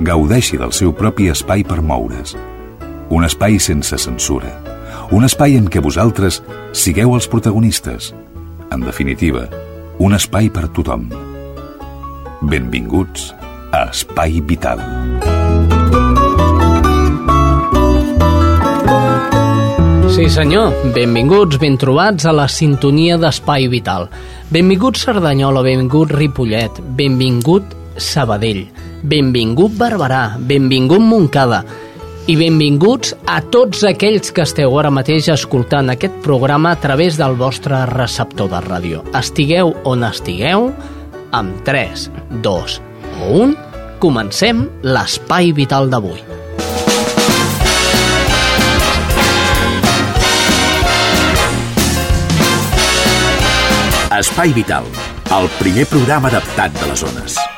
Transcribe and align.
gaudeixi 0.00 0.58
del 0.58 0.72
seu 0.72 0.92
propi 0.92 1.28
espai 1.30 1.64
per 1.64 1.80
moure's. 1.82 2.34
Un 3.10 3.24
espai 3.24 3.58
sense 3.60 3.98
censura. 3.98 4.50
Un 5.14 5.24
espai 5.28 5.58
en 5.58 5.68
què 5.70 5.82
vosaltres 5.84 6.40
sigueu 6.72 7.14
els 7.14 7.28
protagonistes. 7.30 8.12
En 8.72 8.82
definitiva, 8.82 9.46
un 9.98 10.16
espai 10.16 10.50
per 10.50 10.66
tothom. 10.74 11.06
Benvinguts 12.42 13.30
a 13.72 13.86
Espai 13.92 14.40
Vital. 14.42 14.82
Sí 20.14 20.28
senyor, 20.30 20.74
benvinguts, 20.94 21.58
ben 21.58 21.78
trobats 21.80 22.26
a 22.26 22.34
la 22.34 22.46
sintonia 22.46 23.16
d'Espai 23.18 23.66
Vital. 23.66 24.06
Benvingut 24.50 24.98
Cerdanyola, 25.00 25.62
benvingut 25.66 26.12
Ripollet, 26.14 26.78
benvingut 26.94 27.74
Sabadell, 27.98 28.68
benvingut 29.04 29.76
Barberà, 29.76 30.36
benvingut 30.40 31.02
Montcada 31.04 31.62
i 32.24 32.38
benvinguts 32.40 33.12
a 33.28 33.42
tots 33.52 33.82
aquells 33.84 34.32
que 34.32 34.44
esteu 34.46 34.72
ara 34.80 34.90
mateix 34.94 35.28
escoltant 35.28 35.92
aquest 35.92 36.16
programa 36.24 36.72
a 36.72 36.80
través 36.80 37.18
del 37.20 37.36
vostre 37.36 37.84
receptor 37.90 38.48
de 38.48 38.62
ràdio. 38.64 39.02
Estigueu 39.12 39.74
on 39.84 40.06
estigueu, 40.08 40.70
amb 41.36 41.60
3, 41.68 42.08
2 42.40 42.78
o 43.20 43.32
1, 43.44 43.56
comencem 44.00 44.64
l'espai 44.82 45.52
vital 45.52 45.92
d'avui. 45.92 46.24
Espai 54.14 54.52
Vital, 54.54 54.86
el 55.34 55.48
primer 55.58 55.88
programa 55.90 56.30
adaptat 56.30 56.72
de 56.78 56.86
les 56.92 57.02
zones. 57.02 57.53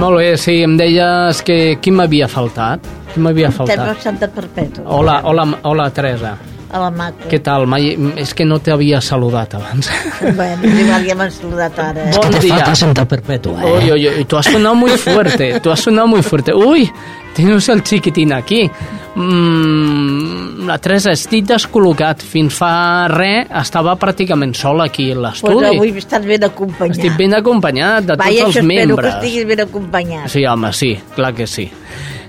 Molt 0.00 0.16
bé, 0.18 0.30
sí, 0.40 0.56
em 0.64 0.74
deies 0.78 1.42
que 1.46 1.76
qui 1.82 1.92
m'havia 1.94 2.26
faltat? 2.30 2.86
Qui 3.12 3.20
m'havia 3.22 3.50
faltat? 3.54 3.76
Terme 3.78 4.00
Santa 4.02 4.28
Perpètua. 4.32 4.84
Hola, 4.88 5.20
hola, 5.28 5.44
hola, 5.68 5.90
Teresa. 5.94 6.32
A 6.72 6.80
la 6.80 6.88
maca. 6.90 7.28
Què 7.28 7.38
tal? 7.44 7.66
Mai... 7.68 7.90
És 8.18 8.32
que 8.34 8.46
no 8.48 8.56
t'havia 8.64 9.02
saludat 9.04 9.54
abans. 9.58 9.90
Bueno, 10.38 10.72
igual 10.80 11.04
ja 11.06 11.14
m'han 11.18 11.30
saludat 11.34 11.78
ara. 11.84 12.06
eh? 12.08 12.14
Bon 12.16 12.32
dia. 12.40 12.56
falta 12.56 12.74
Santa 12.80 13.04
Perpetua, 13.06 13.60
eh? 13.62 13.74
Uy, 13.76 13.92
uy, 13.92 14.08
uy, 14.08 14.24
tú 14.24 14.38
has 14.40 14.46
sonado 14.48 14.74
muy 14.74 14.96
fuerte, 14.96 15.60
tú 15.60 15.70
has 15.70 15.80
sonado 15.84 16.08
muy 16.08 16.22
fuerte. 16.22 16.54
Uy, 16.56 16.88
tens 17.36 17.68
el 17.68 17.84
xiquitín 17.84 18.32
aquí. 18.32 18.70
Mm, 19.14 20.66
la 20.66 20.78
Teresa, 20.80 21.12
estic 21.12 21.44
descol·locat. 21.50 22.22
Fins 22.24 22.54
fa 22.56 23.08
res 23.12 23.50
estava 23.62 23.94
pràcticament 24.00 24.54
sola 24.56 24.86
aquí 24.88 25.10
a 25.12 25.14
Pues 25.14 25.22
l'estudi. 25.42 25.66
avui 25.76 25.90
estàs 25.98 26.24
ben 26.26 26.44
acompanyat. 26.44 26.96
Estic 26.96 27.16
ben 27.18 27.34
acompanyat 27.34 28.04
de 28.04 28.16
tots 28.16 28.24
Vaja, 28.24 28.46
els 28.46 28.56
això 28.56 28.60
espero 28.62 28.66
membres. 28.66 29.14
que 29.14 29.18
estiguis 29.18 29.46
ben 29.46 29.60
acompanyat. 29.60 30.28
Sí, 30.28 30.46
home, 30.46 30.72
sí, 30.72 30.98
clar 31.14 31.34
que 31.34 31.46
sí. 31.46 31.70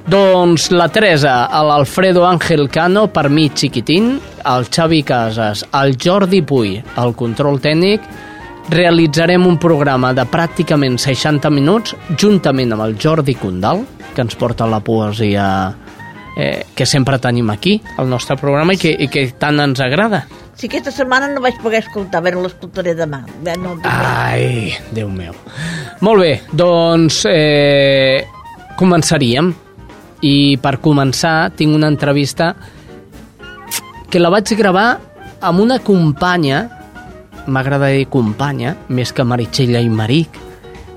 Doncs 0.05 0.71
la 0.71 0.89
Teresa, 0.89 1.47
l'Alfredo 1.63 2.25
Ángel 2.27 2.67
Cano, 2.69 3.07
per 3.07 3.29
mi 3.29 3.49
xiquitín, 3.49 4.19
el 4.45 4.65
Xavi 4.69 5.03
Casas, 5.03 5.65
el 5.73 5.95
Jordi 5.97 6.41
Puy, 6.41 6.83
el 6.97 7.13
control 7.15 7.61
tècnic, 7.61 8.01
realitzarem 8.69 9.45
un 9.47 9.57
programa 9.57 10.13
de 10.13 10.25
pràcticament 10.25 10.97
60 10.97 11.49
minuts 11.49 11.95
juntament 12.17 12.73
amb 12.73 12.83
el 12.83 12.97
Jordi 12.99 13.35
Condal, 13.35 13.85
que 14.13 14.21
ens 14.21 14.35
porta 14.35 14.67
la 14.67 14.81
poesia 14.81 15.73
eh, 16.37 16.65
que 16.75 16.85
sempre 16.85 17.19
tenim 17.19 17.49
aquí, 17.49 17.81
al 17.97 18.09
nostre 18.09 18.37
programa, 18.37 18.73
i 18.73 18.81
que, 18.81 18.93
i 18.93 19.09
que 19.11 19.27
tant 19.39 19.59
ens 19.63 19.81
agrada. 19.83 20.23
Si 20.53 20.69
aquesta 20.69 20.93
setmana 20.93 21.27
no 21.31 21.41
vaig 21.41 21.57
poder 21.61 21.81
escoltar, 21.81 22.21
a 22.21 22.25
veure, 22.27 22.43
l'escoltaré 22.45 22.93
demà. 22.97 23.23
No, 23.61 23.75
Ai, 23.89 24.75
Déu 24.93 25.09
meu. 25.09 25.33
Molt 26.05 26.21
bé, 26.21 26.33
doncs 26.53 27.23
eh, 27.29 28.23
començaríem. 28.79 29.53
I 30.23 30.55
per 30.63 30.77
començar 30.79 31.51
tinc 31.57 31.75
una 31.75 31.89
entrevista 31.91 32.53
que 34.07 34.21
la 34.21 34.29
vaig 34.31 34.53
gravar 34.55 35.01
amb 35.43 35.59
una 35.59 35.81
companya, 35.83 36.61
m'agrada 37.51 37.89
dir 37.91 38.05
companya, 38.07 38.77
més 38.87 39.11
que 39.11 39.25
Meritxell 39.27 39.75
i 39.81 39.89
Maric, 39.91 40.37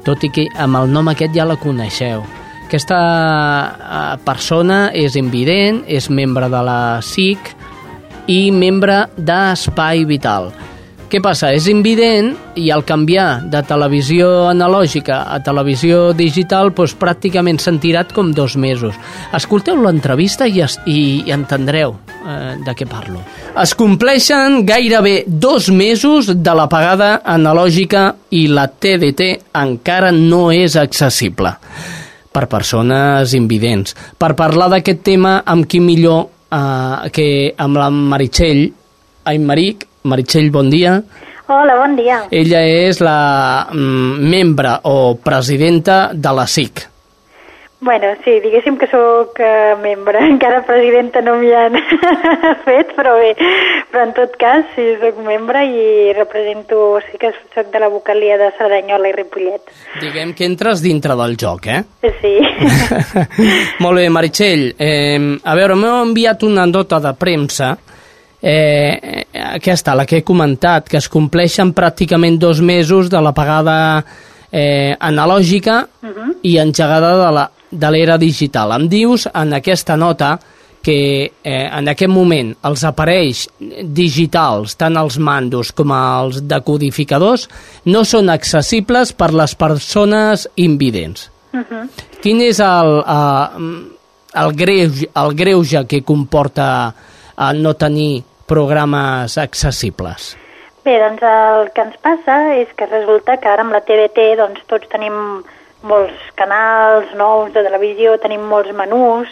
tot 0.06 0.22
i 0.22 0.30
que 0.30 0.44
amb 0.62 0.78
el 0.78 0.92
nom 0.92 1.08
aquest 1.10 1.34
ja 1.34 1.48
la 1.48 1.56
coneixeu. 1.58 2.22
Aquesta 2.66 2.98
eh, 2.98 4.14
persona 4.26 4.88
és 4.90 5.14
invident, 5.14 5.84
és 5.86 6.08
membre 6.10 6.48
de 6.50 6.62
la 6.66 6.80
SIC 6.98 7.52
i 8.26 8.48
membre 8.50 9.04
d'Espai 9.14 10.02
Vital. 10.08 10.48
Què 11.06 11.20
passa? 11.22 11.52
És 11.54 11.68
invident 11.70 12.32
i 12.58 12.72
al 12.74 12.82
canviar 12.82 13.44
de 13.52 13.60
televisió 13.62 14.48
analògica 14.50 15.20
a 15.30 15.36
televisió 15.46 16.08
digital 16.18 16.72
doncs 16.74 16.96
pràcticament 16.98 17.60
s'han 17.62 17.78
tirat 17.78 18.10
com 18.16 18.32
dos 18.34 18.56
mesos. 18.58 18.98
Escolteu 19.38 19.78
l'entrevista 19.78 20.48
i, 20.50 20.58
es, 20.66 20.74
i, 20.90 21.22
i 21.22 21.34
entendreu 21.36 21.94
eh, 21.94 22.56
de 22.66 22.74
què 22.74 22.88
parlo. 22.90 23.22
Es 23.62 23.76
compleixen 23.78 24.64
gairebé 24.66 25.20
dos 25.28 25.70
mesos 25.70 26.32
de 26.34 26.56
l'apagada 26.58 27.20
analògica 27.22 28.08
i 28.34 28.48
la 28.50 28.66
TDT 28.66 29.30
encara 29.62 30.10
no 30.10 30.48
és 30.50 30.74
accessible 30.82 31.54
per 32.36 32.46
persones 32.52 33.32
invidents. 33.36 33.96
Per 34.20 34.34
parlar 34.36 34.68
d'aquest 34.74 35.00
tema, 35.06 35.38
amb 35.48 35.64
qui 35.68 35.80
millor 35.80 36.26
eh, 36.52 37.08
que 37.14 37.28
amb 37.56 37.80
la 37.80 37.88
Meritxell, 37.92 38.66
ai, 39.24 39.40
Maric, 39.40 39.86
Meritxell, 40.06 40.52
bon 40.54 40.68
dia. 40.70 40.98
Hola, 41.46 41.76
bon 41.78 41.94
dia. 41.96 42.24
Ella 42.34 42.60
és 42.66 43.00
la 43.00 43.18
mm, 43.70 44.28
membre 44.34 44.76
o 44.90 45.14
presidenta 45.22 46.10
de 46.12 46.34
la 46.34 46.46
SIC. 46.50 46.82
Bueno, 47.78 48.06
sí, 48.24 48.38
diguéssim 48.40 48.78
que 48.80 48.86
sóc 48.88 49.36
eh, 49.38 49.74
membre, 49.82 50.22
encara 50.32 50.62
presidenta 50.64 51.20
no 51.20 51.36
m'hi 51.36 51.52
han 51.52 51.76
fet, 52.66 52.94
però 52.96 53.16
bé, 53.20 53.34
però 53.92 54.06
en 54.08 54.14
tot 54.16 54.36
cas 54.40 54.64
sí, 54.74 54.86
sóc 55.02 55.18
membre 55.26 55.64
i 55.68 56.12
represento, 56.16 56.98
sí 57.04 57.20
que 57.20 57.34
sóc 57.54 57.68
de 57.72 57.82
la 57.82 57.90
vocalia 57.92 58.38
de 58.40 58.48
Cerdanyola 58.56 59.10
i 59.10 59.16
Ripollet. 59.16 59.74
Diguem 60.00 60.32
que 60.32 60.48
entres 60.48 60.80
dintre 60.80 61.18
del 61.20 61.36
joc, 61.36 61.68
eh? 61.68 61.82
Sí. 62.22 62.38
Molt 63.84 64.00
bé, 64.00 64.08
Meritxell. 64.08 64.70
Eh, 64.78 65.20
a 65.44 65.58
veure, 65.58 65.76
m'heu 65.76 66.00
enviat 66.00 66.46
una 66.48 66.64
nota 66.70 67.02
de 67.04 67.12
premsa 67.20 67.74
eh, 68.40 69.26
aquesta, 69.52 69.94
la 69.94 70.06
que 70.08 70.22
he 70.22 70.24
comentat, 70.24 70.88
que 70.88 70.96
es 70.96 71.10
compleixen 71.12 71.74
pràcticament 71.76 72.40
dos 72.40 72.64
mesos 72.64 73.12
de 73.12 73.20
l'apagada 73.20 73.76
eh, 74.50 74.96
analògica 74.98 75.82
uh 75.84 76.08
-huh. 76.08 76.34
i 76.42 76.56
engegada 76.58 77.12
de 77.26 77.32
la 77.34 77.50
de 77.70 77.90
l'era 77.90 78.16
digital. 78.18 78.72
Em 78.76 78.86
dius 78.88 79.26
en 79.32 79.54
aquesta 79.56 79.96
nota 79.96 80.36
que 80.86 81.32
eh, 81.42 81.66
en 81.66 81.88
aquest 81.90 82.12
moment 82.12 82.52
els 82.68 82.84
aparells 82.86 83.46
digitals, 83.58 84.76
tant 84.78 84.94
els 85.00 85.16
mandos 85.18 85.72
com 85.74 85.90
els 85.90 86.44
decodificadors, 86.46 87.48
no 87.90 88.04
són 88.06 88.30
accessibles 88.30 89.10
per 89.18 89.32
les 89.34 89.56
persones 89.58 90.46
invidents. 90.54 91.30
Uh 91.52 91.58
-huh. 91.58 91.88
Quin 92.22 92.40
és 92.40 92.60
el, 92.60 93.02
uh, 93.02 93.48
el, 94.34 94.52
greuge, 94.54 95.08
el 95.14 95.34
greuge 95.34 95.86
que 95.86 96.02
comporta 96.02 96.94
uh, 97.36 97.52
no 97.52 97.74
tenir 97.74 98.22
programes 98.46 99.38
accessibles? 99.38 100.36
Bé, 100.84 101.00
doncs 101.02 101.22
el 101.22 101.72
que 101.74 101.82
ens 101.82 101.96
passa 102.02 102.54
és 102.54 102.68
que 102.76 102.86
resulta 102.86 103.38
que 103.38 103.48
ara 103.48 103.62
amb 103.62 103.72
la 103.72 103.80
TDT 103.80 104.36
doncs, 104.38 104.60
tots 104.70 104.88
tenim 104.88 105.42
molts 105.86 106.26
canals 106.38 107.12
nous 107.18 107.52
de 107.54 107.62
televisió, 107.64 108.16
tenim 108.22 108.44
molts 108.50 108.72
menús, 108.76 109.30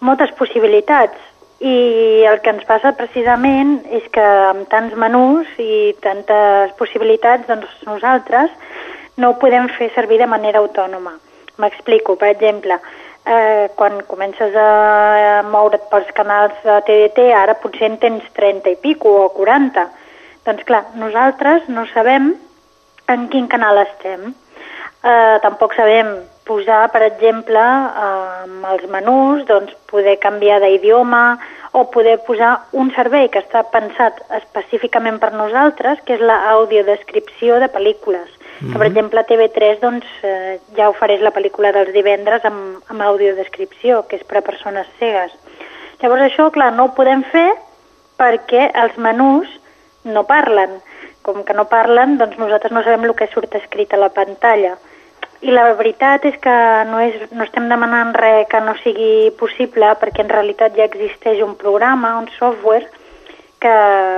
moltes 0.00 0.34
possibilitats. 0.38 1.18
I 1.58 2.22
el 2.30 2.38
que 2.42 2.52
ens 2.54 2.66
passa 2.68 2.94
precisament 2.94 3.80
és 3.90 4.04
que 4.14 4.22
amb 4.52 4.68
tants 4.70 4.94
menús 4.94 5.48
i 5.58 5.94
tantes 6.04 6.74
possibilitats, 6.78 7.48
doncs 7.50 7.72
nosaltres 7.86 8.52
no 9.18 9.32
ho 9.32 9.38
podem 9.42 9.66
fer 9.74 9.90
servir 9.96 10.20
de 10.22 10.30
manera 10.30 10.62
autònoma. 10.62 11.16
M'explico, 11.58 12.14
per 12.14 12.30
exemple, 12.30 12.78
eh, 13.26 13.68
quan 13.74 14.00
comences 14.06 14.54
a 14.54 15.42
moure't 15.50 15.88
pels 15.90 16.10
canals 16.14 16.54
de 16.62 16.78
TDT, 16.86 17.32
ara 17.34 17.58
potser 17.58 17.90
en 17.90 17.98
tens 17.98 18.22
30 18.38 18.70
i 18.70 18.76
pico 18.76 19.16
o 19.24 19.28
40. 19.34 19.88
Doncs 20.46 20.64
clar, 20.64 20.84
nosaltres 20.94 21.66
no 21.68 21.84
sabem 21.92 22.36
en 23.08 23.28
quin 23.32 23.48
canal 23.48 23.82
estem. 23.82 24.30
Eh, 25.04 25.38
tampoc 25.42 25.74
sabem 25.78 26.16
posar, 26.48 26.90
per 26.90 27.02
exemple, 27.06 27.60
eh, 27.60 28.42
amb 28.46 28.66
els 28.72 28.88
menús, 28.90 29.44
doncs, 29.46 29.74
poder 29.90 30.18
canviar 30.18 30.60
d'idioma 30.60 31.38
o 31.72 31.84
poder 31.92 32.18
posar 32.26 32.64
un 32.72 32.90
servei 32.96 33.28
que 33.28 33.42
està 33.44 33.62
pensat 33.70 34.18
específicament 34.40 35.20
per 35.20 35.32
nosaltres, 35.36 36.00
que 36.04 36.16
és 36.16 36.24
l'audiodescripció 36.24 37.60
de 37.60 37.68
pel·lícules. 37.68 38.26
Mm 38.26 38.66
-hmm. 38.66 38.72
Que, 38.72 38.78
per 38.78 38.86
exemple, 38.86 39.20
a 39.20 39.26
TV3 39.26 39.80
doncs, 39.80 40.06
eh, 40.22 40.58
ja 40.76 40.88
ofereix 40.88 41.20
la 41.20 41.32
pel·lícula 41.36 41.72
dels 41.72 41.92
divendres 41.92 42.44
amb, 42.44 42.82
amb 42.88 43.02
audiodescripció, 43.02 44.06
que 44.08 44.16
és 44.16 44.24
per 44.24 44.38
a 44.38 44.42
persones 44.50 44.86
cegues. 44.98 45.32
Llavors 46.00 46.22
això, 46.22 46.50
clar, 46.50 46.72
no 46.72 46.84
ho 46.84 46.94
podem 46.94 47.22
fer 47.22 47.52
perquè 48.18 48.70
els 48.74 48.96
menús 48.96 49.48
no 50.04 50.24
parlen. 50.24 50.80
Com 51.22 51.44
que 51.44 51.54
no 51.54 51.66
parlen, 51.66 52.16
doncs 52.18 52.38
nosaltres 52.38 52.72
no 52.72 52.82
sabem 52.82 53.04
el 53.04 53.14
que 53.14 53.28
surt 53.28 53.54
escrit 53.54 53.92
a 53.92 53.96
la 53.96 54.08
pantalla. 54.08 54.76
I 55.40 55.52
la 55.54 55.68
veritat 55.78 56.24
és 56.26 56.34
que 56.42 56.54
no, 56.90 56.98
és, 56.98 57.14
no 57.30 57.44
estem 57.44 57.68
demanant 57.70 58.10
res 58.16 58.48
que 58.50 58.58
no 58.64 58.74
sigui 58.82 59.30
possible 59.38 59.92
perquè 60.00 60.24
en 60.24 60.32
realitat 60.32 60.74
ja 60.74 60.88
existeix 60.88 61.42
un 61.44 61.54
programa, 61.60 62.16
un 62.18 62.26
software, 62.38 62.88
que 63.62 63.74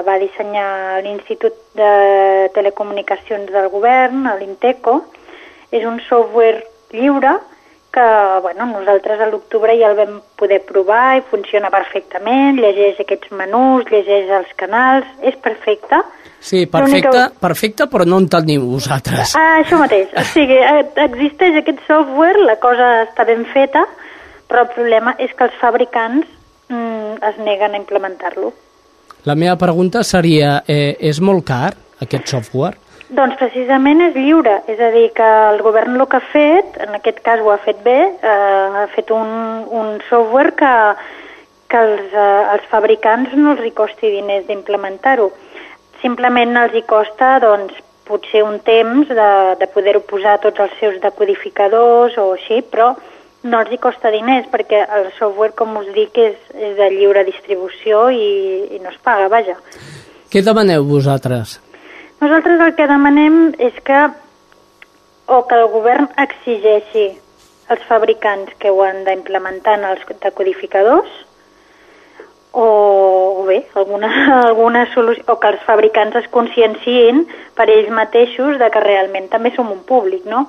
va 0.06 0.18
dissenyar 0.20 1.00
l'Institut 1.04 1.56
de 1.76 1.92
Telecomunicacions 2.56 3.52
del 3.52 3.68
Govern, 3.72 4.28
l'Inteco. 4.40 5.00
És 5.70 5.84
un 5.86 6.00
software 6.08 6.64
lliure 6.92 7.36
que 7.92 8.38
bueno, 8.42 8.66
nosaltres 8.66 9.20
a 9.20 9.26
l'octubre 9.26 9.74
ja 9.78 9.90
el 9.90 9.96
vam 9.98 10.20
poder 10.38 10.60
provar 10.66 11.18
i 11.18 11.24
funciona 11.26 11.72
perfectament, 11.74 12.60
llegeix 12.62 13.00
aquests 13.02 13.32
menús, 13.34 13.88
llegeix 13.90 14.30
els 14.38 14.52
canals, 14.60 15.08
és 15.26 15.36
perfecte. 15.42 15.98
Sí, 16.40 16.64
perfecte, 16.70 17.26
perfecte, 17.40 17.86
però 17.90 18.06
no 18.08 18.20
en 18.22 18.28
teniu 18.32 18.62
vosaltres. 18.70 19.34
Ah, 19.36 19.58
això 19.60 19.80
mateix. 19.80 20.08
O 20.16 20.24
sigui, 20.30 20.56
eh, 20.56 20.86
existeix 21.04 21.58
aquest 21.60 21.82
software, 21.88 22.46
la 22.46 22.56
cosa 22.62 23.02
està 23.04 23.26
ben 23.28 23.42
feta, 23.52 23.84
però 24.48 24.64
el 24.64 24.72
problema 24.72 25.14
és 25.18 25.34
que 25.36 25.50
els 25.50 25.58
fabricants 25.60 26.26
mm, 26.70 27.20
es 27.28 27.42
neguen 27.44 27.74
a 27.74 27.82
implementar-lo. 27.82 28.54
La 29.28 29.36
meva 29.36 29.58
pregunta 29.60 30.00
seria, 30.06 30.62
eh, 30.66 30.96
és 30.96 31.20
molt 31.20 31.44
car 31.44 31.74
aquest 32.00 32.30
software? 32.32 32.78
Doncs 33.10 33.34
precisament 33.40 34.04
és 34.04 34.14
lliure, 34.14 34.60
és 34.70 34.78
a 34.78 34.88
dir, 34.94 35.08
que 35.16 35.28
el 35.50 35.58
govern 35.66 35.96
el 35.96 36.06
que 36.06 36.20
ha 36.20 36.26
fet, 36.30 36.76
en 36.84 36.94
aquest 36.94 37.18
cas 37.26 37.40
ho 37.42 37.50
ha 37.50 37.58
fet 37.64 37.80
bé, 37.82 37.98
eh, 38.06 38.82
ha 38.82 38.86
fet 38.94 39.10
un, 39.10 39.30
un 39.66 39.96
software 40.06 40.52
que, 40.54 40.74
que 41.72 41.80
els, 41.86 42.12
eh, 42.14 42.42
els 42.54 42.68
fabricants 42.70 43.32
no 43.34 43.56
els 43.56 43.64
hi 43.66 43.72
costi 43.74 44.12
diners 44.12 44.46
d'implementar-ho. 44.46 45.26
Simplement 46.04 46.54
els 46.60 46.76
hi 46.78 46.84
costa, 46.86 47.32
doncs, 47.42 47.74
potser 48.06 48.44
un 48.46 48.60
temps 48.66 49.10
de, 49.10 49.30
de 49.58 49.68
poder-ho 49.74 50.02
posar 50.06 50.36
tots 50.42 50.62
els 50.62 50.76
seus 50.78 51.00
decodificadors 51.02 52.14
o 52.18 52.28
així, 52.36 52.60
però 52.62 52.92
no 53.42 53.62
els 53.62 53.72
hi 53.74 53.78
costa 53.82 54.12
diners 54.14 54.46
perquè 54.52 54.84
el 54.98 55.08
software, 55.16 55.56
com 55.58 55.74
us 55.80 55.88
dic, 55.96 56.14
és, 56.14 56.38
és 56.54 56.78
de 56.78 56.90
lliure 56.94 57.26
distribució 57.26 58.06
i, 58.14 58.30
i 58.76 58.80
no 58.84 58.94
es 58.94 59.02
paga, 59.02 59.26
vaja. 59.34 59.58
Què 60.30 60.44
demaneu 60.46 60.86
vosaltres? 60.86 61.58
Nosaltres 62.20 62.60
el 62.60 62.74
que 62.76 62.84
demanem 62.84 63.36
és 63.64 63.76
que 63.80 63.98
o 65.30 65.36
que 65.48 65.56
el 65.56 65.68
govern 65.72 66.08
exigeixi 66.20 67.06
als 67.72 67.86
fabricants 67.88 68.52
que 68.60 68.68
ho 68.68 68.82
han 68.84 69.06
d'implementar 69.06 69.78
en 69.78 69.86
els 69.88 70.02
decodificadors 70.24 71.14
o, 72.52 72.66
o 73.40 73.44
bé, 73.46 73.62
alguna, 73.74 74.10
alguna 74.50 74.82
solució, 74.92 75.24
o 75.32 75.38
que 75.40 75.54
els 75.54 75.64
fabricants 75.64 76.18
es 76.20 76.28
conscienciïn 76.34 77.24
per 77.56 77.70
ells 77.70 77.88
mateixos 77.88 78.60
de 78.60 78.68
que 78.68 78.84
realment 78.84 79.30
també 79.32 79.54
som 79.56 79.72
un 79.72 79.80
públic, 79.88 80.28
no? 80.28 80.44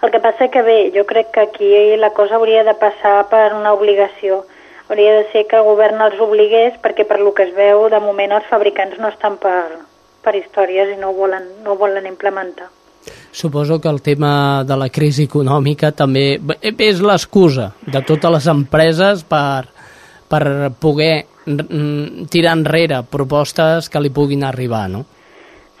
El 0.00 0.14
que 0.14 0.22
passa 0.24 0.48
que 0.48 0.64
bé, 0.64 0.78
jo 0.96 1.04
crec 1.04 1.34
que 1.36 1.44
aquí 1.44 1.96
la 2.00 2.14
cosa 2.16 2.40
hauria 2.40 2.64
de 2.64 2.78
passar 2.80 3.26
per 3.28 3.50
una 3.52 3.74
obligació. 3.76 4.46
Hauria 4.88 5.18
de 5.20 5.28
ser 5.34 5.44
que 5.52 5.60
el 5.60 5.68
govern 5.68 6.00
els 6.00 6.16
obligués 6.16 6.80
perquè 6.80 7.04
per 7.04 7.20
lo 7.20 7.34
que 7.36 7.50
es 7.50 7.54
veu, 7.54 7.90
de 7.92 8.00
moment 8.00 8.38
els 8.40 8.48
fabricants 8.48 8.96
no 8.96 9.12
estan 9.12 9.36
per, 9.36 9.89
per 10.24 10.36
històries 10.36 10.94
i 10.94 11.00
no 11.00 11.10
ho 11.10 11.16
volen, 11.16 11.48
no 11.64 11.74
ho 11.74 11.80
volen 11.80 12.06
implementar. 12.06 12.68
Suposo 13.32 13.80
que 13.80 13.88
el 13.88 14.02
tema 14.02 14.64
de 14.66 14.76
la 14.76 14.90
crisi 14.92 15.24
econòmica 15.28 15.92
també 15.96 16.40
és 16.60 17.00
l'excusa 17.00 17.70
de 17.86 18.02
totes 18.02 18.34
les 18.34 18.48
empreses 18.50 19.22
per, 19.24 19.70
per 20.28 20.44
poder 20.82 21.14
tirar 22.30 22.52
enrere 22.58 23.00
propostes 23.08 23.88
que 23.88 24.02
li 24.02 24.10
puguin 24.12 24.44
arribar, 24.44 24.88
no? 24.90 25.04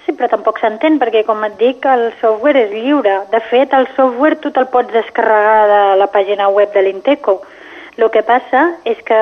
Sí, 0.04 0.14
però 0.16 0.30
tampoc 0.32 0.58
s'entén, 0.58 0.96
perquè 0.98 1.22
com 1.26 1.44
et 1.44 1.58
dic, 1.60 1.84
el 1.86 2.08
software 2.22 2.64
és 2.64 2.72
lliure. 2.72 3.18
De 3.30 3.40
fet, 3.50 3.74
el 3.76 3.86
software 3.96 4.40
tu 4.40 4.50
te'l 4.54 4.70
pots 4.72 4.92
descarregar 4.94 5.66
de 5.70 5.82
la 6.00 6.08
pàgina 6.10 6.48
web 6.48 6.72
de 6.74 6.82
l'Inteco. 6.86 7.40
El 8.00 8.08
que 8.10 8.22
passa 8.24 8.70
és 8.88 8.98
que 9.04 9.20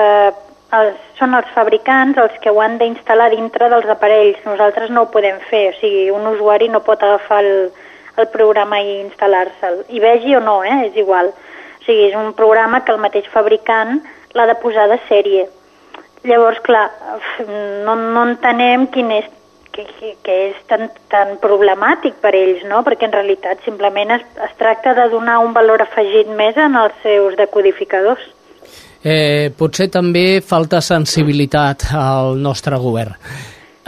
els, 0.77 0.97
són 1.19 1.35
els 1.39 1.49
fabricants 1.55 2.19
els 2.21 2.35
que 2.43 2.53
ho 2.53 2.61
han 2.61 2.77
d'instal·lar 2.81 3.31
dintre 3.33 3.71
dels 3.73 3.89
aparells. 3.89 4.41
Nosaltres 4.47 4.91
no 4.91 5.05
ho 5.05 5.13
podem 5.13 5.39
fer, 5.51 5.69
o 5.73 5.77
sigui, 5.81 6.09
un 6.15 6.27
usuari 6.35 6.69
no 6.69 6.85
pot 6.85 7.03
agafar 7.03 7.41
el, 7.45 7.71
el 8.19 8.29
programa 8.35 8.81
i 8.83 8.99
instal·lar-se'l. 9.05 9.85
I 9.89 10.03
vegi 10.05 10.37
o 10.37 10.43
no, 10.45 10.61
eh? 10.65 10.91
és 10.91 10.99
igual. 11.01 11.33
O 11.33 11.87
sigui, 11.87 12.11
és 12.11 12.19
un 12.19 12.35
programa 12.37 12.83
que 12.85 12.93
el 12.93 13.01
mateix 13.01 13.29
fabricant 13.33 14.01
l'ha 14.37 14.47
de 14.51 14.59
posar 14.61 14.89
de 14.93 15.01
sèrie. 15.09 15.49
Llavors, 16.29 16.61
clar, 16.67 16.89
no, 17.87 17.95
no 17.95 18.25
entenem 18.27 18.89
quin 18.93 19.13
és 19.15 19.29
que, 19.73 19.85
que, 19.87 20.17
que 20.27 20.37
és 20.49 20.57
tan, 20.69 20.89
tan 21.13 21.37
problemàtic 21.43 22.19
per 22.23 22.35
ells, 22.35 22.65
no? 22.67 22.83
perquè 22.85 23.07
en 23.07 23.15
realitat 23.15 23.63
simplement 23.65 24.11
es, 24.17 24.25
es 24.45 24.57
tracta 24.59 24.97
de 24.99 25.07
donar 25.13 25.39
un 25.45 25.55
valor 25.55 25.85
afegit 25.85 26.29
més 26.41 26.59
en 26.59 26.75
els 26.77 26.97
seus 27.05 27.39
decodificadors. 27.39 28.25
Eh, 29.03 29.51
potser 29.55 29.89
també 29.95 30.41
falta 30.43 30.81
sensibilitat 30.83 31.89
al 31.95 32.39
nostre 32.43 32.79
govern. 32.83 33.15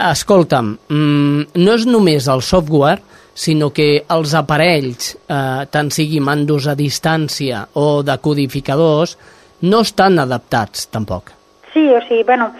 Escolta'm, 0.01 0.77
mm, 0.87 1.41
no 1.55 1.73
és 1.73 1.85
només 1.85 2.27
el 2.27 2.41
software, 2.41 3.01
sinó 3.33 3.71
que 3.71 4.03
els 4.09 4.33
aparells, 4.33 5.15
eh, 5.27 5.65
tant 5.69 5.91
sigui 5.91 6.19
mandos 6.19 6.67
a 6.67 6.75
distància 6.75 7.67
o 7.73 8.03
decodificadors, 8.03 9.17
no 9.61 9.81
estan 9.81 10.19
adaptats 10.19 10.87
tampoc. 10.87 11.31
Sí, 11.73 11.87
o 11.89 12.01
sigui, 12.07 12.23
bueno, 12.23 12.53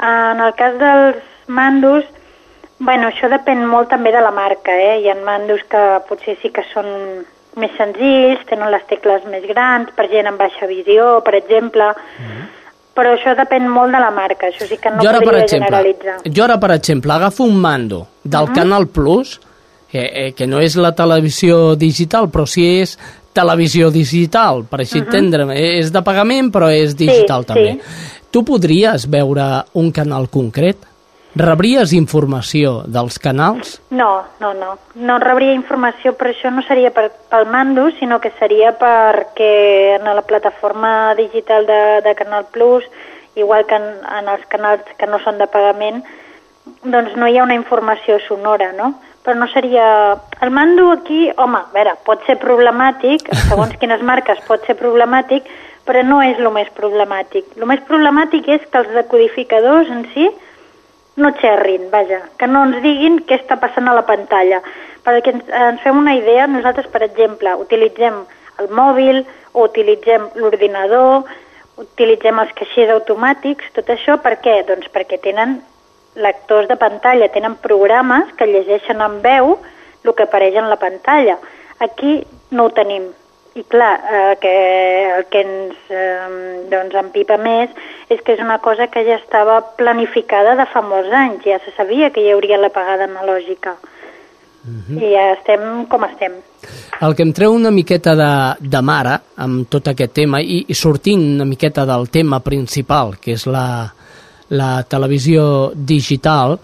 en 0.00 0.40
el 0.40 0.54
cas 0.54 0.78
dels 0.78 1.22
mandos 1.46 2.04
Bueno, 2.78 3.08
això 3.10 3.26
depèn 3.26 3.64
molt 3.66 3.88
també 3.90 4.12
de 4.14 4.20
la 4.22 4.30
marca, 4.30 4.70
eh? 4.70 5.00
Hi 5.02 5.08
ha 5.10 5.16
mandos 5.26 5.64
que 5.70 5.80
potser 6.06 6.36
sí 6.38 6.52
que 6.54 6.62
són 6.70 6.86
més 7.56 7.70
senzills, 7.76 8.44
tenen 8.46 8.70
les 8.70 8.84
tecles 8.86 9.24
més 9.30 9.44
grans, 9.48 9.90
per 9.96 10.08
gent 10.10 10.26
amb 10.26 10.38
baixa 10.38 10.66
visió, 10.66 11.20
per 11.24 11.34
exemple, 11.34 11.84
mm 11.84 12.24
-hmm. 12.24 12.46
però 12.94 13.14
això 13.14 13.34
depèn 13.34 13.68
molt 13.68 13.92
de 13.92 14.00
la 14.00 14.10
marca, 14.10 14.48
això 14.48 14.66
sí 14.66 14.76
que 14.76 14.90
no 14.90 15.02
jo 15.02 15.08
ara, 15.08 15.18
podria 15.18 15.32
per 15.32 15.42
exemple, 15.42 15.66
generalitzar. 15.66 16.16
Jo 16.36 16.44
ara, 16.44 16.58
per 16.58 16.70
exemple, 16.70 17.12
agafo 17.12 17.44
un 17.44 17.56
mando 17.56 18.06
del 18.22 18.44
mm 18.44 18.48
-hmm. 18.48 18.54
Canal 18.54 18.88
Plus, 18.88 19.40
que, 19.90 20.10
eh, 20.12 20.32
que 20.34 20.46
no 20.46 20.60
és 20.60 20.76
la 20.76 20.94
televisió 20.94 21.74
digital, 21.74 22.28
però 22.28 22.46
sí 22.46 22.80
és 22.80 22.98
televisió 23.32 23.90
digital, 23.90 24.64
per 24.68 24.80
així 24.80 24.98
uh 24.98 25.04
-huh. 25.04 25.06
entendre 25.06 25.78
És 25.78 25.92
de 25.92 26.02
pagament, 26.02 26.52
però 26.52 26.70
és 26.70 26.96
digital 26.96 27.42
sí, 27.42 27.46
també. 27.46 27.72
Sí. 27.72 27.80
Tu 28.30 28.44
podries 28.44 29.08
veure 29.08 29.64
un 29.72 29.90
canal 29.90 30.28
concret? 30.28 30.76
Rebries 31.38 31.92
informació 31.94 32.82
dels 32.90 33.18
canals? 33.22 33.76
No, 33.94 34.24
no, 34.40 34.52
no. 34.58 34.72
No 34.98 35.18
rebria 35.22 35.54
informació, 35.54 36.12
però 36.18 36.32
això 36.32 36.50
no 36.50 36.64
seria 36.66 36.90
per, 36.94 37.08
pel 37.30 37.46
mando, 37.52 37.84
sinó 37.98 38.18
que 38.18 38.32
seria 38.40 38.72
perquè 38.78 39.98
en 40.00 40.08
la 40.08 40.24
plataforma 40.26 41.14
digital 41.14 41.68
de, 41.68 41.82
de 42.02 42.14
Canal 42.18 42.48
Plus, 42.50 42.86
igual 43.36 43.66
que 43.66 43.78
en, 43.78 43.86
en 44.18 44.32
els 44.32 44.42
canals 44.50 44.88
que 44.98 45.06
no 45.06 45.20
són 45.22 45.38
de 45.38 45.46
pagament, 45.46 46.02
doncs 46.82 47.14
no 47.14 47.28
hi 47.28 47.38
ha 47.38 47.46
una 47.46 47.58
informació 47.58 48.18
sonora, 48.26 48.72
no? 48.74 48.96
Però 49.22 49.38
no 49.38 49.46
seria... 49.52 50.18
El 50.42 50.50
mando 50.50 50.90
aquí, 50.90 51.28
home, 51.36 51.62
a 51.62 51.70
veure, 51.76 51.94
pot 52.08 52.26
ser 52.26 52.38
problemàtic, 52.42 53.30
segons 53.52 53.78
quines 53.78 54.02
marques 54.02 54.42
pot 54.50 54.66
ser 54.66 54.74
problemàtic, 54.80 55.46
però 55.86 56.02
no 56.02 56.18
és 56.20 56.42
el 56.42 56.50
més 56.52 56.68
problemàtic. 56.74 57.54
El 57.56 57.70
més 57.70 57.80
problemàtic 57.86 58.50
és 58.58 58.66
que 58.66 58.82
els 58.82 58.90
decodificadors 58.96 59.94
en 59.94 60.02
si 60.16 60.26
no 61.18 61.32
xerrin, 61.40 61.88
vaja, 61.90 62.22
que 62.38 62.46
no 62.46 62.64
ens 62.68 62.80
diguin 62.84 63.20
què 63.26 63.40
està 63.40 63.58
passant 63.60 63.88
a 63.90 63.96
la 63.96 64.06
pantalla. 64.08 64.62
Perquè 65.06 65.34
ens, 65.34 65.50
ens 65.50 65.82
fem 65.84 65.98
una 65.98 66.14
idea, 66.18 66.46
nosaltres, 66.50 66.88
per 66.92 67.02
exemple, 67.06 67.54
utilitzem 67.64 68.22
el 68.62 68.70
mòbil 68.74 69.22
o 69.52 69.66
utilitzem 69.66 70.28
l'ordinador, 70.38 71.28
utilitzem 71.78 72.40
els 72.42 72.54
caixers 72.58 72.94
automàtics, 72.96 73.70
tot 73.76 73.90
això 73.94 74.18
per 74.22 74.38
què? 74.42 74.60
Doncs 74.68 74.90
perquè 74.94 75.20
tenen 75.22 75.60
lectors 76.18 76.68
de 76.68 76.76
pantalla, 76.76 77.30
tenen 77.34 77.58
programes 77.62 78.32
que 78.38 78.48
llegeixen 78.50 79.02
en 79.04 79.20
veu 79.22 79.56
el 80.04 80.14
que 80.14 80.26
apareix 80.26 80.56
en 80.56 80.68
la 80.70 80.80
pantalla. 80.80 81.38
Aquí 81.84 82.20
no 82.50 82.66
ho 82.66 82.74
tenim. 82.74 83.10
I 83.54 83.64
clar, 83.64 83.94
eh, 84.12 84.36
que 84.40 84.54
el 85.16 85.24
que 85.32 85.40
ens 85.42 85.90
eh, 85.90 86.66
doncs, 86.70 86.94
empipa 87.00 87.38
més 87.40 87.70
és 88.08 88.20
que 88.24 88.36
és 88.36 88.42
una 88.44 88.58
cosa 88.64 88.86
que 88.92 89.02
ja 89.06 89.16
estava 89.16 89.60
planificada 89.78 90.54
de 90.58 90.66
fa 90.72 90.82
molts 90.84 91.12
anys. 91.12 91.46
Ja 91.46 91.58
se 91.64 91.72
sabia 91.76 92.10
que 92.10 92.22
hi 92.22 92.32
hauria 92.32 92.60
la 92.60 92.72
pagada 92.74 93.08
analògica. 93.08 93.76
I 94.68 95.12
ja 95.14 95.24
estem 95.32 95.86
com 95.88 96.04
estem. 96.04 96.34
El 97.00 97.14
que 97.16 97.24
em 97.24 97.30
treu 97.32 97.54
una 97.54 97.70
miqueta 97.72 98.14
de, 98.18 98.32
de 98.60 98.80
mare 98.84 99.14
amb 99.40 99.68
tot 99.70 99.88
aquest 99.88 100.12
tema 100.18 100.40
i, 100.42 100.64
i 100.68 100.74
sortint 100.76 101.22
una 101.36 101.46
miqueta 101.48 101.86
del 101.88 102.08
tema 102.12 102.40
principal, 102.44 103.14
que 103.22 103.36
és 103.38 103.46
la, 103.48 103.86
la 104.50 104.70
televisió 104.90 105.70
digital, 105.74 106.58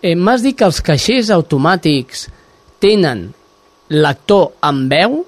eh, 0.00 0.14
m'has 0.14 0.44
dit 0.46 0.56
que 0.56 0.68
els 0.68 0.80
caixers 0.84 1.32
automàtics 1.34 2.28
tenen 2.80 3.26
l'actor 3.92 4.54
amb 4.64 4.92
veu? 4.92 5.22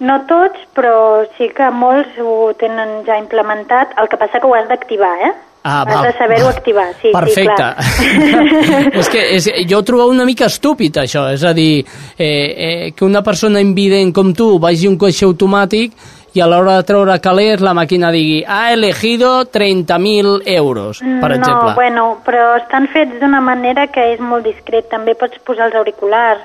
No 0.00 0.22
tots, 0.24 0.56
però 0.72 1.26
sí 1.36 1.50
que 1.52 1.68
molts 1.76 2.16
ho 2.24 2.54
tenen 2.56 3.02
ja 3.04 3.18
implementat. 3.20 3.92
El 4.00 4.08
que 4.08 4.16
passa 4.20 4.40
que 4.40 4.48
ho 4.48 4.54
has 4.56 4.68
d'activar, 4.68 5.12
eh? 5.28 5.32
Ah, 5.62 5.82
has 5.82 5.94
val. 5.94 6.06
de 6.06 6.12
saber-ho 6.16 6.48
activar, 6.48 6.94
sí, 7.02 7.10
Perfecte. 7.12 7.42
sí, 7.42 7.54
clar. 7.54 8.94
és 9.00 9.10
que 9.12 9.24
és, 9.36 9.48
jo 9.68 9.82
ho 9.82 9.84
trobo 9.84 10.06
una 10.08 10.24
mica 10.24 10.46
estúpid, 10.48 11.02
això. 11.02 11.26
És 11.34 11.44
a 11.44 11.52
dir, 11.52 11.84
eh, 12.16 12.24
eh, 12.24 12.92
que 12.96 13.04
una 13.04 13.20
persona 13.22 13.60
invident 13.60 14.14
com 14.16 14.32
tu 14.32 14.54
vagi 14.58 14.88
a 14.88 14.90
un 14.90 14.96
caixer 14.96 15.28
automàtic 15.28 15.92
i 16.32 16.40
a 16.40 16.46
l'hora 16.48 16.78
de 16.78 16.86
treure 16.88 17.18
calés 17.20 17.60
la 17.60 17.74
màquina 17.76 18.08
digui 18.14 18.40
ha 18.46 18.72
elegido 18.72 19.44
30.000 19.52 20.46
euros, 20.46 21.02
per 21.02 21.28
no, 21.28 21.36
exemple. 21.36 21.74
bueno, 21.74 22.06
però 22.24 22.54
estan 22.56 22.88
fets 22.88 23.20
d'una 23.20 23.42
manera 23.44 23.88
que 23.92 24.14
és 24.14 24.20
molt 24.20 24.48
discret. 24.48 24.88
També 24.88 25.12
pots 25.12 25.36
posar 25.44 25.68
els 25.68 25.76
auriculars 25.76 26.40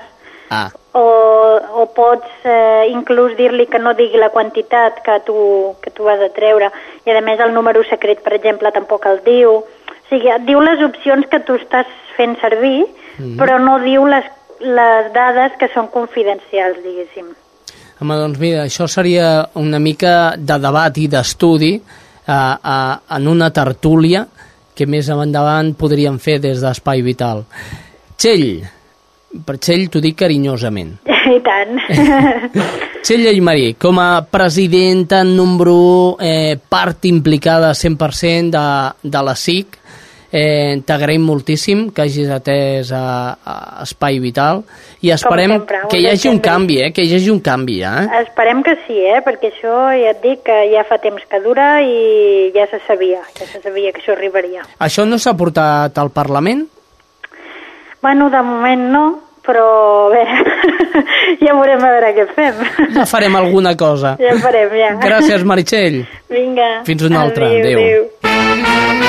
Ah, 0.50 0.70
o, 0.92 1.02
o 1.82 1.86
pots 1.94 2.44
eh, 2.44 2.86
inclús 2.92 3.36
dir-li 3.36 3.66
que 3.66 3.78
no 3.78 3.94
digui 3.94 4.18
la 4.18 4.30
quantitat 4.30 5.02
que 5.04 5.18
tu, 5.26 5.74
que 5.82 5.90
tu 5.90 6.08
has 6.08 6.20
de 6.20 6.30
treure 6.30 6.70
i 7.04 7.10
a 7.10 7.20
més 7.20 7.40
el 7.40 7.52
número 7.52 7.82
secret, 7.90 8.22
per 8.22 8.32
exemple, 8.34 8.70
tampoc 8.72 9.06
el 9.06 9.20
diu. 9.24 9.58
O 9.58 10.08
sigui, 10.08 10.30
et 10.30 10.44
diu 10.46 10.60
les 10.62 10.80
opcions 10.86 11.26
que 11.30 11.40
tu 11.40 11.58
estàs 11.58 11.90
fent 12.16 12.38
servir, 12.40 12.86
Mhm. 13.18 13.36
però 13.40 13.58
no 13.58 13.78
diu 13.80 14.04
les, 14.06 14.24
les 14.60 15.12
dades 15.14 15.52
que 15.58 15.68
són 15.72 15.88
confidencials, 15.88 16.82
diguéssim. 16.84 17.30
home, 18.00 18.14
doncs 18.20 18.38
mira, 18.38 18.64
això 18.66 18.86
seria 18.86 19.48
una 19.54 19.78
mica 19.78 20.34
de 20.36 20.58
debat 20.60 20.98
i 20.98 21.06
d'estudi 21.08 21.74
eh, 21.76 22.32
eh, 22.32 22.96
en 23.16 23.28
una 23.28 23.50
tertúlia 23.50 24.26
que 24.76 24.84
més 24.86 25.08
endavant 25.08 25.72
podríem 25.74 26.18
fer 26.18 26.38
des 26.38 26.60
d'Espai 26.60 27.00
Vital. 27.00 27.44
Txell, 28.18 28.66
per 29.44 29.58
Txell 29.58 29.88
t'ho 29.90 30.02
dic 30.04 30.16
carinyosament. 30.22 30.96
I 31.36 31.40
tant. 31.44 31.80
Txell 33.06 33.26
Aymarí, 33.30 33.74
com 33.78 33.98
a 34.02 34.22
presidenta 34.30 35.20
en 35.24 35.34
número 35.36 36.16
eh, 36.20 36.56
part 36.56 37.04
implicada 37.10 37.72
100% 37.74 38.54
de, 38.54 39.10
de 39.10 39.24
la 39.26 39.34
SIC, 39.36 39.80
eh, 40.32 40.82
t'agraïm 40.86 41.22
moltíssim 41.24 41.86
que 41.94 42.04
hagis 42.04 42.30
atès 42.32 42.90
a, 42.94 43.04
a 43.40 43.56
Espai 43.84 44.18
Vital 44.22 44.62
i 45.06 45.12
esperem 45.14 45.54
sempre, 45.54 45.82
que 45.90 46.00
hi 46.02 46.08
hagi 46.10 46.30
un 46.30 46.40
canvi, 46.44 46.80
eh, 46.82 46.90
que 46.94 47.04
hi 47.06 47.14
hagi 47.16 47.30
un 47.32 47.40
canvi, 47.44 47.78
eh? 47.86 48.06
Esperem 48.22 48.62
que 48.66 48.76
sí, 48.86 48.98
eh? 48.98 49.20
perquè 49.24 49.52
això 49.52 49.76
ja 49.96 50.12
et 50.14 50.22
dic 50.24 50.42
que 50.46 50.58
ja 50.72 50.84
fa 50.88 50.98
temps 51.02 51.22
que 51.30 51.42
dura 51.44 51.68
i 51.82 52.50
ja 52.56 52.66
se 52.70 52.80
sabia, 52.86 53.22
ja 53.38 53.46
se 53.48 53.62
sabia 53.62 53.92
que 53.92 54.02
això 54.02 54.16
arribaria. 54.16 54.66
Això 54.78 55.06
no 55.08 55.18
s'ha 55.18 55.36
portat 55.38 55.98
al 55.98 56.12
Parlament? 56.14 56.66
Bueno, 58.02 58.28
de 58.30 58.42
moment 58.44 58.90
no, 58.92 59.04
però 59.46 59.66
veure, 60.12 60.36
ja 61.44 61.54
veurem 61.54 61.80
a 61.80 61.92
veure 61.94 62.12
què 62.18 62.26
fem. 62.34 62.54
Ja 62.96 63.06
farem 63.08 63.34
alguna 63.38 63.76
cosa. 63.78 64.16
Ja 64.20 64.36
farem, 64.42 64.74
ja. 64.76 64.92
Gràcies, 65.02 65.46
Meritxell. 65.46 66.02
Vinga. 66.32 66.70
Fins 66.88 67.02
una 67.06 67.22
altra. 67.26 67.46
Adéu. 67.46 67.78
Adéu. 67.80 68.08
adéu. 68.22 69.06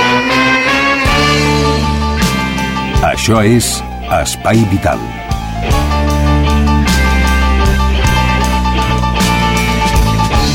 Això 3.08 3.41
és 3.46 3.77
Espai 4.22 4.62
Vital. 4.72 5.00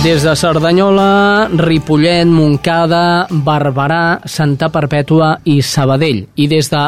Des 0.02 0.24
de 0.26 0.32
Cerdanyola, 0.34 1.48
Ripollet, 1.54 2.26
Montcada, 2.26 3.28
Barberà, 3.30 4.18
Santa 4.26 4.66
Perpètua 4.74 5.36
i 5.46 5.60
Sabadell. 5.62 6.24
I 6.34 6.48
des 6.50 6.72
de 6.72 6.80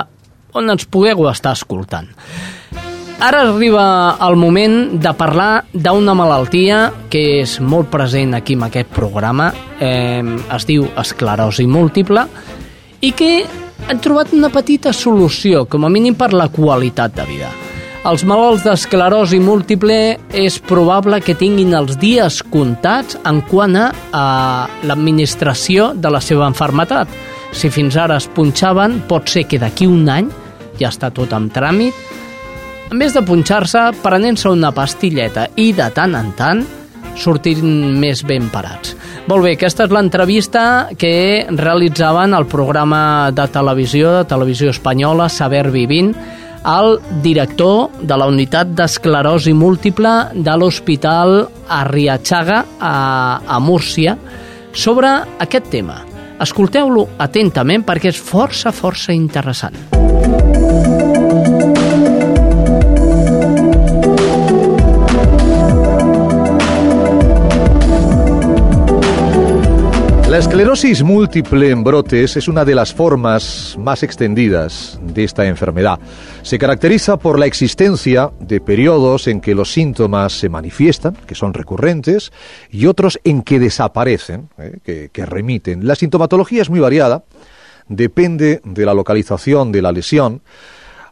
on 0.58 0.70
ens 0.74 0.86
pugueu 0.90 1.28
estar 1.30 1.52
escoltant. 1.54 2.08
Ara 3.22 3.40
arriba 3.46 4.18
el 4.26 4.34
moment 4.36 5.00
de 5.00 5.12
parlar 5.14 5.64
d'una 5.72 6.14
malaltia 6.18 6.88
que 7.10 7.40
és 7.44 7.56
molt 7.62 7.88
present 7.92 8.34
aquí 8.34 8.56
en 8.58 8.64
aquest 8.66 8.90
programa. 8.92 9.52
Eh, 9.80 10.22
es 10.56 10.66
diu 10.66 10.88
esclerosi 10.98 11.66
múltiple 11.70 12.26
i 13.00 13.12
que 13.12 13.44
han 13.88 14.00
trobat 14.00 14.32
una 14.34 14.50
petita 14.50 14.92
solució, 14.92 15.64
com 15.68 15.84
a 15.84 15.92
mínim 15.92 16.16
per 16.18 16.32
la 16.34 16.48
qualitat 16.48 17.14
de 17.14 17.26
vida. 17.28 17.50
Els 18.04 18.20
malalts 18.28 18.66
d'esclerosi 18.66 19.38
múltiple 19.40 20.18
és 20.36 20.58
probable 20.60 21.22
que 21.24 21.36
tinguin 21.38 21.72
els 21.72 21.94
dies 21.96 22.42
comptats 22.52 23.16
en 23.24 23.40
quant 23.48 23.78
a, 23.80 23.86
a 24.12 24.24
l'administració 24.84 25.92
de 25.96 26.12
la 26.12 26.20
seva 26.20 26.50
enfermetat. 26.50 27.08
Si 27.54 27.70
fins 27.72 27.96
ara 27.96 28.18
es 28.20 28.26
punxaven, 28.28 29.04
pot 29.08 29.30
ser 29.32 29.46
que 29.48 29.62
d'aquí 29.62 29.88
un 29.88 30.04
any 30.12 30.28
ja 30.76 30.90
està 30.90 31.08
tot 31.14 31.32
en 31.32 31.48
tràmit. 31.54 31.96
A 32.94 32.96
més 32.96 33.10
de 33.10 33.24
punxar-se, 33.26 33.80
prenent-se 34.04 34.46
una 34.54 34.68
pastilleta 34.70 35.48
i 35.58 35.72
de 35.74 35.88
tant 35.96 36.12
en 36.14 36.28
tant 36.38 36.60
sortint 37.18 37.64
més 37.98 38.20
ben 38.22 38.44
parats. 38.52 38.92
Molt 39.26 39.42
bé, 39.42 39.56
aquesta 39.56 39.88
és 39.88 39.94
l'entrevista 39.96 40.62
que 40.94 41.42
realitzaven 41.50 42.36
al 42.38 42.46
programa 42.46 43.32
de 43.34 43.48
televisió, 43.50 44.12
de 44.20 44.28
televisió 44.30 44.70
espanyola, 44.70 45.26
Saber 45.26 45.72
Vivint, 45.74 46.12
el 46.70 47.00
director 47.24 47.98
de 47.98 48.20
la 48.22 48.30
unitat 48.30 48.70
d'esclerosi 48.78 49.56
múltiple 49.58 50.14
de 50.38 50.54
l'Hospital 50.54 51.48
Arriachaga 51.66 52.60
a, 52.78 52.94
a 53.42 53.58
Múrcia 53.58 54.14
sobre 54.70 55.10
aquest 55.42 55.66
tema. 55.74 55.98
Escolteu-lo 56.46 57.08
atentament 57.18 57.82
perquè 57.82 58.14
és 58.14 58.22
força, 58.22 58.70
força 58.70 59.10
interessant. 59.10 59.82
La 70.34 70.40
esclerosis 70.40 71.04
múltiple 71.04 71.70
en 71.70 71.84
brotes 71.84 72.36
es 72.36 72.48
una 72.48 72.64
de 72.64 72.74
las 72.74 72.92
formas 72.92 73.76
más 73.78 74.02
extendidas 74.02 74.98
de 75.00 75.22
esta 75.22 75.46
enfermedad. 75.46 76.00
Se 76.42 76.58
caracteriza 76.58 77.16
por 77.18 77.38
la 77.38 77.46
existencia 77.46 78.32
de 78.40 78.60
periodos 78.60 79.28
en 79.28 79.40
que 79.40 79.54
los 79.54 79.72
síntomas 79.72 80.32
se 80.32 80.48
manifiestan, 80.48 81.14
que 81.14 81.36
son 81.36 81.54
recurrentes, 81.54 82.32
y 82.68 82.86
otros 82.86 83.20
en 83.22 83.42
que 83.42 83.60
desaparecen, 83.60 84.48
¿eh? 84.58 84.78
que, 84.82 85.08
que 85.12 85.24
remiten. 85.24 85.86
La 85.86 85.94
sintomatología 85.94 86.62
es 86.62 86.68
muy 86.68 86.80
variada, 86.80 87.22
depende 87.86 88.60
de 88.64 88.86
la 88.86 88.92
localización 88.92 89.70
de 89.70 89.82
la 89.82 89.92
lesión. 89.92 90.42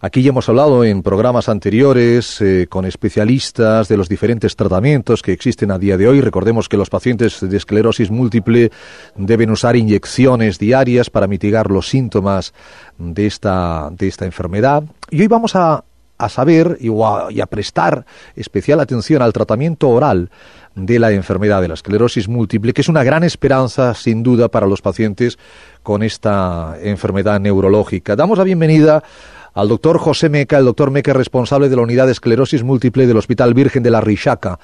Aquí 0.04 0.20
ya 0.20 0.30
hemos 0.30 0.48
hablado 0.48 0.82
en 0.82 1.00
programas 1.04 1.48
anteriores 1.48 2.40
eh, 2.40 2.66
con 2.68 2.84
especialistas 2.86 3.86
de 3.86 3.96
los 3.96 4.08
diferentes 4.08 4.56
tratamientos 4.56 5.22
que 5.22 5.30
existen 5.30 5.70
a 5.70 5.78
día 5.78 5.96
de 5.96 6.08
hoy. 6.08 6.20
Recordemos 6.20 6.68
que 6.68 6.76
los 6.76 6.90
pacientes 6.90 7.38
de 7.40 7.56
esclerosis 7.56 8.10
múltiple 8.10 8.72
deben 9.14 9.50
usar 9.50 9.76
inyecciones 9.76 10.58
diarias 10.58 11.08
para 11.08 11.28
mitigar 11.28 11.70
los 11.70 11.88
síntomas 11.88 12.52
de 12.98 13.26
esta, 13.26 13.90
de 13.92 14.08
esta 14.08 14.24
enfermedad. 14.24 14.82
Y 15.08 15.20
hoy 15.20 15.28
vamos 15.28 15.54
a, 15.54 15.84
a 16.18 16.28
saber 16.28 16.78
y 16.80 16.88
a, 16.88 17.30
y 17.30 17.40
a 17.40 17.46
prestar 17.46 18.04
especial 18.34 18.80
atención 18.80 19.22
al 19.22 19.32
tratamiento 19.32 19.88
oral 19.88 20.32
de 20.74 20.98
la 20.98 21.12
enfermedad 21.12 21.62
de 21.62 21.68
la 21.68 21.74
esclerosis 21.74 22.26
múltiple, 22.26 22.72
que 22.72 22.80
es 22.80 22.88
una 22.88 23.04
gran 23.04 23.22
esperanza, 23.22 23.94
sin 23.94 24.24
duda, 24.24 24.48
para 24.48 24.66
los 24.66 24.82
pacientes 24.82 25.38
con 25.84 26.02
esta 26.02 26.76
enfermedad 26.82 27.38
neurológica. 27.38 28.16
Damos 28.16 28.38
la 28.38 28.44
bienvenida 28.44 29.04
al 29.54 29.68
doctor 29.68 29.98
José 29.98 30.28
Meca, 30.28 30.58
el 30.58 30.64
doctor 30.64 30.90
Meca 30.90 31.10
es 31.10 31.16
responsable 31.16 31.68
de 31.68 31.76
la 31.76 31.82
unidad 31.82 32.06
de 32.06 32.12
esclerosis 32.12 32.62
múltiple 32.62 33.06
del 33.06 33.16
Hospital 33.16 33.54
Virgen 33.54 33.82
de 33.82 33.90
la 33.90 34.00
Rixaca, 34.00 34.58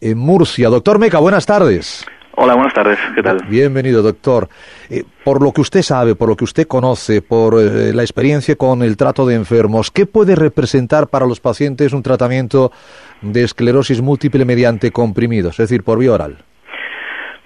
en 0.00 0.18
Murcia. 0.18 0.68
Doctor 0.68 0.98
Meca, 0.98 1.18
buenas 1.18 1.46
tardes. 1.46 2.06
Hola, 2.36 2.54
buenas 2.54 2.72
tardes. 2.72 2.98
¿Qué 3.14 3.22
tal? 3.22 3.44
Bienvenido, 3.48 4.02
doctor. 4.02 4.48
Eh, 4.88 5.04
por 5.24 5.42
lo 5.42 5.52
que 5.52 5.60
usted 5.60 5.82
sabe, 5.82 6.14
por 6.14 6.28
lo 6.28 6.36
que 6.36 6.44
usted 6.44 6.66
conoce, 6.66 7.20
por 7.20 7.60
eh, 7.60 7.92
la 7.92 8.02
experiencia 8.02 8.56
con 8.56 8.82
el 8.82 8.96
trato 8.96 9.26
de 9.26 9.34
enfermos, 9.34 9.90
¿qué 9.90 10.06
puede 10.06 10.36
representar 10.36 11.08
para 11.08 11.26
los 11.26 11.40
pacientes 11.40 11.92
un 11.92 12.02
tratamiento 12.02 12.72
de 13.20 13.42
esclerosis 13.42 14.00
múltiple 14.00 14.46
mediante 14.46 14.90
comprimidos, 14.90 15.54
es 15.54 15.68
decir, 15.68 15.82
por 15.82 15.98
vía 15.98 16.12
oral? 16.12 16.38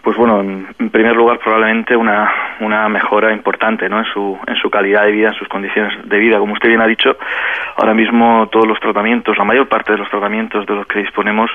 Pues 0.05 0.19
bueno, 0.19 0.41
en, 0.43 0.91
primer 0.91 1.17
lugar 1.17 1.39
probablemente 1.39 1.97
una, 1.97 2.31
una 2.61 2.89
mejora 2.91 3.33
importante 3.33 3.89
¿no? 3.89 3.99
en, 3.99 4.05
su, 4.05 4.39
en 4.47 4.55
su 4.57 4.69
calidad 4.71 5.05
de 5.07 5.13
vida, 5.13 5.29
en 5.29 5.35
sus 5.35 5.49
condiciones 5.49 5.93
de 6.07 6.19
vida. 6.19 6.39
Como 6.39 6.53
usted 6.53 6.69
bien 6.69 6.83
ha 6.83 6.87
dicho, 6.87 7.17
ahora 7.77 7.95
mismo 7.95 8.47
todos 8.53 8.67
los 8.67 8.79
tratamientos, 8.81 9.37
la 9.39 9.45
mayor 9.45 9.67
parte 9.67 9.93
de 9.93 9.99
los 9.99 10.09
tratamientos 10.11 10.67
de 10.67 10.75
los 10.75 10.87
que 10.87 10.99
disponemos 11.01 11.51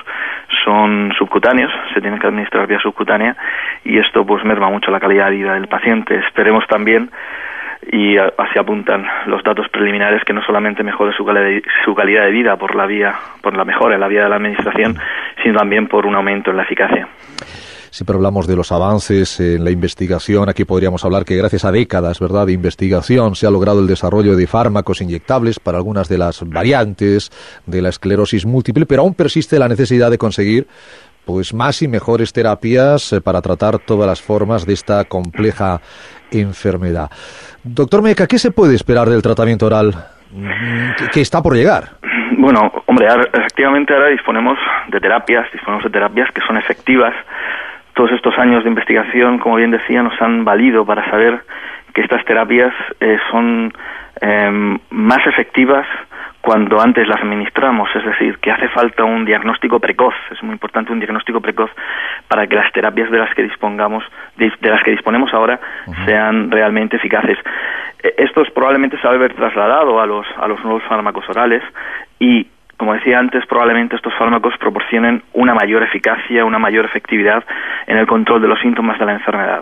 son 0.64 1.12
subcutáneos, 1.16 1.72
se 1.94 2.00
tienen 2.00 2.18
que 2.18 2.26
administrar 2.26 2.66
vía 2.66 2.80
subcutánea 2.80 3.36
y 3.84 3.98
esto 3.98 4.26
pues 4.26 4.44
merma 4.44 4.68
mucho 4.68 4.90
la 4.90 4.98
calidad 5.00 5.30
de 5.30 5.36
vida 5.36 5.54
del 5.54 5.68
paciente. 5.68 6.16
Esperemos 6.16 6.66
también 6.66 7.08
y 7.92 8.18
así 8.18 8.58
apuntan 8.58 9.06
los 9.26 9.42
datos 9.44 9.68
preliminares 9.68 10.22
que 10.24 10.32
no 10.34 10.42
solamente 10.42 10.82
mejore 10.82 11.12
su, 11.14 11.24
cali- 11.24 11.62
su 11.84 11.94
calidad 11.94 12.24
de 12.24 12.30
vida 12.32 12.56
por 12.56 12.74
la 12.74 12.84
vía 12.84 13.14
por 13.40 13.56
la 13.56 13.64
mejora 13.64 13.94
en 13.94 14.00
la 14.00 14.08
vía 14.08 14.24
de 14.24 14.28
la 14.28 14.36
administración, 14.36 14.96
sino 15.42 15.58
también 15.58 15.86
por 15.86 16.04
un 16.04 16.14
aumento 16.16 16.50
en 16.50 16.56
la 16.58 16.64
eficacia. 16.64 17.06
Siempre 17.90 18.14
hablamos 18.14 18.46
de 18.46 18.54
los 18.56 18.70
avances 18.72 19.40
en 19.40 19.64
la 19.64 19.70
investigación. 19.70 20.48
Aquí 20.48 20.64
podríamos 20.64 21.04
hablar 21.04 21.24
que 21.24 21.36
gracias 21.36 21.64
a 21.64 21.72
décadas, 21.72 22.20
¿verdad?, 22.20 22.46
de 22.46 22.52
investigación 22.52 23.34
se 23.34 23.46
ha 23.46 23.50
logrado 23.50 23.80
el 23.80 23.86
desarrollo 23.88 24.36
de 24.36 24.46
fármacos 24.46 25.00
inyectables 25.00 25.58
para 25.58 25.78
algunas 25.78 26.08
de 26.08 26.18
las 26.18 26.48
variantes 26.48 27.30
de 27.66 27.82
la 27.82 27.88
esclerosis 27.88 28.46
múltiple, 28.46 28.86
pero 28.86 29.02
aún 29.02 29.14
persiste 29.14 29.58
la 29.58 29.66
necesidad 29.68 30.10
de 30.10 30.18
conseguir 30.18 30.68
pues 31.24 31.52
más 31.52 31.82
y 31.82 31.88
mejores 31.88 32.32
terapias 32.32 33.12
eh, 33.12 33.20
para 33.20 33.42
tratar 33.42 33.78
todas 33.80 34.06
las 34.08 34.22
formas 34.22 34.64
de 34.66 34.72
esta 34.72 35.04
compleja 35.04 35.80
enfermedad. 36.30 37.10
Doctor 37.62 38.02
Meca, 38.02 38.26
¿qué 38.26 38.38
se 38.38 38.50
puede 38.52 38.74
esperar 38.74 39.08
del 39.08 39.20
tratamiento 39.20 39.66
oral 39.66 39.94
mm, 40.32 41.10
que- 41.12 41.20
está 41.20 41.42
por 41.42 41.54
llegar? 41.54 41.90
Bueno, 42.38 42.72
hombre, 42.86 43.06
efectivamente 43.34 43.92
ahora 43.92 44.06
disponemos 44.08 44.56
de 44.90 44.98
terapias, 45.00 45.46
disponemos 45.52 45.84
de 45.84 45.90
terapias 45.90 46.28
que 46.34 46.40
son 46.46 46.56
efectivas. 46.56 47.14
Todos 48.00 48.12
estos 48.12 48.38
años 48.38 48.64
de 48.64 48.70
investigación, 48.70 49.36
como 49.36 49.56
bien 49.56 49.72
decía, 49.72 50.02
nos 50.02 50.18
han 50.22 50.42
valido 50.42 50.86
para 50.86 51.04
saber 51.10 51.42
que 51.92 52.00
estas 52.00 52.24
terapias 52.24 52.72
eh, 52.98 53.18
son 53.30 53.74
em, 54.22 54.78
más 54.88 55.26
efectivas 55.26 55.86
cuando 56.40 56.80
antes 56.80 57.06
las 57.06 57.20
administramos, 57.20 57.94
es 57.94 58.02
decir, 58.02 58.38
que 58.38 58.50
hace 58.50 58.68
falta 58.68 59.04
un 59.04 59.26
diagnóstico 59.26 59.78
precoz, 59.78 60.14
es 60.30 60.42
muy 60.42 60.52
importante 60.52 60.94
un 60.94 60.98
diagnóstico 60.98 61.42
precoz 61.42 61.70
para 62.26 62.46
que 62.46 62.56
las 62.56 62.72
terapias 62.72 63.10
de 63.10 63.18
las 63.18 63.34
que 63.34 63.42
dispongamos, 63.42 64.02
de, 64.38 64.50
de 64.62 64.70
las 64.70 64.82
que 64.82 64.92
disponemos 64.92 65.34
ahora, 65.34 65.60
sean 66.06 66.50
realmente 66.50 66.96
eficaces. 66.96 67.36
Eh, 68.02 68.14
Esto 68.16 68.40
es 68.40 68.50
probablemente 68.50 68.96
se 68.96 69.06
va 69.06 69.12
a 69.12 69.18
ver 69.18 69.34
trasladado 69.34 70.00
a 70.00 70.06
los, 70.06 70.26
a 70.38 70.48
los 70.48 70.64
nuevos 70.64 70.82
fármacos 70.84 71.28
orales 71.28 71.62
y 72.18 72.46
como 72.80 72.94
decía 72.94 73.18
antes, 73.18 73.44
probablemente 73.46 73.94
estos 73.94 74.14
fármacos 74.18 74.54
proporcionen 74.58 75.22
una 75.34 75.52
mayor 75.52 75.82
eficacia, 75.82 76.46
una 76.46 76.58
mayor 76.58 76.86
efectividad 76.86 77.44
en 77.86 77.98
el 77.98 78.06
control 78.06 78.40
de 78.40 78.48
los 78.48 78.58
síntomas 78.58 78.98
de 78.98 79.04
la 79.04 79.12
enfermedad. 79.12 79.60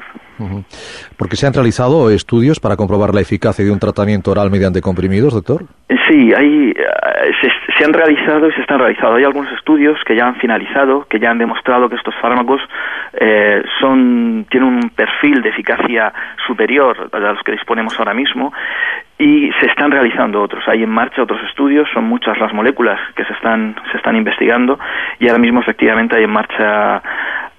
Porque 1.16 1.34
se 1.34 1.44
han 1.48 1.52
realizado 1.52 2.10
estudios 2.10 2.60
para 2.60 2.76
comprobar 2.76 3.12
la 3.12 3.20
eficacia 3.20 3.64
de 3.64 3.72
un 3.72 3.80
tratamiento 3.80 4.30
oral 4.30 4.52
mediante 4.52 4.80
comprimidos, 4.80 5.34
doctor. 5.34 5.64
Sí, 6.06 6.34
hay, 6.34 6.74
eh, 6.76 7.32
se, 7.78 7.84
han 7.84 7.94
realizado 7.94 8.46
y 8.46 8.52
se 8.52 8.60
están 8.60 8.78
realizando. 8.78 9.14
Hay 9.14 9.24
algunos 9.24 9.50
estudios 9.52 9.98
que 10.04 10.14
ya 10.14 10.26
han 10.26 10.36
finalizado, 10.36 11.06
que 11.08 11.18
ya 11.18 11.30
han 11.30 11.38
demostrado 11.38 11.88
que 11.88 11.96
estos 11.96 12.14
fármacos 12.16 12.60
eh, 13.14 13.62
son, 13.80 14.46
tienen 14.50 14.68
un 14.68 14.90
perfil 14.90 15.40
de 15.40 15.48
eficacia 15.48 16.12
superior 16.46 17.08
a 17.10 17.18
los 17.18 17.42
que 17.42 17.52
disponemos 17.52 17.98
ahora 17.98 18.12
mismo 18.12 18.52
y 19.16 19.50
se 19.60 19.66
están 19.66 19.90
realizando 19.90 20.42
otros. 20.42 20.62
Hay 20.68 20.82
en 20.82 20.90
marcha 20.90 21.22
otros 21.22 21.40
estudios, 21.48 21.88
son 21.94 22.04
muchas 22.04 22.38
las 22.38 22.52
moléculas 22.52 23.00
que 23.16 23.24
se 23.24 23.32
están, 23.32 23.74
se 23.90 23.96
están 23.96 24.14
investigando 24.14 24.78
y 25.18 25.28
ahora 25.28 25.40
mismo 25.40 25.60
efectivamente 25.60 26.16
hay 26.16 26.24
en 26.24 26.30
marcha 26.30 27.02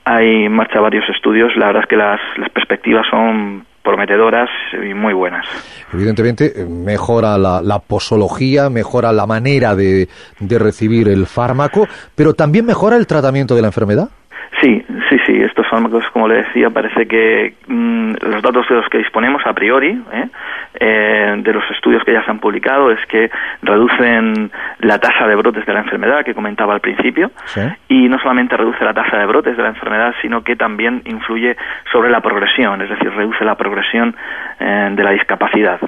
hay 0.05 0.45
en 0.45 0.53
marcha 0.53 0.79
varios 0.79 1.07
estudios. 1.09 1.55
La 1.55 1.67
verdad 1.67 1.83
es 1.83 1.89
que 1.89 1.97
las, 1.97 2.21
las 2.37 2.49
perspectivas 2.49 3.07
son 3.07 3.65
prometedoras 3.89 4.49
y 4.73 4.93
muy 4.93 5.13
buenas. 5.13 5.45
Evidentemente, 5.91 6.61
eh, 6.61 6.65
mejora 6.65 7.37
la, 7.37 7.61
la 7.61 7.79
posología, 7.79 8.69
mejora 8.69 9.11
la 9.11 9.25
manera 9.25 9.75
de, 9.75 10.07
de 10.39 10.59
recibir 10.59 11.09
el 11.09 11.25
fármaco, 11.25 11.87
pero 12.15 12.33
también 12.35 12.65
mejora 12.65 12.97
el 12.97 13.07
tratamiento 13.07 13.55
de 13.55 13.61
la 13.61 13.67
enfermedad. 13.67 14.09
Sí, 14.61 14.83
sí, 15.09 15.17
sí. 15.39 15.45
Estos 15.45 15.67
fármacos, 15.67 16.03
como 16.11 16.27
le 16.27 16.43
decía, 16.43 16.69
parece 16.69 17.07
que 17.07 17.53
mm, 17.67 18.13
los 18.21 18.41
datos 18.41 18.67
de 18.69 18.75
los 18.75 18.87
que 18.89 18.97
disponemos 18.99 19.41
a 19.45 19.53
priori, 19.53 19.89
¿eh? 20.13 20.27
Eh, 20.79 21.35
de 21.43 21.53
los 21.53 21.63
estudios 21.71 22.03
que 22.03 22.13
ya 22.13 22.23
se 22.23 22.31
han 22.31 22.39
publicado, 22.39 22.91
es 22.91 22.99
que 23.07 23.29
reducen 23.61 24.51
la 24.79 24.99
tasa 24.99 25.27
de 25.27 25.35
brotes 25.35 25.65
de 25.65 25.73
la 25.73 25.79
enfermedad 25.79 26.23
que 26.23 26.33
comentaba 26.33 26.73
al 26.73 26.79
principio 26.79 27.31
Sí. 27.45 27.61
y 27.87 28.07
no 28.07 28.19
solamente 28.19 28.55
reduce 28.55 28.83
la 28.83 28.93
tasa 28.93 29.17
de 29.17 29.25
brotes 29.25 29.57
de 29.57 29.63
la 29.63 29.69
enfermedad, 29.69 30.13
sino 30.21 30.43
que 30.43 30.55
también 30.55 31.01
influye 31.05 31.55
sobre 31.91 32.09
la 32.09 32.21
progresión, 32.21 32.81
es 32.81 32.89
decir, 32.89 33.11
reduce 33.11 33.43
la 33.43 33.55
progresión 33.55 34.15
eh, 34.59 34.89
de 34.91 35.03
la 35.03 35.11
discapacidad. 35.11 35.79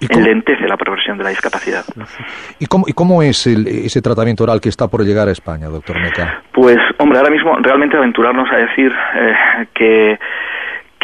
¿Y 0.00 0.08
cómo, 0.08 0.20
Enlentece 0.20 0.66
la 0.68 0.76
progresión 0.76 1.16
de 1.18 1.24
la 1.24 1.30
discapacidad. 1.30 1.84
y 2.58 2.66
cómo- 2.66 2.84
y 2.88 2.92
cómo 2.92 3.22
es 3.22 3.46
el- 3.46 3.66
ese 3.66 4.02
tratamiento 4.02 4.44
oral 4.44 4.60
que 4.60 4.68
está 4.68 4.88
por 4.88 5.02
llegar 5.04 5.28
a 5.28 5.32
España, 5.32 5.68
doctor 5.68 6.00
Meca? 6.00 6.42
Pues, 6.52 6.78
hombre, 6.98 7.18
ahora 7.18 7.30
mismo 7.30 7.56
realmente 7.60 7.96
aventurarnos 7.96 8.48
a 8.52 8.56
decir 8.56 8.92
eh, 9.16 9.34
que 9.74 10.18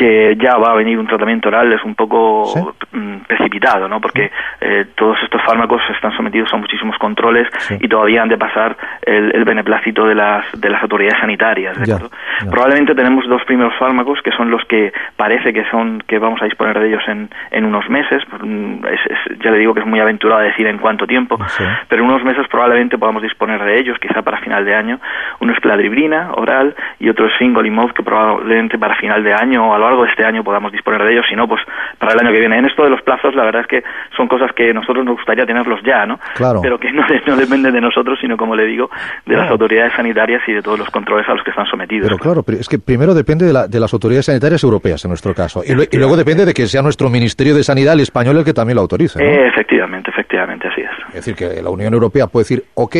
que 0.00 0.34
ya 0.40 0.56
va 0.56 0.72
a 0.72 0.74
venir 0.74 0.98
un 0.98 1.06
tratamiento 1.06 1.48
oral 1.50 1.70
es 1.74 1.84
un 1.84 1.94
poco 1.94 2.44
Sí. 2.46 2.60
mm, 2.96 3.16
precipitado, 3.28 3.86
¿no? 3.86 4.00
Porque 4.00 4.30
eh, 4.62 4.86
todos 4.96 5.18
estos 5.22 5.42
fármacos 5.42 5.82
están 5.94 6.16
sometidos 6.16 6.52
a 6.54 6.56
muchísimos 6.56 6.96
controles 6.98 7.46
Sí. 7.58 7.76
y 7.80 7.86
todavía 7.88 8.22
han 8.22 8.30
de 8.30 8.38
pasar 8.38 8.76
el, 9.02 9.30
el 9.34 9.44
beneplácito 9.44 10.06
de 10.06 10.14
las 10.14 10.44
de 10.58 10.70
las 10.70 10.82
autoridades 10.82 11.20
sanitarias, 11.20 11.78
¿de 11.78 11.84
Ya, 11.86 11.98
ya. 11.98 12.50
Probablemente 12.50 12.94
tenemos 12.94 13.28
dos 13.28 13.42
primeros 13.44 13.74
fármacos 13.78 14.20
que 14.22 14.30
son 14.32 14.50
los 14.50 14.64
que 14.64 14.90
parece 15.16 15.52
que 15.52 15.64
son 15.70 16.00
que 16.08 16.18
vamos 16.18 16.40
a 16.40 16.46
disponer 16.46 16.78
de 16.80 16.88
ellos 16.88 17.02
en, 17.06 17.28
en 17.50 17.64
unos 17.66 17.88
meses. 17.90 18.22
Mm, 18.42 18.86
es- 18.86 19.06
es- 19.10 19.38
ya 19.40 19.50
le 19.50 19.58
digo 19.58 19.74
que 19.74 19.80
es 19.80 19.86
muy 19.86 20.00
aventurado 20.00 20.40
decir 20.40 20.66
en 20.66 20.78
cuánto 20.78 21.06
tiempo, 21.06 21.36
Sí. 21.48 21.64
pero 21.88 22.02
en 22.02 22.08
unos 22.10 22.24
meses 22.24 22.46
probablemente 22.48 22.96
podamos 22.96 23.22
disponer 23.22 23.62
de 23.62 23.78
ellos, 23.78 23.98
quizá 23.98 24.22
para 24.22 24.38
final 24.38 24.64
de 24.64 24.74
año. 24.74 24.98
Uno 25.40 25.52
es 25.52 25.60
cladribrina 25.60 26.30
oral 26.36 26.74
y 26.98 27.08
otro 27.10 27.26
es 27.26 27.34
fingolimod 27.38 27.90
que 27.92 28.02
probablemente 28.02 28.78
para 28.78 28.94
final 28.96 29.22
de 29.22 29.34
año 29.34 29.68
o 29.68 29.74
a 29.74 29.78
lo 29.78 29.86
largo 29.90 30.04
de 30.04 30.10
este 30.10 30.24
año 30.24 30.42
podamos 30.44 30.72
disponer 30.72 31.02
de 31.02 31.12
ellos, 31.12 31.26
si 31.28 31.34
no, 31.36 31.46
pues 31.48 31.60
para 31.98 32.12
el 32.14 32.20
año 32.20 32.32
que 32.32 32.38
viene. 32.40 32.58
En 32.58 32.66
esto 32.66 32.82
de 32.84 32.90
los 32.90 33.02
plazos, 33.02 33.34
la 33.34 33.44
verdad 33.44 33.62
es 33.62 33.66
que 33.68 33.82
son 34.16 34.28
cosas 34.28 34.50
que 34.54 34.72
nosotros 34.72 35.04
nos 35.04 35.16
gustaría 35.16 35.44
tenerlos 35.46 35.80
ya, 35.84 36.06
¿no? 36.06 36.18
Claro. 36.34 36.60
Pero 36.62 36.78
que 36.78 36.92
no, 36.92 37.02
no 37.26 37.36
dependen 37.36 37.72
de 37.72 37.80
nosotros, 37.80 38.18
sino, 38.20 38.36
como 38.36 38.54
le 38.56 38.64
digo, 38.66 38.88
de 39.26 39.34
las 39.34 39.42
Claro. 39.42 39.52
autoridades 39.52 39.92
sanitarias 39.94 40.42
y 40.46 40.52
de 40.52 40.62
todos 40.62 40.78
los 40.78 40.88
controles 40.90 41.28
a 41.28 41.34
los 41.34 41.42
que 41.44 41.50
están 41.50 41.66
sometidos. 41.66 42.08
Pero 42.08 42.18
claro, 42.18 42.42
pero 42.42 42.58
es 42.58 42.68
que 42.68 42.78
primero 42.78 43.14
depende 43.14 43.46
de, 43.46 43.52
la- 43.52 43.66
de 43.68 43.80
las 43.80 43.92
autoridades 43.92 44.26
sanitarias 44.26 44.62
europeas, 44.64 45.04
en 45.04 45.10
nuestro 45.10 45.34
caso, 45.34 45.62
y, 45.64 45.72
y 45.72 45.98
luego 45.98 46.16
depende 46.16 46.44
de 46.46 46.54
que 46.54 46.66
sea 46.66 46.82
nuestro 46.82 47.08
Ministerio 47.10 47.54
de 47.54 47.62
Sanidad 47.64 47.94
el 47.94 48.00
español 48.00 48.38
el 48.38 48.44
que 48.44 48.52
también 48.54 48.76
lo 48.76 48.82
autorice. 48.82 49.18
¿no? 49.18 49.24
Eh, 49.28 49.46
efectivamente, 49.48 50.10
efectivamente, 50.10 50.68
así 50.68 50.82
es. 50.82 50.90
Es 51.08 51.14
decir, 51.26 51.34
que 51.34 51.62
la 51.62 51.70
Unión 51.70 51.92
Europea 51.94 52.26
puede 52.26 52.42
decir 52.44 52.62
ok, 52.74 52.96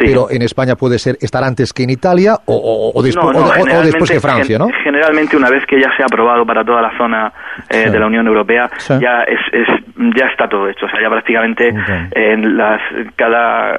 pero 0.00 0.30
en 0.30 0.42
España 0.42 0.74
puede 0.76 0.98
ser 0.98 1.16
estar 1.20 1.42
antes 1.44 1.72
que 1.72 1.82
en 1.84 1.90
Italia 1.90 2.34
o, 2.46 2.54
o- 2.54 2.98
o 2.98 3.02
despu- 3.02 3.32
No, 3.32 3.32
no, 3.32 3.78
o- 3.80 3.82
después 3.82 4.10
que 4.10 4.20
Francia, 4.20 4.58
¿no? 4.58 4.66
gen- 4.66 4.88
Generalmente 4.98 5.36
una 5.36 5.48
vez 5.50 5.64
que 5.66 5.80
ya 5.80 5.90
se 5.96 6.02
ha 6.02 6.06
aprobado 6.08 6.44
para 6.44 6.64
toda 6.64 6.82
la 6.82 6.96
zona 6.98 7.32
eh, 7.70 7.84
Sí. 7.86 7.90
de 7.90 7.98
la 7.98 8.06
Unión 8.06 8.26
Europea, 8.26 8.68
Sí. 8.78 8.94
ya 9.00 9.22
es, 9.22 9.38
es- 9.52 9.84
ya 10.16 10.26
está 10.26 10.48
todo 10.48 10.68
hecho. 10.68 10.86
O 10.86 10.88
sea, 10.88 11.00
ya 11.00 11.08
prácticamente 11.10 11.74
en 12.12 12.56
las 12.56 12.80
cada 13.16 13.76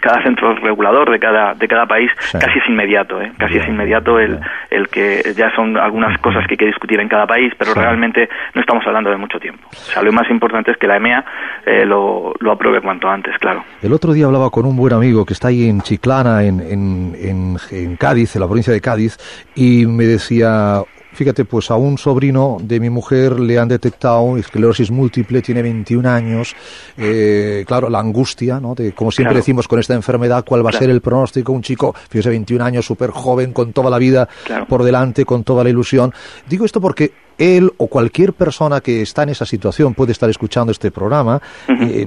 cada 0.00 0.22
centro 0.22 0.54
regulador 0.56 1.10
de 1.10 1.18
cada 1.18 1.54
de 1.54 1.68
cada 1.68 1.86
país 1.86 2.10
Sí. 2.20 2.38
casi 2.38 2.58
es 2.58 2.68
inmediato, 2.68 3.20
¿eh? 3.20 3.32
Casi 3.38 3.58
es 3.58 3.66
inmediato 3.68 4.18
el 4.18 4.38
el 4.70 4.88
que 4.88 5.22
ya 5.36 5.54
son 5.54 5.76
algunas 5.76 6.18
cosas 6.20 6.46
que 6.46 6.54
hay 6.54 6.58
que 6.58 6.66
discutir 6.66 7.00
en 7.00 7.08
cada 7.08 7.26
país, 7.26 7.52
pero 7.58 7.74
realmente 7.74 8.28
no 8.54 8.60
estamos 8.60 8.86
hablando 8.86 9.10
de 9.10 9.16
mucho 9.16 9.38
tiempo. 9.38 9.66
O 9.70 9.74
sea, 9.74 10.02
lo 10.02 10.12
más 10.12 10.28
importante 10.30 10.70
es 10.72 10.76
que 10.76 10.86
la 10.86 10.96
EMEA 10.96 11.24
eh, 11.66 11.84
lo, 11.86 12.32
lo 12.40 12.52
apruebe 12.52 12.80
cuanto 12.80 13.08
antes, 13.08 13.36
claro. 13.38 13.64
El 13.82 13.92
otro 13.92 14.12
día 14.12 14.26
hablaba 14.26 14.50
con 14.50 14.66
un 14.66 14.76
buen 14.76 14.92
amigo 14.92 15.24
que 15.24 15.32
está 15.34 15.48
ahí 15.48 15.68
en 15.68 15.80
Chiclana, 15.80 16.42
en, 16.42 16.60
en, 16.60 17.14
en, 17.20 17.56
en 17.70 17.96
Cádiz, 17.96 18.34
en 18.36 18.40
la 18.40 18.46
provincia 18.46 18.72
de 18.72 18.80
Cádiz, 18.80 19.16
y 19.54 19.86
me 19.86 20.04
decía, 20.04 20.80
fíjate, 21.12 21.44
pues 21.44 21.70
a 21.70 21.76
un 21.76 21.98
sobrino 21.98 22.58
de 22.62 22.80
mi 22.80 22.88
mujer 22.90 23.38
le 23.40 23.58
han 23.58 23.68
detectado 23.68 24.36
esclerosis 24.36 24.90
múltiple, 24.90 25.42
tiene 25.42 25.62
21 25.62 26.06
años, 26.06 26.54
eh, 26.96 27.64
claro, 27.66 27.90
la 27.90 27.98
angustia, 28.00 28.60
¿no? 28.60 28.74
De, 28.74 28.92
como 28.92 29.10
siempre 29.10 29.32
Claro. 29.32 29.40
decimos 29.42 29.68
con 29.68 29.78
esta 29.78 29.94
enfermedad, 29.94 30.44
¿cuál 30.46 30.64
va 30.64 30.70
a 30.70 30.72
ser 30.72 30.90
el 30.90 31.00
pronóstico? 31.00 31.52
Un 31.52 31.62
chico, 31.62 31.94
fíjese, 32.08 32.30
21 32.30 32.62
años, 32.64 32.86
súper 32.86 33.10
joven, 33.10 33.52
con 33.52 33.72
toda 33.72 33.90
la 33.90 33.98
vida 33.98 34.28
Claro. 34.44 34.66
por 34.66 34.82
delante, 34.82 35.24
con 35.24 35.44
toda 35.44 35.64
la 35.64 35.70
ilusión. 35.70 36.12
Digo 36.48 36.64
esto 36.64 36.80
porque 36.80 37.12
él 37.38 37.72
o 37.78 37.86
cualquier 37.86 38.32
persona 38.34 38.80
que 38.80 39.02
está 39.02 39.22
en 39.22 39.30
esa 39.30 39.46
situación 39.46 39.94
puede 39.94 40.12
estar 40.12 40.28
escuchando 40.30 40.72
este 40.72 40.90
programa. 40.90 41.40
eh, 41.68 42.06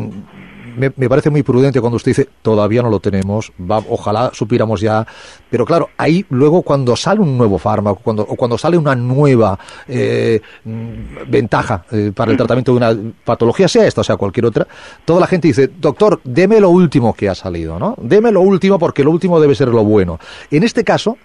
me, 0.75 0.91
me 0.95 1.09
parece 1.09 1.29
muy 1.29 1.43
prudente 1.43 1.79
cuando 1.79 1.97
usted 1.97 2.11
dice, 2.11 2.29
todavía 2.41 2.81
no 2.81 2.89
lo 2.89 2.99
tenemos, 2.99 3.51
va, 3.59 3.81
ojalá 3.89 4.31
supiéramos 4.33 4.81
ya, 4.81 5.05
pero 5.49 5.65
claro, 5.65 5.89
ahí 5.97 6.25
luego 6.29 6.61
cuando 6.61 6.95
sale 6.95 7.21
un 7.21 7.37
nuevo 7.37 7.57
fármaco, 7.57 7.99
cuando, 8.03 8.23
o 8.23 8.35
cuando 8.35 8.57
sale 8.57 8.77
una 8.77 8.95
nueva 8.95 9.57
eh, 9.87 10.41
mm, 10.63 11.29
ventaja 11.29 11.85
eh, 11.91 12.11
para 12.15 12.31
el 12.31 12.37
tratamiento 12.37 12.71
de 12.71 12.77
una 12.77 13.13
patología, 13.23 13.67
sea 13.67 13.85
esta 13.85 14.01
o 14.01 14.03
sea 14.03 14.17
cualquier 14.17 14.45
otra, 14.45 14.67
toda 15.05 15.19
la 15.19 15.27
gente 15.27 15.47
dice, 15.47 15.69
doctor, 15.79 16.21
deme 16.23 16.59
lo 16.59 16.69
último 16.69 17.13
que 17.13 17.29
ha 17.29 17.35
salido, 17.35 17.79
¿no? 17.79 17.95
Deme 18.01 18.31
lo 18.31 18.41
último 18.41 18.79
porque 18.79 19.03
lo 19.03 19.11
último 19.11 19.39
debe 19.39 19.55
ser 19.55 19.69
lo 19.69 19.83
bueno. 19.83 20.19
En 20.51 20.63
este 20.63 20.83
caso, 20.83 21.17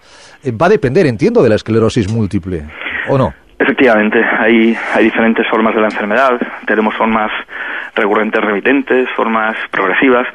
eh, 0.43 0.51
va 0.51 0.67
a 0.67 0.69
depender, 0.69 1.05
entiendo, 1.05 1.43
de 1.43 1.49
la 1.49 1.55
esclerosis 1.55 2.09
múltiple, 2.09 2.67
¿o 3.09 3.17
no? 3.17 3.33
Efectivamente, 3.59 4.23
hay, 4.23 4.77
hay 4.93 5.03
diferentes 5.03 5.45
formas 5.47 5.75
de 5.75 5.81
la 5.81 5.87
enfermedad. 5.87 6.39
Tenemos 6.65 6.95
formas 6.95 7.29
recurrentes 7.93 8.41
remitentes, 8.41 9.09
formas 9.17 9.57
progresivas. 9.69 10.25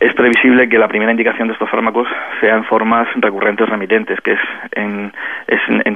Es 0.00 0.12
previsible 0.14 0.68
que 0.68 0.78
la 0.78 0.88
primera 0.88 1.12
indicación 1.12 1.48
de 1.48 1.54
estos 1.54 1.70
fármacos 1.70 2.08
sea 2.40 2.56
en 2.56 2.64
formas 2.64 3.06
recurrentes 3.16 3.68
remitentes, 3.68 4.20
que 4.20 4.32
es 4.32 4.40
en, 4.72 5.12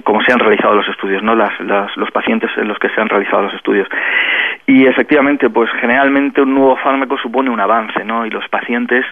cómo 0.04 0.22
se 0.22 0.32
han 0.32 0.38
realizado 0.38 0.74
los 0.74 0.88
estudios, 0.88 1.22
no 1.22 1.34
las, 1.34 1.58
las, 1.60 1.94
los 1.96 2.10
pacientes 2.10 2.50
en 2.56 2.68
los 2.68 2.78
que 2.78 2.88
se 2.90 3.00
han 3.00 3.08
realizado 3.08 3.42
los 3.42 3.54
estudios. 3.54 3.88
Y 4.66 4.86
efectivamente, 4.86 5.50
pues 5.50 5.70
generalmente 5.80 6.42
un 6.42 6.54
nuevo 6.54 6.76
fármaco 6.76 7.18
supone 7.18 7.50
un 7.50 7.60
avance, 7.60 8.04
¿no? 8.04 8.24
Y 8.24 8.30
los 8.30 8.48
pacientes 8.48 9.04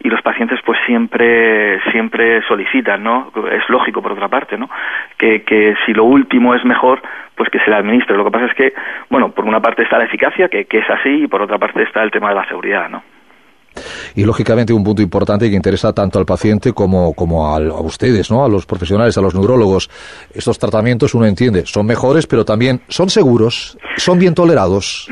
y 0.00 0.08
los 0.08 0.22
pacientes 0.22 0.60
pues 0.64 0.78
siempre 0.86 1.80
siempre 1.90 2.42
solicitan, 2.42 3.02
¿no? 3.02 3.32
Es 3.50 3.68
lógico 3.68 4.02
por 4.02 4.12
otra 4.12 4.28
parte, 4.28 4.56
¿no? 4.56 4.70
Que, 5.16 5.42
que 5.42 5.74
si 5.84 5.92
lo 5.92 6.04
último 6.04 6.54
es 6.54 6.64
mejor, 6.64 7.02
pues 7.34 7.50
que 7.50 7.58
se 7.60 7.70
le 7.70 7.76
administre. 7.76 8.16
Lo 8.16 8.24
que 8.24 8.30
pasa 8.30 8.46
es 8.46 8.54
que, 8.54 8.72
bueno, 9.10 9.30
por 9.30 9.44
una 9.46 9.60
parte 9.60 9.82
está 9.82 9.98
la 9.98 10.04
eficacia, 10.04 10.48
que, 10.48 10.66
que 10.66 10.78
es 10.78 10.90
así, 10.90 11.24
y 11.24 11.26
por 11.26 11.42
otra 11.42 11.58
parte 11.58 11.82
está 11.82 12.02
el 12.02 12.10
tema 12.10 12.28
de 12.28 12.36
la 12.36 12.46
seguridad, 12.46 12.88
¿no? 12.88 13.02
Y 14.14 14.24
lógicamente 14.24 14.72
un 14.72 14.84
punto 14.84 15.02
importante 15.02 15.48
que 15.50 15.56
interesa 15.56 15.92
tanto 15.92 16.18
al 16.18 16.24
paciente 16.26 16.72
como, 16.72 17.12
como 17.14 17.46
a 17.46 17.58
ustedes, 17.80 18.30
¿no? 18.30 18.44
A 18.44 18.48
los 18.48 18.66
profesionales, 18.66 19.16
a 19.18 19.20
los 19.20 19.34
neurólogos. 19.34 19.88
Estos 20.34 20.58
tratamientos, 20.58 21.14
uno 21.14 21.26
entiende, 21.26 21.66
son 21.66 21.86
mejores, 21.86 22.26
pero 22.26 22.44
también 22.44 22.80
son 22.88 23.08
seguros, 23.08 23.78
son 23.96 24.18
bien 24.18 24.34
tolerados. 24.34 25.08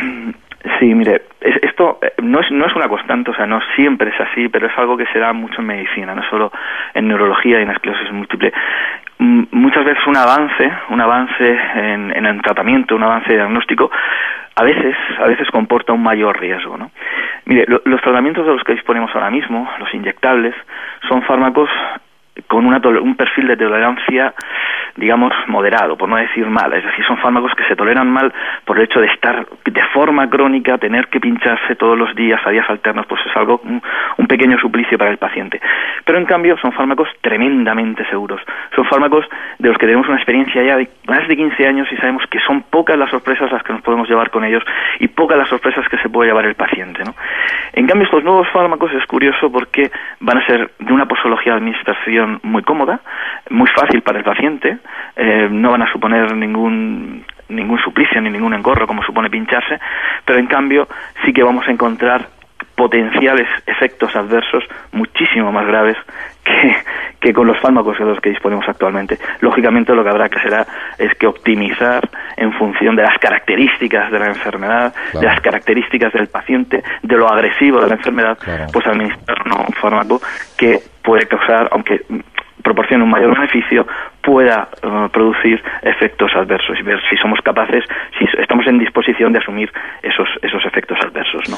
Sí, 0.81 0.87
mire, 0.95 1.23
es- 1.41 1.63
esto 1.63 1.99
eh, 2.03 2.13
no 2.23 2.41
es, 2.41 2.47
no 2.51 2.67
es 2.67 2.75
una 2.75 2.89
constante, 2.89 3.31
o 3.31 3.35
sea, 3.35 3.47
no 3.47 3.61
siempre 3.77 4.11
es 4.11 4.21
así, 4.21 4.49
pero 4.49 4.67
es 4.67 4.73
algo 4.77 4.97
que 4.97 5.05
se 5.13 5.19
da 5.19 5.33
mucho 5.33 5.61
en 5.61 5.67
medicina, 5.69 6.15
no 6.15 6.23
solo 6.29 6.51
en 6.95 7.07
neurología 7.09 7.61
y 7.61 7.63
en 7.63 7.71
esclerosis 7.71 8.13
múltiple. 8.13 8.53
Mm, 9.19 9.45
Muchas 9.53 9.85
veces 9.85 10.07
un 10.07 10.17
avance, 10.17 10.73
un 10.91 11.01
avance 11.01 11.59
en, 11.75 12.15
en 12.17 12.27
el 12.27 12.43
tratamiento, 12.43 12.95
un 12.97 13.03
avance 13.03 13.33
diagnóstico, 13.33 13.91
a 14.55 14.63
veces, 14.63 14.97
a 15.19 15.27
veces 15.27 15.51
comporta 15.51 15.93
un 15.93 16.03
mayor 16.03 16.39
riesgo, 16.41 16.77
¿no? 16.77 16.91
Mire, 17.47 17.65
lo- 17.69 17.81
los 17.85 18.01
tratamientos 18.03 18.47
de 18.47 18.53
los 18.53 18.63
que 18.65 18.73
disponemos 18.75 19.11
ahora 19.15 19.31
mismo, 19.31 19.69
los 19.79 19.93
inyectables, 19.95 20.55
son 21.09 21.23
fármacos 21.23 21.69
con 22.49 22.67
una 22.67 22.81
un 23.01 23.17
perfil 23.17 23.49
de 23.49 23.57
tolerancia, 23.57 24.35
digamos, 24.97 25.33
moderado, 25.47 25.97
por 25.97 26.09
no 26.09 26.17
decir 26.17 26.47
mal. 26.47 26.73
Es 26.73 26.85
decir, 26.85 27.05
son 27.07 27.19
fármacos 27.19 27.53
que 27.55 27.65
se 27.65 27.77
toleran 27.77 28.11
mal 28.11 28.33
por 28.65 28.79
el 28.79 28.85
hecho 28.85 29.01
de 29.01 29.07
estar 29.07 29.47
de 29.65 29.85
forma 29.93 30.29
crónica, 30.29 30.79
tener 30.79 31.09
que 31.09 31.21
pincharse 31.21 31.77
todos 31.77 31.99
los 31.99 32.15
días, 32.15 32.41
a 32.47 32.51
días 32.51 32.69
alternos, 32.69 33.07
pues 33.07 33.21
es 33.27 33.37
algo, 33.37 33.61
un, 33.65 33.83
un 34.19 34.27
pequeño 34.27 34.59
suplicio 34.59 34.99
para 34.99 35.11
el 35.11 35.19
paciente. 35.19 35.61
Pero 36.05 36.19
en 36.19 36.27
cambio 36.27 36.57
son 36.59 36.73
fármacos 36.73 37.09
tremendamente 37.21 38.05
seguros. 38.07 38.41
Son 38.75 38.85
fármacos 38.85 39.27
de 39.59 39.69
los 39.69 39.79
que 39.79 39.87
tenemos 39.87 40.07
una 40.09 40.17
experiencia 40.17 40.63
ya 40.63 40.77
de 40.77 40.89
más 41.09 41.27
de 41.27 41.37
15 41.37 41.67
años 41.67 41.89
y 41.91 41.97
sabemos 41.97 42.25
que 42.31 42.39
son 42.41 42.63
pocas 42.63 42.99
las 42.99 43.11
sorpresas 43.11 43.51
las 43.51 43.63
que 43.63 43.73
nos 43.73 43.83
podemos 43.83 44.09
llevar 44.09 44.31
con 44.31 44.45
ellos 44.45 44.63
y 45.01 45.09
pocas 45.09 45.39
las 45.39 45.49
sorpresas 45.49 45.89
que 45.89 45.99
se 45.99 46.09
puede 46.09 46.29
llevar 46.29 46.47
el 46.47 46.55
paciente, 46.55 47.03
¿no? 47.05 47.15
En 47.73 47.87
cambio, 47.87 48.05
estos 48.05 48.25
nuevos 48.25 48.49
fármacos 48.49 48.93
es 48.93 49.05
curioso 49.07 49.51
porque 49.51 49.91
van 50.21 50.39
a 50.39 50.47
ser 50.47 50.71
de 50.79 50.93
una 50.93 51.07
posología 51.07 51.53
de 51.53 51.59
administración 51.59 52.26
muy 52.43 52.63
cómoda, 52.63 53.01
muy 53.51 53.69
fácil 53.69 54.03
para 54.03 54.19
el 54.19 54.25
paciente, 54.25 54.79
eh, 55.17 55.49
no 55.51 55.73
van 55.73 55.83
a 55.83 55.93
suponer 55.93 56.35
ningún 56.35 57.25
ningún 57.49 57.79
suplicio 57.79 58.21
ni 58.21 58.31
ningún 58.31 58.55
engorro 58.55 58.87
como 58.87 59.05
supone 59.05 59.31
pincharse, 59.31 59.79
pero 60.25 60.39
en 60.39 60.47
cambio 60.47 60.89
sí 61.25 61.33
que 61.33 61.45
vamos 61.45 61.67
a 61.69 61.71
encontrar 61.71 62.27
potenciales 62.77 63.49
efectos 63.67 64.15
adversos 64.15 64.63
muchísimo 64.93 65.51
más 65.51 65.67
graves 65.67 65.97
que, 66.45 66.77
que 67.21 67.33
con 67.33 67.47
los 67.47 67.59
fármacos 67.59 67.99
de 67.99 68.05
los 68.05 68.21
que 68.21 68.31
disponemos 68.31 68.69
actualmente. 68.69 69.19
Lógicamente 69.41 69.95
lo 69.95 70.05
que 70.05 70.11
habrá 70.11 70.29
que 70.29 70.39
hacer 70.39 70.67
es 70.99 71.15
que 71.19 71.27
optimizar 71.27 72.09
en 72.37 72.53
función 72.53 72.95
de 72.95 73.03
las 73.03 73.19
características 73.19 74.13
de 74.13 74.19
la 74.19 74.27
enfermedad, 74.27 74.95
Claro. 75.11 75.21
de 75.21 75.27
las 75.27 75.41
características 75.41 76.13
del 76.13 76.29
paciente, 76.29 76.83
de 77.03 77.17
lo 77.17 77.27
agresivo 77.29 77.81
de 77.81 77.89
la 77.89 77.95
enfermedad, 77.95 78.39
Claro. 78.39 78.67
pues 78.73 78.87
administrar 78.87 79.39
un 79.47 79.75
fármaco 79.75 80.21
que 80.57 80.79
puede 81.03 81.27
causar, 81.27 81.69
aunque 81.73 82.03
proporcione 82.67 83.05
un 83.05 83.11
mayor 83.11 83.33
beneficio, 83.33 83.87
pueda 84.23 84.69
eh, 84.83 85.09
producir 85.13 85.63
efectos 85.83 86.33
adversos 86.35 86.77
y 86.81 86.83
ver 86.83 86.99
si 87.09 87.17
somos 87.17 87.39
capaces, 87.45 87.85
si 88.19 88.25
estamos 88.43 88.67
en 88.67 88.79
disposición 88.79 89.33
de 89.33 89.39
asumir 89.39 89.71
esos, 90.03 90.27
esos 90.43 90.65
efectos 90.67 90.99
adversos, 91.01 91.49
¿no? 91.49 91.57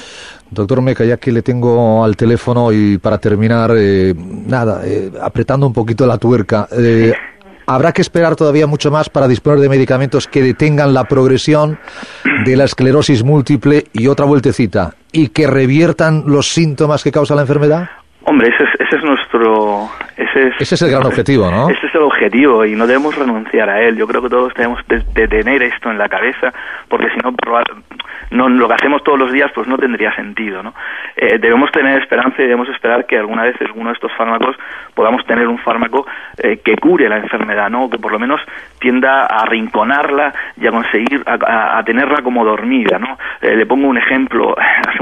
Doctor 0.50 0.82
Meca, 0.82 1.04
ya 1.04 1.16
que 1.16 1.32
le 1.32 1.40
tengo 1.40 2.04
al 2.04 2.14
teléfono 2.14 2.70
y 2.72 2.98
para 2.98 3.16
terminar, 3.18 3.70
eh, 3.74 4.12
nada, 4.14 4.82
eh, 4.84 5.10
apretando 5.22 5.66
un 5.66 5.72
poquito 5.72 6.06
la 6.06 6.18
tuerca, 6.18 6.68
eh, 6.78 7.14
¿habrá 7.66 7.92
que 7.92 8.02
esperar 8.02 8.36
todavía 8.36 8.66
mucho 8.66 8.90
más 8.90 9.08
para 9.08 9.26
disponer 9.26 9.60
de 9.60 9.70
medicamentos 9.70 10.28
que 10.28 10.42
detengan 10.42 10.92
la 10.92 11.04
progresión 11.04 11.78
de 12.44 12.54
la 12.54 12.64
esclerosis 12.64 13.24
múltiple 13.24 13.84
y 13.94 14.08
otra 14.08 14.26
vueltecita 14.26 14.92
y 15.10 15.28
que 15.28 15.46
reviertan 15.46 16.24
los 16.26 16.48
síntomas 16.48 17.02
que 17.02 17.12
causa 17.12 17.34
la 17.34 17.42
enfermedad? 17.42 17.88
Hombre, 18.24 18.48
ese 18.54 18.64
es, 18.64 18.80
ese 18.80 18.96
es 18.96 19.04
nuestro... 19.04 19.88
Ese 20.18 20.48
es, 20.48 20.54
Ese 20.60 20.74
es 20.74 20.82
el 20.82 20.90
gran 20.90 21.06
objetivo, 21.06 21.50
¿no? 21.50 21.70
Ese 21.70 21.86
es 21.86 21.94
el 21.94 22.02
objetivo 22.02 22.64
y 22.64 22.74
no 22.74 22.86
debemos 22.86 23.14
renunciar 23.16 23.70
a 23.70 23.80
él. 23.80 23.96
Yo 23.96 24.06
creo 24.06 24.20
que 24.20 24.28
todos 24.28 24.52
tenemos 24.52 24.80
de, 24.88 24.98
de 25.14 25.28
tener 25.28 25.62
esto 25.62 25.90
en 25.90 25.96
la 25.98 26.08
cabeza 26.08 26.52
porque 26.88 27.08
si 27.10 27.18
no, 27.20 27.32
no 28.30 28.48
lo 28.48 28.68
que 28.68 28.74
hacemos 28.74 29.02
todos 29.04 29.18
los 29.18 29.32
días 29.32 29.50
pues 29.54 29.66
no 29.68 29.78
tendría 29.78 30.14
sentido, 30.14 30.62
¿no? 30.62 30.74
Eh, 31.16 31.38
debemos 31.38 31.70
tener 31.70 32.00
esperanza 32.02 32.34
y 32.38 32.42
debemos 32.44 32.68
esperar 32.68 33.06
que 33.06 33.16
alguna 33.16 33.44
vez 33.44 33.56
alguno 33.60 33.90
de 33.90 33.94
estos 33.94 34.12
fármacos 34.16 34.56
podamos 34.94 35.24
tener 35.24 35.46
un 35.46 35.58
fármaco 35.58 36.06
eh, 36.42 36.58
que 36.64 36.74
cure 36.76 37.08
la 37.08 37.18
enfermedad, 37.18 37.70
¿no? 37.70 37.84
O 37.84 37.90
que 37.90 37.98
por 37.98 38.10
lo 38.12 38.18
menos 38.18 38.40
tienda 38.80 39.22
a 39.22 39.42
arrinconarla 39.42 40.34
y 40.60 40.66
a 40.66 40.70
conseguir 40.70 41.22
a, 41.26 41.34
a- 41.46 41.78
a 41.78 41.84
tenerla 41.84 42.22
como 42.22 42.44
dormida, 42.44 42.98
¿no? 42.98 43.16
Eh, 43.40 43.54
le 43.56 43.66
pongo 43.66 43.86
un 43.88 43.96
ejemplo. 43.98 44.56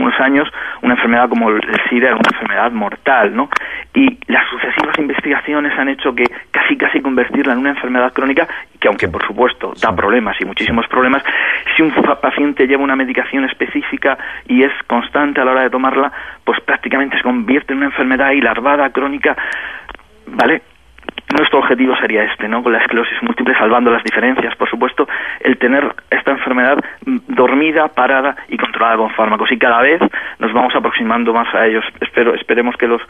Hace 0.06 0.14
unos 0.14 0.20
años 0.20 0.48
una 0.82 0.94
enfermedad 0.94 1.28
como 1.28 1.50
el 1.50 1.60
SIDA 1.88 2.08
era 2.08 2.16
una 2.16 2.30
enfermedad 2.32 2.70
mortal, 2.70 3.34
¿no? 3.34 3.48
Y 3.94 4.18
las 4.28 4.48
sucesivas 4.48 4.96
investigaciones 4.98 5.76
han 5.78 5.88
hecho 5.88 6.14
que 6.14 6.24
casi 6.50 6.76
casi 6.76 7.00
convertirla 7.00 7.54
en 7.54 7.60
una 7.60 7.70
enfermedad 7.70 8.12
crónica 8.12 8.46
que 8.78 8.88
aunque 8.88 9.08
por 9.08 9.26
supuesto 9.26 9.72
da 9.80 9.94
problemas 9.94 10.36
y 10.40 10.44
muchísimos 10.44 10.86
problemas, 10.86 11.24
si 11.76 11.82
un 11.82 11.92
paciente 12.20 12.66
lleva 12.66 12.84
una 12.84 12.94
medicación 12.94 13.44
específica 13.46 14.16
y 14.46 14.62
es 14.62 14.72
constante 14.86 15.40
a 15.40 15.44
la 15.44 15.52
hora 15.52 15.62
de 15.62 15.70
tomarla, 15.70 16.12
pues 16.44 16.60
prácticamente 16.60 17.16
se 17.16 17.22
convierte 17.22 17.72
en 17.72 17.78
una 17.78 17.86
enfermedad 17.86 18.30
y 18.30 18.40
larvada 18.40 18.90
crónica, 18.90 19.36
¿vale? 20.26 20.62
Nuestro 21.34 21.58
objetivo 21.58 21.96
sería 21.96 22.22
este, 22.22 22.46
¿no? 22.46 22.62
Con 22.62 22.72
la 22.72 22.78
esclerosis 22.78 23.20
múltiple, 23.22 23.54
salvando 23.58 23.90
las 23.90 24.04
diferencias, 24.04 24.54
por 24.54 24.70
supuesto, 24.70 25.08
el 25.40 25.58
tener 25.58 25.92
esta 26.08 26.30
enfermedad 26.30 26.78
mm, 27.04 27.16
dormida, 27.28 27.88
parada 27.88 28.36
y 28.48 28.56
controlada 28.56 28.96
con 28.96 29.10
fármacos. 29.10 29.50
Y 29.50 29.58
cada 29.58 29.82
vez 29.82 30.00
nos 30.38 30.52
vamos 30.52 30.74
aproximando 30.76 31.32
más 31.32 31.52
a 31.52 31.66
ellos. 31.66 31.84
Espero, 32.00 32.34
esperemos 32.34 32.76
que 32.76 32.86
los 32.86 33.02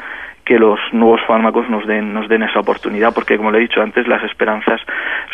que 0.46 0.58
los 0.58 0.78
nuevos 0.92 1.20
fármacos 1.26 1.68
nos 1.68 1.86
den 1.86 2.14
nos 2.14 2.28
den 2.28 2.44
esa 2.44 2.60
oportunidad, 2.60 3.12
porque 3.12 3.36
como 3.36 3.50
le 3.50 3.58
he 3.58 3.62
dicho 3.62 3.82
antes, 3.82 4.06
las 4.08 4.22
esperanzas 4.22 4.80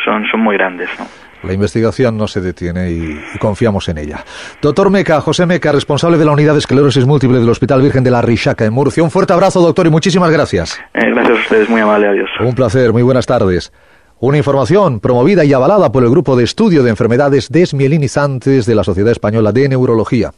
son 0.04 0.26
son 0.26 0.40
muy 0.40 0.56
grandes, 0.56 0.88
¿no? 0.98 1.31
La 1.42 1.52
investigación 1.52 2.16
no 2.16 2.28
se 2.28 2.40
detiene 2.40 2.90
y, 2.90 3.20
y 3.35 3.38
confiamos 3.38 3.88
en 3.88 3.98
ella. 3.98 4.24
Doctor 4.61 4.90
Meca, 4.90 5.20
José 5.20 5.46
Meca, 5.46 5.72
responsable 5.72 6.18
de 6.18 6.24
la 6.24 6.33
unidad 6.33 6.52
de 6.52 6.61
esclerosis 6.61 7.05
múltiple 7.05 7.38
del 7.38 7.48
Hospital 7.48 7.83
Virgen 7.83 8.05
de 8.05 8.11
la 8.11 8.22
Rishaca 8.22 8.64
en 8.64 8.72
Murcia. 8.72 9.02
Un 9.02 9.11
fuerte 9.11 9.33
abrazo, 9.33 9.61
doctor, 9.61 9.87
y 9.87 9.90
muchísimas 9.90 10.31
gracias. 10.31 10.78
Eh, 10.94 11.11
gracias 11.11 11.38
a 11.38 11.40
ustedes, 11.40 11.68
muy 11.68 11.81
amable, 11.81 12.09
adiós. 12.09 12.31
Un 12.40 12.55
placer, 12.55 12.92
muy 12.92 13.02
buenas 13.02 13.26
tardes. 13.26 13.72
Una 14.20 14.38
información 14.38 15.00
promovida 15.00 15.44
y 15.44 15.52
avalada 15.52 15.90
por 15.90 16.05
el 16.05 16.11
Grupo 16.11 16.37
de 16.37 16.44
Estudio 16.44 16.85
de 16.85 16.90
Enfermedades 16.90 17.48
Desmielinizantes 17.50 18.66
de 18.66 18.74
la 18.76 18.85
Sociedad 18.85 19.11
Española 19.11 19.50
de 19.50 19.68
Neurología. 19.68 20.31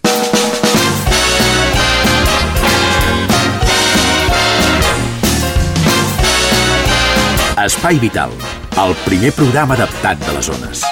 Espai 7.62 7.98
Vital, 7.98 8.30
el 8.82 8.94
primer 9.04 9.30
programa 9.32 9.74
adaptat 9.78 10.18
de 10.26 10.34
les 10.34 10.46
zones. 10.50 10.84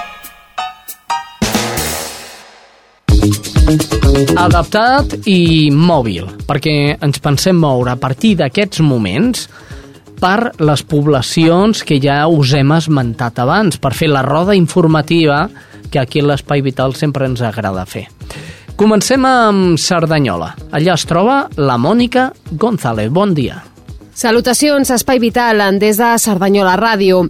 adaptat 4.36 5.14
i 5.30 5.70
mòbil, 5.72 6.26
perquè 6.48 6.96
ens 7.02 7.20
pensem 7.22 7.56
moure 7.58 7.92
a 7.92 7.98
partir 8.00 8.34
d'aquests 8.40 8.82
moments 8.84 9.46
per 10.20 10.52
les 10.62 10.82
poblacions 10.86 11.82
que 11.86 11.98
ja 12.02 12.20
us 12.30 12.52
hem 12.54 12.72
esmentat 12.76 13.38
abans, 13.42 13.78
per 13.78 13.94
fer 13.94 14.10
la 14.10 14.22
roda 14.22 14.54
informativa 14.54 15.48
que 15.90 16.00
aquí 16.00 16.20
a 16.20 16.28
l'Espai 16.30 16.62
Vital 16.62 16.94
sempre 16.94 17.26
ens 17.26 17.42
agrada 17.42 17.86
fer. 17.86 18.06
Comencem 18.76 19.24
amb 19.26 19.78
Cerdanyola. 19.78 20.54
Allà 20.72 20.94
es 20.94 21.06
troba 21.06 21.44
la 21.56 21.78
Mònica 21.78 22.30
González. 22.52 23.10
Bon 23.10 23.34
dia. 23.34 23.62
Salutacions, 24.14 24.90
Espai 24.90 25.18
Vital, 25.18 25.62
des 25.78 25.98
de 25.98 26.16
Cerdanyola 26.18 26.76
Ràdio. 26.76 27.26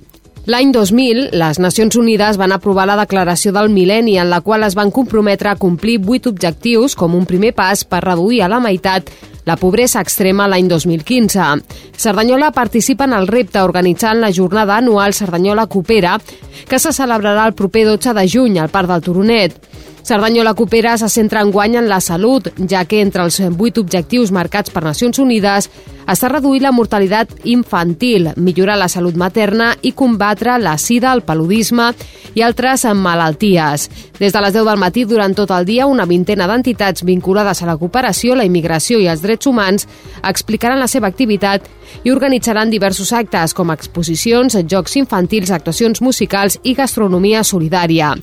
L'any 0.50 0.72
2000, 0.74 1.28
les 1.38 1.59
Nacions 1.62 1.94
Unides 1.94 2.35
van 2.35 2.50
aprovar 2.50 2.83
la 2.90 2.96
Declaració 2.98 3.52
del 3.55 3.68
Mil·lenni, 3.70 4.16
en 4.18 4.26
la 4.26 4.40
qual 4.42 4.66
es 4.66 4.74
van 4.74 4.90
comprometre 4.90 5.52
a 5.52 5.55
complir 5.55 6.00
vuit 6.02 6.26
objectius 6.26 6.96
com 6.98 7.14
un 7.14 7.28
primer 7.31 7.52
pas 7.55 7.85
per 7.87 8.00
reduir 8.02 8.40
a 8.42 8.48
la 8.50 8.59
meitat 8.59 9.12
la 9.46 9.55
pobresa 9.55 10.02
extrema 10.02 10.48
l'any 10.50 10.66
2015. 10.66 11.46
Cerdanyola 11.94 12.50
participa 12.50 13.07
en 13.07 13.14
el 13.14 13.31
repte 13.31 13.62
organitzant 13.62 14.18
la 14.18 14.33
jornada 14.35 14.81
anual 14.83 15.14
Cerdanyola 15.14 15.68
Coopera, 15.68 16.18
que 16.66 16.83
se 16.83 16.90
celebrarà 16.90 17.46
el 17.46 17.55
proper 17.55 17.87
12 17.92 18.18
de 18.18 18.26
juny 18.26 18.59
al 18.59 18.74
Parc 18.74 18.90
del 18.90 19.07
Turonet. 19.07 19.55
Cerdanyola 20.03 20.55
Coopera 20.55 20.99
se 20.99 21.09
centra 21.09 21.41
en 21.41 21.53
guany 21.53 21.77
en 21.77 21.88
la 21.88 22.01
salut, 22.01 22.49
ja 22.69 22.85
que 22.85 23.01
entre 23.01 23.23
els 23.23 23.38
vuit 23.55 23.77
objectius 23.79 24.33
marcats 24.35 24.73
per 24.75 24.83
Nacions 24.83 25.21
Unides 25.23 25.69
està 26.11 26.27
reduir 26.29 26.62
la 26.65 26.73
mortalitat 26.75 27.31
infantil, 27.47 28.33
millorar 28.37 28.75
la 28.81 28.88
salut 28.91 29.15
materna 29.15 29.71
i 29.83 29.93
combatre 29.95 30.59
la 30.59 30.75
sida, 30.79 31.12
el 31.12 31.23
paludisme 31.23 31.93
i 32.35 32.43
altres 32.43 32.85
malalties. 32.99 33.88
Des 34.19 34.33
de 34.33 34.43
les 34.43 34.55
10 34.55 34.67
del 34.67 34.81
matí, 34.81 35.05
durant 35.05 35.35
tot 35.38 35.51
el 35.55 35.67
dia, 35.69 35.87
una 35.87 36.07
vintena 36.07 36.49
d'entitats 36.51 37.05
vinculades 37.07 37.62
a 37.62 37.69
la 37.71 37.77
cooperació, 37.79 38.35
la 38.35 38.47
immigració 38.49 38.99
i 38.99 39.07
els 39.07 39.23
drets 39.23 39.47
humans 39.47 39.87
explicaran 40.23 40.81
la 40.81 40.91
seva 40.91 41.07
activitat 41.07 41.69
i 42.03 42.11
organitzaran 42.11 42.71
diversos 42.71 43.12
actes 43.12 43.55
com 43.55 43.71
exposicions, 43.71 44.57
jocs 44.67 44.97
infantils, 44.97 45.51
actuacions 45.51 46.01
musicals 46.03 46.59
i 46.62 46.75
gastronomia 46.75 47.45
solidària. 47.45 48.15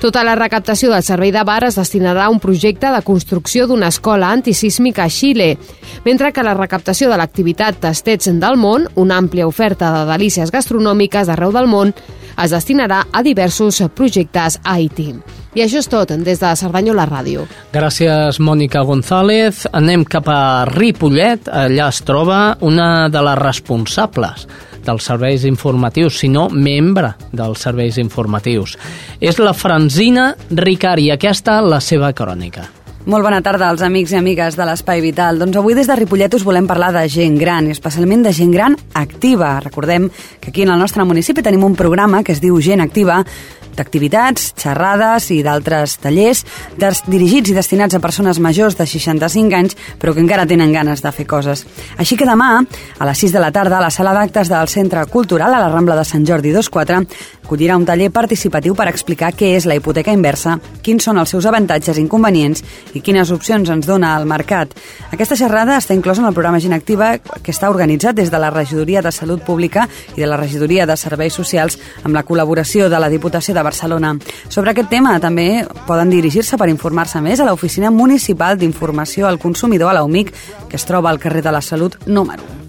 Tota 0.00 0.22
la 0.26 0.34
recaptació 0.36 0.90
del 0.92 1.02
servei 1.16 1.32
de 1.32 1.42
bar 1.48 1.64
es 1.64 1.78
destinarà 1.78 2.26
a 2.26 2.30
un 2.30 2.36
projecte 2.42 2.90
de 2.92 3.00
construcció 3.00 3.64
d'una 3.66 3.88
escola 3.88 4.28
antisísmica 4.34 5.06
a 5.06 5.08
Xile, 5.08 5.54
mentre 6.04 6.28
que 6.28 6.44
la 6.44 6.52
recaptació 6.52 7.08
de 7.08 7.16
l'activitat 7.16 7.78
Tastets 7.80 8.28
del 8.36 8.58
món, 8.60 8.84
una 9.00 9.16
àmplia 9.16 9.46
oferta 9.48 9.94
de 9.94 10.02
delícies 10.10 10.52
gastronòmiques 10.52 11.30
d'arreu 11.30 11.54
del 11.56 11.70
món, 11.72 11.94
es 12.36 12.52
destinarà 12.52 13.06
a 13.08 13.22
diversos 13.24 13.80
projectes 13.96 14.60
a 14.62 14.76
Haití. 14.76 15.14
I 15.56 15.64
això 15.64 15.80
és 15.80 15.88
tot 15.88 16.12
des 16.12 16.36
de 16.42 16.52
Cerdanyola 16.52 17.08
Ràdio. 17.08 17.46
Gràcies, 17.72 18.36
Mònica 18.36 18.84
González. 18.84 19.64
Anem 19.72 20.04
cap 20.04 20.28
a 20.28 20.66
Ripollet. 20.68 21.48
Allà 21.48 21.88
es 21.88 22.04
troba 22.04 22.58
una 22.60 23.08
de 23.08 23.24
les 23.24 23.40
responsables 23.40 24.44
dels 24.86 25.10
serveis 25.10 25.44
informatius, 25.44 26.20
sinó 26.22 26.48
membre 26.48 27.12
dels 27.32 27.66
serveis 27.66 27.98
informatius. 27.98 28.78
És 29.20 29.40
la 29.42 29.54
Franzina 29.54 30.30
Ricari, 30.50 31.10
aquesta 31.10 31.60
la 31.60 31.82
seva 31.84 32.12
crònica. 32.16 32.70
Molt 33.06 33.22
bona 33.22 33.38
tarda 33.38 33.68
als 33.70 33.84
amics 33.86 34.10
i 34.10 34.16
amigues 34.18 34.56
de 34.58 34.64
l'Espai 34.66 34.98
Vital. 34.98 35.36
Doncs 35.38 35.60
avui 35.60 35.76
des 35.78 35.86
de 35.86 35.94
Ripollet 35.94 36.32
us 36.34 36.42
volem 36.42 36.66
parlar 36.66 36.88
de 36.90 37.04
gent 37.06 37.36
gran, 37.38 37.68
i 37.68 37.74
especialment 37.76 38.24
de 38.26 38.32
gent 38.34 38.50
gran 38.50 38.74
activa. 38.98 39.60
Recordem 39.62 40.08
que 40.40 40.50
aquí 40.50 40.64
en 40.64 40.72
el 40.74 40.82
nostre 40.82 41.06
municipi 41.06 41.44
tenim 41.46 41.62
un 41.62 41.76
programa 41.78 42.24
que 42.26 42.34
es 42.34 42.42
diu 42.42 42.58
Gent 42.58 42.82
Activa, 42.82 43.20
d'activitats, 43.76 44.52
xerrades 44.58 45.30
i 45.30 45.42
d'altres 45.46 45.98
tallers 46.02 46.44
des, 46.80 47.02
dirigits 47.06 47.52
i 47.52 47.56
destinats 47.56 47.96
a 47.96 48.02
persones 48.02 48.40
majors 48.42 48.78
de 48.78 48.86
65 48.86 49.56
anys 49.56 49.76
però 50.00 50.14
que 50.14 50.24
encara 50.24 50.46
tenen 50.46 50.72
ganes 50.72 51.02
de 51.04 51.12
fer 51.12 51.26
coses. 51.26 51.66
Així 51.98 52.16
que 52.16 52.28
demà, 52.28 52.60
a 52.98 53.08
les 53.08 53.24
6 53.24 53.36
de 53.36 53.42
la 53.42 53.52
tarda, 53.52 53.78
a 53.78 53.84
la 53.86 53.92
sala 53.94 54.14
d'actes 54.16 54.50
del 54.52 54.68
Centre 54.72 55.04
Cultural 55.12 55.54
a 55.54 55.60
la 55.60 55.70
Rambla 55.72 55.96
de 55.96 56.04
Sant 56.04 56.26
Jordi 56.26 56.52
24, 56.52 57.04
acollirà 57.46 57.76
un 57.78 57.84
taller 57.86 58.10
participatiu 58.10 58.74
per 58.74 58.88
explicar 58.90 59.30
què 59.36 59.52
és 59.54 59.66
la 59.70 59.76
hipoteca 59.78 60.14
inversa, 60.14 60.56
quins 60.82 61.04
són 61.06 61.20
els 61.22 61.30
seus 61.30 61.46
avantatges 61.46 61.98
i 61.98 62.02
inconvenients 62.02 62.64
i 62.98 63.02
quines 63.04 63.30
opcions 63.30 63.70
ens 63.70 63.86
dona 63.86 64.16
el 64.18 64.26
mercat. 64.26 64.74
Aquesta 65.12 65.38
xerrada 65.38 65.76
està 65.78 65.94
inclosa 65.94 66.24
en 66.24 66.28
el 66.30 66.34
programa 66.34 66.60
Gent 66.62 66.74
Activa 66.74 67.12
que 67.20 67.54
està 67.54 67.70
organitzat 67.70 68.18
des 68.18 68.32
de 68.32 68.40
la 68.42 68.50
Regidoria 68.50 69.02
de 69.02 69.12
Salut 69.14 69.44
Pública 69.46 69.86
i 70.16 70.20
de 70.20 70.26
la 70.26 70.40
Regidoria 70.40 70.86
de 70.86 70.96
Serveis 70.98 71.38
Socials 71.38 71.78
amb 72.02 72.14
la 72.16 72.24
col·laboració 72.26 72.90
de 72.90 73.00
la 73.02 73.12
Diputació 73.12 73.54
de 73.54 73.65
Barcelona. 73.66 74.14
Sobre 74.48 74.72
aquest 74.72 74.92
tema 74.92 75.16
també 75.22 75.64
poden 75.86 76.12
dirigir-se 76.14 76.58
per 76.58 76.70
informar-se 76.72 77.22
més 77.24 77.40
a 77.40 77.48
l'Oficina 77.48 77.90
Municipal 77.90 78.58
d'Informació 78.58 79.26
al 79.26 79.42
Consumidor 79.42 79.92
a 79.92 79.98
l'UMIC, 80.00 80.32
que 80.70 80.78
es 80.78 80.86
troba 80.88 81.10
al 81.10 81.22
carrer 81.22 81.42
de 81.42 81.58
la 81.58 81.64
Salut 81.64 81.98
número 82.06 82.42
1. 82.62 82.65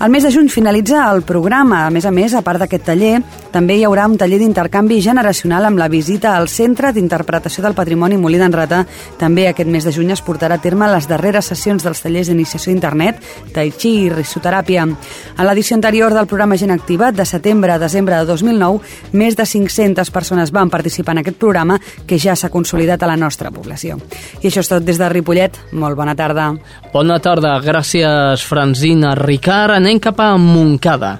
El 0.00 0.10
mes 0.10 0.22
de 0.22 0.30
juny 0.30 0.46
finalitza 0.46 1.00
el 1.10 1.24
programa. 1.26 1.80
A 1.84 1.90
més 1.90 2.04
a 2.06 2.12
més, 2.14 2.30
a 2.30 2.44
part 2.46 2.60
d'aquest 2.62 2.84
taller, 2.86 3.16
també 3.50 3.74
hi 3.74 3.82
haurà 3.82 4.04
un 4.06 4.14
taller 4.14 4.36
d'intercanvi 4.38 5.00
generacional 5.02 5.64
amb 5.66 5.80
la 5.80 5.88
visita 5.90 6.36
al 6.38 6.46
Centre 6.46 6.92
d'Interpretació 6.94 7.64
del 7.64 7.74
Patrimoni 7.74 8.14
Molí 8.14 8.38
d'en 8.38 8.54
Rata. 8.54 8.84
També 9.18 9.48
aquest 9.48 9.66
mes 9.66 9.82
de 9.82 9.90
juny 9.90 10.12
es 10.14 10.22
portarà 10.22 10.54
a 10.54 10.62
terme 10.62 10.86
les 10.92 11.08
darreres 11.10 11.50
sessions 11.50 11.82
dels 11.82 12.02
tallers 12.04 12.30
d'iniciació 12.30 12.70
a 12.70 12.76
internet, 12.76 13.18
tai 13.56 13.72
chi 13.74 14.04
i 14.04 14.12
risoteràpia. 14.12 14.84
En 14.86 15.48
l'edició 15.48 15.74
anterior 15.74 16.14
del 16.14 16.30
programa 16.30 16.60
Gent 16.62 16.76
Activa, 16.76 17.10
de 17.10 17.26
setembre 17.26 17.74
a 17.74 17.80
desembre 17.82 18.20
de 18.20 18.30
2009, 18.30 18.78
més 19.18 19.34
de 19.34 19.48
500 19.50 20.14
persones 20.14 20.54
van 20.54 20.70
participar 20.70 21.16
en 21.16 21.24
aquest 21.24 21.42
programa 21.42 21.80
que 22.06 22.20
ja 22.22 22.38
s'ha 22.38 22.52
consolidat 22.54 23.02
a 23.02 23.10
la 23.10 23.18
nostra 23.18 23.50
població. 23.50 23.98
I 24.44 24.46
això 24.46 24.62
és 24.62 24.70
tot 24.70 24.86
des 24.86 25.02
de 25.02 25.10
Ripollet. 25.10 25.58
Molt 25.72 25.98
bona 25.98 26.14
tarda. 26.14 26.52
Bona 26.94 27.18
tarda. 27.18 27.58
Gràcies, 27.66 28.46
Franzina 28.46 29.16
Ricard 29.18 29.74
anem 29.74 29.87
cap 29.96 30.20
a 30.20 30.36
Montcada. 30.36 31.16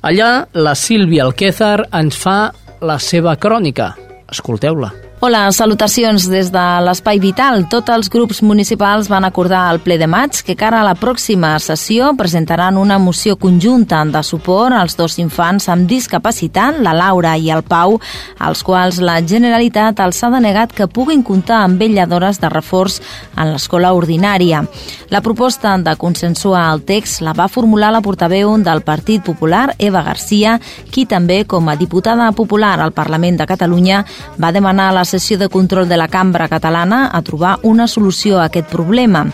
Allà, 0.00 0.46
la 0.56 0.72
Sílvia 0.72 1.26
Alquézar 1.28 1.90
ens 1.92 2.16
fa 2.16 2.38
la 2.80 2.96
seva 2.96 3.36
crònica. 3.36 3.92
Escolteu-la. 4.32 5.05
Hola, 5.18 5.46
salutacions 5.50 6.26
des 6.28 6.50
de 6.52 6.62
l'Espai 6.84 7.16
Vital. 7.16 7.62
Tots 7.72 7.88
els 7.88 8.10
grups 8.12 8.42
municipals 8.44 9.06
van 9.08 9.24
acordar 9.24 9.62
al 9.64 9.78
ple 9.80 9.96
de 9.96 10.04
maig 10.04 10.42
que 10.44 10.52
cara 10.60 10.82
a 10.82 10.84
la 10.84 10.92
pròxima 10.92 11.54
sessió 11.56 12.10
presentaran 12.18 12.76
una 12.76 12.98
moció 13.00 13.38
conjunta 13.40 14.02
de 14.04 14.20
suport 14.20 14.76
als 14.76 14.92
dos 14.98 15.16
infants 15.16 15.70
amb 15.72 15.88
discapacitat, 15.88 16.82
la 16.84 16.92
Laura 16.92 17.32
i 17.40 17.48
el 17.48 17.64
Pau, 17.64 17.96
als 18.36 18.60
quals 18.62 18.98
la 19.00 19.14
Generalitat 19.24 20.02
els 20.04 20.20
ha 20.20 20.30
denegat 20.34 20.74
que 20.76 20.84
puguin 20.86 21.24
comptar 21.24 21.62
amb 21.62 21.80
vetlladores 21.80 22.36
de 22.42 22.52
reforç 22.52 23.00
en 23.38 23.54
l'escola 23.54 23.94
ordinària. 23.96 24.66
La 25.08 25.22
proposta 25.24 25.78
de 25.80 25.96
consensuar 25.96 26.66
el 26.74 26.84
text 26.84 27.24
la 27.24 27.32
va 27.32 27.48
formular 27.48 27.88
la 27.94 28.04
portaveu 28.04 28.52
del 28.60 28.84
Partit 28.84 29.24
Popular, 29.24 29.70
Eva 29.78 30.04
Garcia, 30.04 30.60
qui 30.92 31.08
també, 31.08 31.46
com 31.48 31.72
a 31.72 31.80
diputada 31.80 32.28
popular 32.36 32.76
al 32.82 32.92
Parlament 32.92 33.40
de 33.40 33.48
Catalunya, 33.48 34.04
va 34.36 34.52
demanar 34.52 34.90
a 34.90 34.98
la 35.00 35.05
sessió 35.06 35.38
de 35.38 35.48
control 35.48 35.88
de 35.88 35.96
la 35.96 36.08
Cambra 36.08 36.48
Catalana 36.52 37.06
a 37.12 37.22
trobar 37.22 37.58
una 37.62 37.86
solució 37.88 38.40
a 38.40 38.50
aquest 38.50 38.68
problema. 38.68 39.24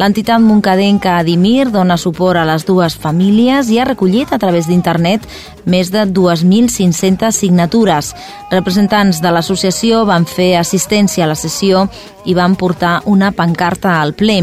L'entitat 0.00 0.40
moncadenca 0.40 1.18
Adimir 1.18 1.66
dona 1.68 1.98
suport 2.00 2.38
a 2.40 2.46
les 2.48 2.64
dues 2.64 2.94
famílies 2.96 3.68
i 3.68 3.76
ha 3.76 3.84
recollit 3.84 4.30
a 4.32 4.38
través 4.40 4.64
d'internet 4.70 5.26
més 5.68 5.90
de 5.92 6.06
2.500 6.08 7.36
signatures. 7.36 8.14
Representants 8.50 9.20
de 9.20 9.32
l'associació 9.34 10.06
van 10.08 10.24
fer 10.24 10.54
assistència 10.56 11.26
a 11.26 11.28
la 11.28 11.36
sessió 11.36 11.84
i 12.24 12.32
van 12.34 12.56
portar 12.56 13.00
una 13.04 13.32
pancarta 13.32 13.98
al 14.00 14.14
ple. 14.14 14.38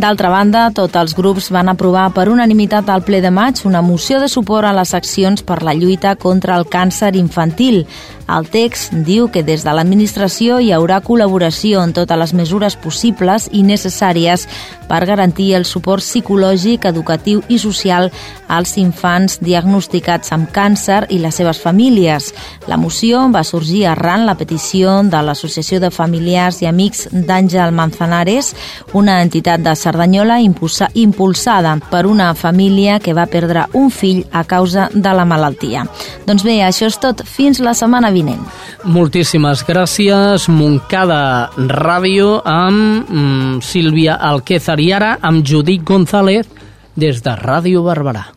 D'altra 0.00 0.30
banda, 0.32 0.70
tots 0.74 0.96
els 0.96 1.14
grups 1.14 1.50
van 1.52 1.68
aprovar 1.68 2.08
per 2.14 2.30
unanimitat 2.32 2.88
al 2.88 3.04
ple 3.04 3.20
de 3.20 3.30
maig 3.30 3.60
una 3.68 3.82
moció 3.82 4.20
de 4.22 4.28
suport 4.28 4.66
a 4.66 4.72
les 4.74 4.94
accions 4.94 5.44
per 5.44 5.62
la 5.62 5.74
lluita 5.74 6.16
contra 6.16 6.56
el 6.56 6.64
càncer 6.66 7.14
infantil. 7.16 7.84
El 8.28 8.48
text 8.48 8.94
diu 9.04 9.28
que 9.28 9.42
des 9.44 9.64
de 9.66 9.72
l'administració 9.76 10.56
hi 10.62 10.70
haurà 10.72 11.02
col·laboració 11.04 11.82
en 11.84 11.92
totes 11.92 12.18
les 12.18 12.32
mesures 12.32 12.76
possibles 12.80 13.50
i 13.52 13.60
necessàries 13.66 14.46
per 14.88 15.04
garantir 15.08 15.54
el 15.56 15.64
suport 15.64 16.04
psicològic, 16.04 16.86
educatiu 16.88 17.42
i 17.48 17.58
social 17.58 18.10
als 18.48 18.76
infants 18.80 19.38
diagnosticats 19.44 20.32
amb 20.32 20.50
càncer 20.52 21.04
i 21.10 21.18
les 21.20 21.36
seves 21.36 21.60
famílies. 21.60 22.30
La 22.68 22.78
moció 22.80 23.24
va 23.32 23.44
sorgir 23.44 23.84
arran 23.88 24.26
la 24.26 24.36
petició 24.40 25.02
de 25.02 25.20
l'Associació 25.24 25.80
de 25.80 25.90
Familiars 25.92 26.62
i 26.62 26.68
Amics 26.68 27.08
d'Àngel 27.12 27.72
Manzanares, 27.76 28.54
una 28.92 29.20
entitat 29.22 29.60
de 29.64 29.74
Cerdanyola 29.76 30.40
impulsa, 30.40 30.88
impulsada 30.94 31.76
per 31.90 32.06
una 32.06 32.32
família 32.34 33.00
que 33.00 33.14
va 33.14 33.26
perdre 33.26 33.66
un 33.72 33.90
fill 33.90 34.24
a 34.32 34.44
causa 34.44 34.88
de 34.94 35.12
la 35.12 35.24
malaltia. 35.24 35.84
Doncs 36.26 36.44
bé, 36.44 36.60
això 36.64 36.88
és 36.88 37.00
tot. 37.00 37.24
Fins 37.28 37.60
la 37.60 37.74
setmana 37.74 38.13
vinent. 38.14 38.44
Moltíssimes 38.84 39.64
gràcies, 39.66 40.48
Moncada 40.48 41.50
Ràdio, 41.56 42.38
amb 42.44 43.10
mm, 43.10 43.60
Sílvia 43.64 44.16
Alquézar 44.16 44.78
i 44.80 44.92
ara 44.94 45.16
amb 45.20 45.44
Judit 45.46 45.84
González 45.84 46.48
des 46.94 47.22
de 47.22 47.36
Ràdio 47.42 47.84
Barberà. 47.84 48.28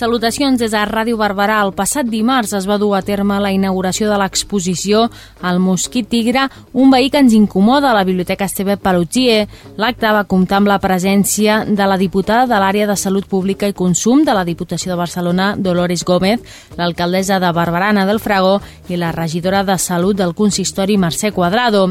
Salutacions 0.00 0.56
des 0.56 0.72
de 0.72 0.80
Ràdio 0.88 1.18
Barberà. 1.20 1.58
El 1.60 1.74
passat 1.76 2.06
dimarts 2.08 2.54
es 2.56 2.64
va 2.64 2.78
dur 2.80 2.94
a 2.96 3.02
terme 3.04 3.36
la 3.36 3.50
inauguració 3.52 4.06
de 4.08 4.16
l'exposició 4.16 5.02
El 5.44 5.58
mosquit 5.60 6.08
tigre, 6.08 6.46
un 6.72 6.88
veí 6.88 7.10
que 7.12 7.20
ens 7.20 7.34
incomoda 7.36 7.90
a 7.90 7.98
la 7.98 8.06
Biblioteca 8.08 8.46
Esteve 8.48 8.78
Palutzier. 8.80 9.44
L'acte 9.76 10.08
va 10.08 10.24
comptar 10.24 10.62
amb 10.62 10.70
la 10.72 10.78
presència 10.80 11.66
de 11.66 11.90
la 11.90 11.98
diputada 12.00 12.46
de 12.48 12.62
l'àrea 12.62 12.88
de 12.88 12.96
Salut 12.96 13.28
Pública 13.28 13.68
i 13.68 13.76
Consum 13.76 14.24
de 14.24 14.32
la 14.32 14.46
Diputació 14.48 14.94
de 14.94 14.96
Barcelona, 15.02 15.52
Dolores 15.58 16.06
Gómez, 16.08 16.40
l'alcaldessa 16.80 17.36
de 17.36 17.52
Barberana 17.52 18.06
del 18.08 18.24
Fragó 18.24 18.56
i 18.88 18.96
la 18.96 19.12
regidora 19.12 19.66
de 19.68 19.76
Salut 19.76 20.16
del 20.16 20.32
Consistori, 20.34 20.96
Mercè 20.96 21.34
Quadrado. 21.36 21.90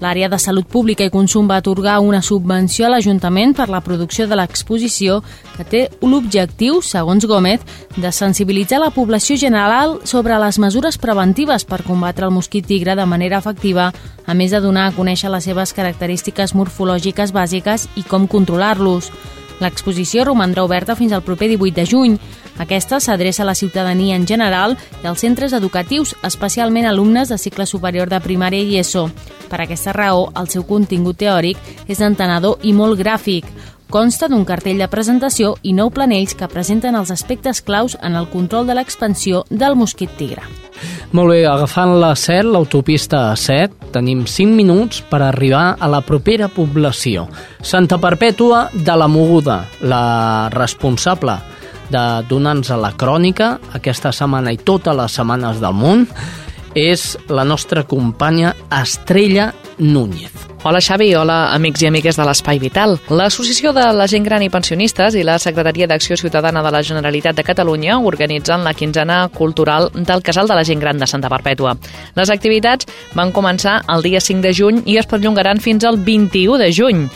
L'àrea 0.00 0.30
de 0.32 0.38
Salut 0.40 0.64
Pública 0.64 1.04
i 1.04 1.12
Consum 1.12 1.48
va 1.48 1.58
atorgar 1.60 1.98
una 2.00 2.22
subvenció 2.24 2.86
a 2.86 2.90
l'Ajuntament 2.94 3.52
per 3.56 3.68
la 3.68 3.82
producció 3.84 4.24
de 4.26 4.38
l'exposició 4.38 5.18
que 5.56 5.66
té 5.68 5.82
l'objectiu, 6.00 6.80
segons 6.80 7.26
Gómez, 7.28 7.60
de 7.96 8.12
sensibilitzar 8.12 8.80
la 8.80 8.92
població 8.94 9.36
general 9.36 9.98
sobre 10.04 10.38
les 10.40 10.58
mesures 10.58 10.96
preventives 10.96 11.68
per 11.68 11.82
combatre 11.84 12.24
el 12.24 12.32
mosquit 12.32 12.64
tigre 12.66 12.96
de 12.96 13.04
manera 13.04 13.42
efectiva, 13.44 13.90
a 14.24 14.34
més 14.34 14.56
de 14.56 14.62
donar 14.64 14.88
a 14.88 14.94
conèixer 14.96 15.28
les 15.28 15.44
seves 15.44 15.74
característiques 15.76 16.56
morfològiques 16.56 17.36
bàsiques 17.36 17.90
i 18.00 18.06
com 18.08 18.24
controlar-los. 18.26 19.12
L'exposició 19.60 20.24
romandrà 20.24 20.64
oberta 20.64 20.96
fins 20.96 21.12
al 21.12 21.22
proper 21.22 21.50
18 21.52 21.76
de 21.76 21.86
juny. 21.86 22.18
Aquesta 22.60 23.00
s'adreça 23.00 23.44
a 23.44 23.48
la 23.48 23.54
ciutadania 23.54 24.16
en 24.16 24.26
general 24.26 24.76
i 25.02 25.06
als 25.06 25.20
centres 25.20 25.52
educatius, 25.52 26.14
especialment 26.24 26.88
alumnes 26.88 27.28
de 27.28 27.38
cicle 27.38 27.66
superior 27.66 28.08
de 28.08 28.20
primària 28.20 28.64
i 28.64 28.78
ESO. 28.80 29.08
Per 29.50 29.60
aquesta 29.60 29.92
raó, 29.92 30.30
el 30.36 30.48
seu 30.48 30.64
contingut 30.64 31.20
teòric 31.20 31.58
és 31.88 32.00
entenedor 32.00 32.60
i 32.62 32.72
molt 32.72 32.98
gràfic. 33.00 33.46
Consta 33.90 34.28
d'un 34.30 34.44
cartell 34.46 34.78
de 34.78 34.86
presentació 34.86 35.56
i 35.66 35.72
nou 35.74 35.88
planells 35.90 36.36
que 36.38 36.46
presenten 36.48 36.94
els 36.94 37.10
aspectes 37.10 37.58
claus 37.66 37.96
en 38.06 38.14
el 38.14 38.28
control 38.30 38.68
de 38.68 38.76
l'expansió 38.78 39.42
del 39.50 39.74
mosquit 39.74 40.12
tigre. 40.14 40.44
Molt 41.10 41.34
bé, 41.34 41.40
agafant 41.50 41.96
la 41.98 42.12
7, 42.14 42.46
l'autopista 42.54 43.24
7, 43.34 43.90
tenim 43.90 44.22
5 44.30 44.54
minuts 44.54 45.00
per 45.10 45.24
arribar 45.26 45.74
a 45.74 45.88
la 45.90 46.00
propera 46.06 46.46
població. 46.48 47.26
Santa 47.66 47.98
Perpètua 47.98 48.68
de 48.72 48.94
la 48.96 49.08
Moguda, 49.10 49.64
la 49.82 50.04
responsable 50.54 51.34
de 51.90 52.04
donar-nos 52.30 52.70
la 52.78 52.92
crònica 52.94 53.56
aquesta 53.74 54.14
setmana 54.14 54.54
i 54.54 54.62
totes 54.62 54.94
les 54.94 55.18
setmanes 55.18 55.58
del 55.58 55.74
món, 55.74 56.06
és 56.78 57.16
la 57.26 57.42
nostra 57.42 57.82
companya 57.82 58.54
Estrella 58.70 59.50
Núñez. 59.82 60.49
Hola 60.62 60.82
Xavi, 60.84 61.14
hola 61.16 61.54
amics 61.54 61.80
i 61.80 61.86
amigues 61.88 62.18
de 62.20 62.24
l'Espai 62.28 62.58
Vital. 62.60 62.98
L'Associació 63.08 63.70
de 63.72 63.86
la 63.96 64.04
Gent 64.12 64.26
Gran 64.26 64.42
i 64.44 64.50
Pensionistes 64.52 65.14
i 65.16 65.22
la 65.24 65.38
Secretaria 65.40 65.86
d'Acció 65.88 66.18
Ciutadana 66.20 66.60
de 66.60 66.72
la 66.74 66.82
Generalitat 66.84 67.38
de 67.38 67.44
Catalunya 67.48 67.96
organitzen 67.96 68.60
la 68.66 68.74
quinzena 68.76 69.22
cultural 69.32 69.88
del 69.94 70.20
Casal 70.20 70.52
de 70.52 70.58
la 70.58 70.64
Gent 70.68 70.82
Gran 70.84 71.00
de 71.00 71.08
Santa 71.08 71.30
Perpètua. 71.32 71.72
Les 72.20 72.28
activitats 72.28 72.90
van 73.16 73.32
començar 73.32 73.78
el 73.88 74.04
dia 74.04 74.20
5 74.20 74.44
de 74.44 74.52
juny 74.52 74.82
i 74.84 74.98
es 75.00 75.08
perllongaran 75.08 75.64
fins 75.64 75.88
al 75.88 75.96
21 75.96 76.60
de 76.60 76.68
juny. 76.76 77.06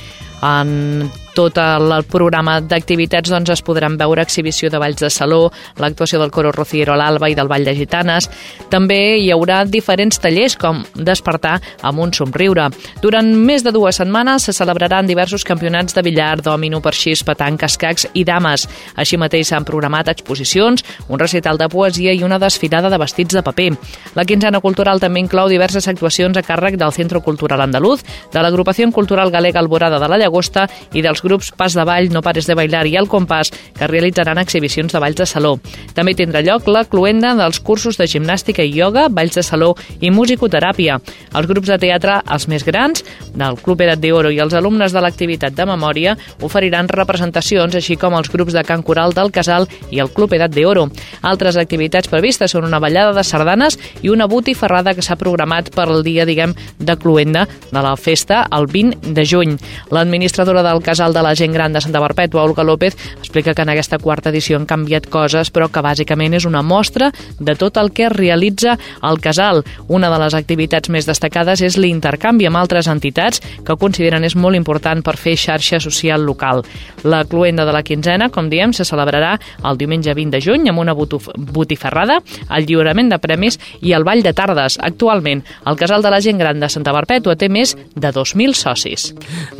En 0.40 1.12
tot 1.34 1.58
el 1.58 1.92
programa 2.06 2.60
d'activitats 2.62 3.32
doncs, 3.32 3.50
es 3.50 3.62
podran 3.66 3.98
veure 3.98 4.22
exhibició 4.22 4.70
de 4.70 4.78
balls 4.78 5.02
de 5.02 5.10
saló, 5.10 5.50
l'actuació 5.82 6.20
del 6.22 6.30
coro 6.30 6.52
Rociero 6.54 6.94
a 6.94 6.98
l'Alba 7.00 7.28
i 7.28 7.34
del 7.34 7.50
Ball 7.50 7.66
de 7.66 7.74
Gitanes. 7.74 8.30
També 8.70 9.18
hi 9.18 9.30
haurà 9.34 9.64
diferents 9.66 10.20
tallers 10.22 10.54
com 10.60 10.84
despertar 10.94 11.56
amb 11.82 12.00
un 12.04 12.14
somriure. 12.14 12.68
Durant 13.02 13.32
més 13.34 13.66
de 13.66 13.72
dues 13.74 13.98
setmanes 13.98 14.46
se 14.46 14.54
celebraran 14.54 15.10
diversos 15.10 15.44
campionats 15.44 15.96
de 15.96 16.04
billar, 16.06 16.38
dòmino, 16.42 16.80
parxís, 16.84 17.24
petanc, 17.26 17.66
escacs 17.66 18.06
i 18.14 18.24
dames. 18.24 18.68
Així 18.94 19.18
mateix 19.18 19.50
s'han 19.50 19.66
programat 19.66 20.12
exposicions, 20.14 20.84
un 21.08 21.18
recital 21.18 21.58
de 21.58 21.68
poesia 21.68 22.14
i 22.14 22.22
una 22.22 22.38
desfilada 22.38 22.90
de 22.90 23.00
vestits 23.02 23.34
de 23.34 23.42
paper. 23.42 23.72
La 24.14 24.24
quinzena 24.24 24.62
cultural 24.62 25.02
també 25.02 25.22
inclou 25.24 25.50
diverses 25.50 25.88
actuacions 25.90 26.38
a 26.38 26.46
càrrec 26.46 26.78
del 26.78 26.94
Centro 26.94 27.20
Cultural 27.26 27.66
Andaluz, 27.66 28.04
de 28.32 28.42
l'Agrupació 28.42 28.84
Cultural 28.92 29.30
Galega 29.30 29.60
Alborada 29.60 29.98
de 29.98 30.08
la 30.10 30.18
Llagosta 30.20 30.66
i 30.92 31.02
dels 31.02 31.23
grups 31.24 31.50
Pas 31.56 31.74
de 31.74 31.84
Ball, 31.88 32.10
No 32.12 32.22
Pares 32.22 32.46
de 32.46 32.54
Bailar 32.54 32.84
i 32.86 32.96
El 33.00 33.08
Compàs, 33.10 33.50
que 33.74 33.88
realitzaran 33.88 34.38
exhibicions 34.38 34.92
de 34.92 35.00
balls 35.02 35.16
de 35.18 35.26
saló. 35.26 35.56
També 35.96 36.14
tindrà 36.14 36.44
lloc 36.44 36.68
la 36.68 36.84
cluenda 36.84 37.32
dels 37.38 37.60
cursos 37.64 37.98
de 37.98 38.06
gimnàstica 38.10 38.62
i 38.64 38.74
ioga, 38.76 39.08
balls 39.08 39.38
de 39.38 39.42
saló 39.42 39.72
i 40.00 40.12
musicoteràpia. 40.12 41.00
Els 41.34 41.48
grups 41.50 41.72
de 41.72 41.78
teatre, 41.80 42.20
els 42.30 42.48
més 42.52 42.64
grans, 42.66 43.04
del 43.34 43.58
Club 43.64 43.82
Edat 43.84 44.02
d'Oro 44.02 44.30
i 44.30 44.40
els 44.42 44.54
alumnes 44.54 44.92
de 44.92 45.02
l'activitat 45.02 45.56
de 45.56 45.66
memòria 45.66 46.16
oferiran 46.44 46.90
representacions, 46.92 47.74
així 47.74 47.96
com 48.00 48.14
els 48.18 48.30
grups 48.30 48.54
de 48.54 48.64
Can 48.66 48.84
Coral 48.86 49.14
del 49.16 49.32
Casal 49.34 49.68
i 49.90 50.02
el 50.02 50.12
Club 50.14 50.36
Edat 50.36 50.54
d'Oro. 50.54 50.88
Altres 51.22 51.58
activitats 51.60 52.10
previstes 52.12 52.52
són 52.54 52.68
una 52.68 52.82
ballada 52.82 53.14
de 53.16 53.24
sardanes 53.24 53.78
i 54.02 54.12
una 54.12 54.28
botifarrada 54.30 54.94
que 54.94 55.02
s'ha 55.02 55.18
programat 55.20 55.72
per 55.74 55.88
al 55.88 56.04
dia, 56.04 56.26
diguem, 56.28 56.54
de 56.78 56.96
cluenda 57.00 57.46
de 57.70 57.80
la 57.80 57.96
festa 57.96 58.44
el 58.52 58.68
20 58.70 59.14
de 59.16 59.24
juny. 59.26 59.56
L'administradora 59.94 60.62
del 60.66 60.82
Casal 60.84 61.13
de 61.14 61.22
la 61.22 61.34
Gent 61.38 61.54
Gran 61.54 61.72
de 61.72 61.80
Santa 61.80 62.02
Perpètua, 62.02 62.42
Olga 62.42 62.64
López, 62.66 62.96
explica 63.16 63.54
que 63.54 63.62
en 63.62 63.70
aquesta 63.72 63.98
quarta 64.02 64.28
edició 64.34 64.58
han 64.58 64.66
canviat 64.66 65.08
coses, 65.08 65.52
però 65.54 65.70
que 65.70 65.82
bàsicament 65.84 66.34
és 66.36 66.44
una 66.44 66.62
mostra 66.62 67.12
de 67.38 67.54
tot 67.56 67.78
el 67.80 67.92
que 67.94 68.10
realitza 68.12 68.76
al 69.00 69.20
casal. 69.22 69.62
Una 69.88 70.10
de 70.10 70.18
les 70.24 70.34
activitats 70.34 70.90
més 70.90 71.06
destacades 71.08 71.62
és 71.64 71.78
l'intercanvi 71.78 72.48
amb 72.50 72.60
altres 72.60 72.90
entitats 72.90 73.40
que 73.64 73.78
consideren 73.80 74.24
és 74.26 74.36
molt 74.36 74.58
important 74.58 75.02
per 75.06 75.16
fer 75.20 75.36
xarxa 75.38 75.80
social 75.80 76.26
local. 76.26 76.64
La 77.04 77.24
cluenda 77.24 77.64
de 77.64 77.72
la 77.72 77.84
quinzena, 77.86 78.30
com 78.34 78.50
diem, 78.50 78.72
se 78.74 78.84
celebrarà 78.84 79.36
el 79.64 79.78
diumenge 79.78 80.14
20 80.14 80.34
de 80.34 80.42
juny 80.42 80.68
amb 80.70 80.82
una 80.82 80.94
botifarrada, 80.94 82.20
el 82.50 82.66
lliurament 82.66 83.12
de 83.12 83.20
premis 83.22 83.58
i 83.82 83.94
el 83.94 84.04
ball 84.04 84.24
de 84.24 84.32
tardes. 84.34 84.78
Actualment, 84.82 85.44
el 85.66 85.78
Casal 85.78 86.02
de 86.02 86.10
la 86.10 86.20
Gent 86.24 86.40
Gran 86.40 86.60
de 86.60 86.70
Santa 86.72 86.94
Perpètua 86.96 87.36
té 87.38 87.48
més 87.52 87.76
de 87.94 88.10
2.000 88.10 88.56
socis. 88.58 89.12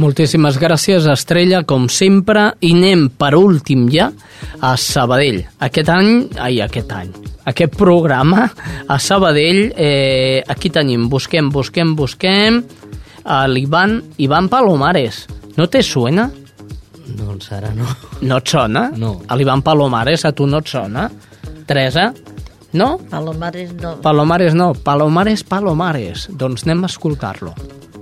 Moltíssimes 0.03 0.59
gràcies, 0.61 1.07
Estrella, 1.11 1.44
com 1.67 1.89
sempre, 1.93 2.49
i 2.65 2.73
anem 2.75 3.09
per 3.19 3.35
últim 3.39 3.87
ja 3.93 4.11
a 4.61 4.75
Sabadell. 4.81 5.43
Aquest 5.67 5.91
any, 5.93 6.11
ai, 6.41 6.61
aquest 6.65 6.93
any, 6.97 7.13
aquest 7.45 7.77
programa 7.77 8.47
a 8.89 8.99
Sabadell, 8.99 9.73
eh, 9.77 10.43
aquí 10.49 10.71
tenim, 10.71 11.09
busquem, 11.13 11.51
busquem, 11.53 11.95
busquem, 11.97 12.63
a 13.25 13.45
l'Ivan, 13.49 14.03
Ivan 14.19 14.49
Palomares. 14.49 15.27
No 15.57 15.69
te 15.69 15.83
suena? 15.83 16.31
Doncs 17.05 17.53
ara 17.53 17.71
no. 17.77 17.87
No 18.23 18.41
et 18.41 18.49
sona? 18.49 18.89
No. 18.97 19.19
A 19.29 19.37
l'Ivan 19.37 19.63
Palomares 19.63 20.25
a 20.25 20.33
tu 20.33 20.47
no 20.49 20.63
et 20.65 20.69
sona? 20.73 21.09
Teresa? 21.69 22.13
No? 22.75 22.99
Palomares 23.11 23.73
no. 23.79 23.97
Palomares 24.03 24.55
no, 24.55 24.73
Palomares, 24.75 25.45
Palomares. 25.45 26.29
Doncs 26.33 26.67
anem 26.67 26.85
a 26.85 26.93
escoltar-lo. 26.93 27.55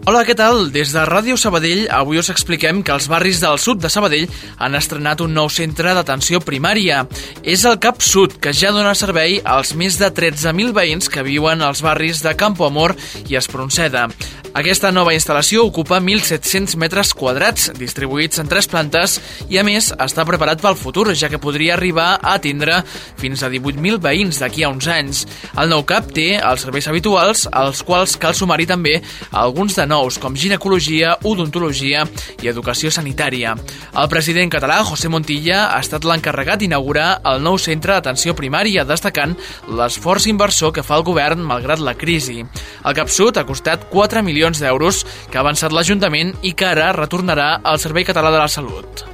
Hola, 0.03 0.25
què 0.27 0.35
tal? 0.35 0.65
Des 0.75 0.91
de 0.91 1.03
Ràdio 1.07 1.37
Sabadell 1.39 1.85
avui 1.95 2.19
us 2.19 2.27
expliquem 2.33 2.81
que 2.83 2.91
els 2.91 3.05
barris 3.07 3.39
del 3.39 3.61
sud 3.63 3.79
de 3.85 3.91
Sabadell 3.93 4.27
han 4.59 4.75
estrenat 4.75 5.23
un 5.23 5.31
nou 5.31 5.47
centre 5.47 5.93
d'atenció 5.95 6.41
primària. 6.43 7.05
És 7.47 7.63
el 7.71 7.79
CAP 7.79 8.03
Sud, 8.03 8.35
que 8.43 8.51
ja 8.51 8.75
dona 8.75 8.97
servei 8.99 9.39
als 9.47 9.77
més 9.79 10.01
de 10.03 10.11
13.000 10.11 10.75
veïns 10.75 11.07
que 11.07 11.23
viuen 11.23 11.63
als 11.63 11.87
barris 11.87 12.19
de 12.27 12.35
Campo 12.35 12.67
Amor 12.67 12.97
i 13.31 13.39
Espronceda. 13.39 14.09
Aquesta 14.53 14.91
nova 14.93 15.15
instal·lació 15.17 15.63
ocupa 15.65 15.97
1.700 15.97 16.75
metres 16.77 17.15
quadrats, 17.17 17.71
distribuïts 17.73 18.37
en 18.37 18.51
tres 18.51 18.67
plantes, 18.69 19.15
i 19.49 19.57
a 19.57 19.63
més 19.65 19.87
està 19.97 20.27
preparat 20.29 20.61
pel 20.61 20.77
futur, 20.77 21.07
ja 21.17 21.31
que 21.33 21.41
podria 21.41 21.73
arribar 21.73 22.19
a 22.19 22.35
atendre 22.37 22.83
fins 23.17 23.41
a 23.41 23.49
18.000 23.49 23.97
veïns 24.05 24.43
d'aquí 24.43 24.67
a 24.67 24.69
uns 24.69 24.89
anys. 24.93 25.23
El 25.57 25.73
nou 25.73 25.87
CAP 25.89 26.11
té 26.19 26.27
els 26.37 26.67
serveis 26.67 26.89
habituals, 26.91 27.47
als 27.49 27.81
quals 27.81 28.19
cal 28.21 28.37
sumar-hi 28.37 28.67
també 28.69 28.99
alguns 29.31 29.79
de 29.81 29.87
nous, 29.89 30.19
com 30.21 30.37
ginecologia, 30.37 31.15
odontologia 31.25 32.05
i 32.45 32.53
educació 32.53 32.93
sanitària. 32.93 33.57
El 33.57 34.13
president 34.13 34.53
català, 34.53 34.83
José 34.85 35.09
Montilla, 35.09 35.63
ha 35.73 35.81
estat 35.81 36.05
l'encarregat 36.05 36.61
d'inaugurar 36.61 37.23
el 37.33 37.41
nou 37.41 37.57
centre 37.57 37.97
d'atenció 37.97 38.37
primària, 38.37 38.85
destacant 38.85 39.33
l'esforç 39.65 40.29
inversor 40.29 40.77
que 40.77 40.85
fa 40.85 41.01
el 41.01 41.09
govern 41.09 41.41
malgrat 41.41 41.81
la 41.81 41.97
crisi. 41.97 42.43
El 42.85 43.01
CAPSUD 43.01 43.41
ha 43.41 43.49
costat 43.49 43.89
4 43.89 44.21
milions 44.21 44.42
d'euros 44.51 45.05
que 45.31 45.39
ha 45.39 45.45
avançat 45.45 45.73
l'Ajuntament 45.73 46.35
i 46.43 46.53
que 46.59 46.67
ara 46.67 46.93
retornarà 46.97 47.61
al 47.63 47.79
Servei 47.79 48.05
Català 48.05 48.33
de 48.35 48.41
la 48.43 48.49
Salut. 48.49 49.05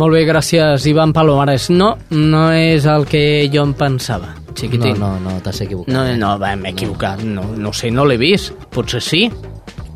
Molt 0.00 0.16
bé, 0.16 0.24
gràcies, 0.26 0.86
Ivan 0.90 1.12
Palomares. 1.14 1.68
No, 1.70 1.94
no 2.10 2.48
és 2.50 2.86
el 2.90 3.06
que 3.06 3.46
jo 3.52 3.62
em 3.62 3.74
pensava, 3.78 4.32
xiquitín. 4.56 4.98
No, 4.98 5.14
no, 5.20 5.30
no, 5.36 5.40
t'has 5.44 5.60
equivocat. 5.62 5.92
No, 5.94 6.06
no, 6.18 6.34
va, 6.40 6.54
m'he 6.56 6.72
equivocat. 6.74 7.22
No, 7.22 7.44
no 7.54 7.72
sé, 7.76 7.92
no 7.94 8.06
l'he 8.08 8.18
vist. 8.18 8.56
Potser 8.74 9.02
sí. 9.04 9.28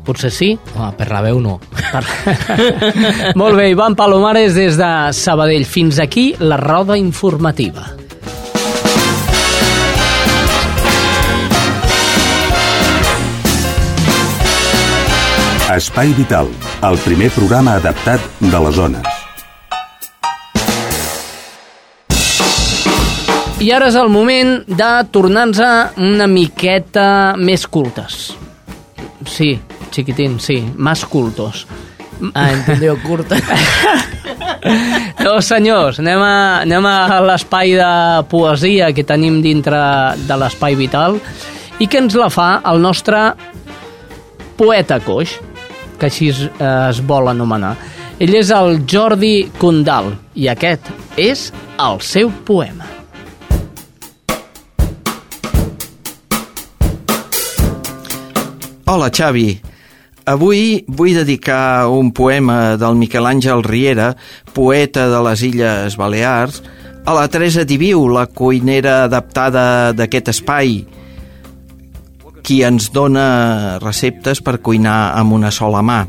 Potser 0.07 0.31
sí. 0.31 0.53
Home, 0.77 0.93
per 0.95 1.09
la 1.11 1.23
veu 1.25 1.41
no. 1.43 1.57
Per... 1.75 2.03
Molt 3.41 3.59
bé, 3.59 3.71
Ivan 3.73 3.97
Palomares 3.99 4.55
des 4.55 4.79
de 4.79 4.91
Sabadell. 5.13 5.67
Fins 5.67 5.99
aquí 5.99 6.31
la 6.39 6.57
roda 6.61 6.97
informativa. 6.97 7.98
Espai 15.69 16.13
Vital, 16.17 16.47
el 16.81 16.95
primer 17.03 17.27
programa 17.29 17.75
adaptat 17.77 18.23
de 18.41 18.59
les 18.63 18.73
zones. 18.73 19.17
I 23.61 23.67
ara 23.75 23.91
és 23.91 23.97
el 23.99 24.09
moment 24.09 24.55
de 24.65 24.87
tornar-nos 25.13 25.59
una 26.01 26.25
miqueta 26.31 27.35
més 27.37 27.67
cultes. 27.69 28.31
Sí, 29.29 29.51
xiquitín, 29.93 30.39
sí, 30.41 30.57
més 30.73 31.03
cultos. 31.05 31.67
Ah, 32.33 32.49
entendió, 32.49 32.97
curta. 33.05 33.37
No, 35.23 35.37
senyors, 35.39 36.01
anem 36.01 36.19
a, 36.19 36.33
anem 36.65 36.85
a 36.89 37.19
l'espai 37.23 37.77
de 37.79 37.91
poesia 38.27 38.89
que 38.91 39.05
tenim 39.07 39.37
dintre 39.43 39.79
de 40.27 40.37
l'espai 40.41 40.75
vital 40.75 41.15
i 41.79 41.87
que 41.87 42.01
ens 42.01 42.17
la 42.19 42.27
fa 42.33 42.49
el 42.67 42.81
nostre 42.83 43.21
poeta 44.59 44.97
coix, 44.99 45.37
que 45.99 46.07
així 46.07 46.29
es, 46.31 46.45
es 46.59 47.01
vol 47.05 47.29
anomenar. 47.31 47.75
Ell 48.19 48.35
és 48.35 48.49
el 48.55 48.81
Jordi 48.89 49.49
Condal 49.59 50.13
i 50.35 50.49
aquest 50.51 50.89
és 51.19 51.49
el 51.79 52.01
seu 52.03 52.31
poema. 52.47 52.87
Hola, 58.89 59.11
Xavi. 59.13 59.59
Avui 60.29 60.81
vull 60.85 61.15
dedicar 61.17 61.87
un 61.93 62.11
poema 62.13 62.75
del 62.77 62.97
Miquel 62.97 63.27
Àngel 63.29 63.63
Riera, 63.65 64.15
poeta 64.53 65.07
de 65.09 65.19
les 65.25 65.43
Illes 65.45 65.97
Balears, 65.97 66.59
a 67.05 67.13
la 67.13 67.27
Teresa 67.29 67.63
Diviu, 67.65 68.03
la 68.09 68.27
cuinera 68.27 69.03
adaptada 69.05 69.93
d'aquest 69.97 70.33
espai, 70.33 70.83
qui 72.43 72.61
ens 72.63 72.89
dona 72.95 73.79
receptes 73.83 74.41
per 74.41 74.59
cuinar 74.63 75.15
amb 75.19 75.33
una 75.37 75.51
sola 75.51 75.81
mà. 75.85 76.03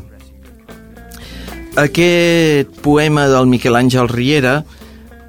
Aquest 1.79 2.81
poema 2.83 3.27
del 3.31 3.47
Miquel 3.47 3.77
Àngel 3.79 4.09
Riera 4.11 4.59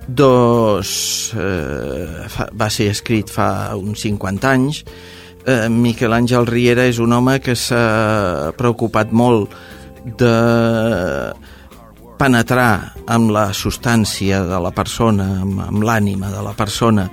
dos, 0.07 1.32
eh, 1.38 2.26
fa, 2.28 2.48
va 2.53 2.68
ser 2.70 2.90
escrit 2.90 3.30
fa 3.30 3.76
uns 3.78 4.03
50 4.03 4.50
anys. 4.50 4.82
Eh, 5.46 5.68
Miquel 5.68 6.12
Àngel 6.12 6.46
Riera 6.46 6.86
és 6.86 6.98
un 6.98 7.12
home 7.12 7.38
que 7.42 7.55
s'ha 7.59 8.53
preocupat 8.59 9.12
molt 9.12 9.55
de 10.18 10.34
penetrar 12.18 12.94
amb 13.11 13.32
la 13.34 13.48
substància 13.55 14.42
de 14.46 14.59
la 14.62 14.70
persona, 14.74 15.42
amb, 15.42 15.62
amb 15.66 15.82
l'ànima 15.82 16.30
de 16.30 16.42
la 16.42 16.53
persona. 16.55 17.09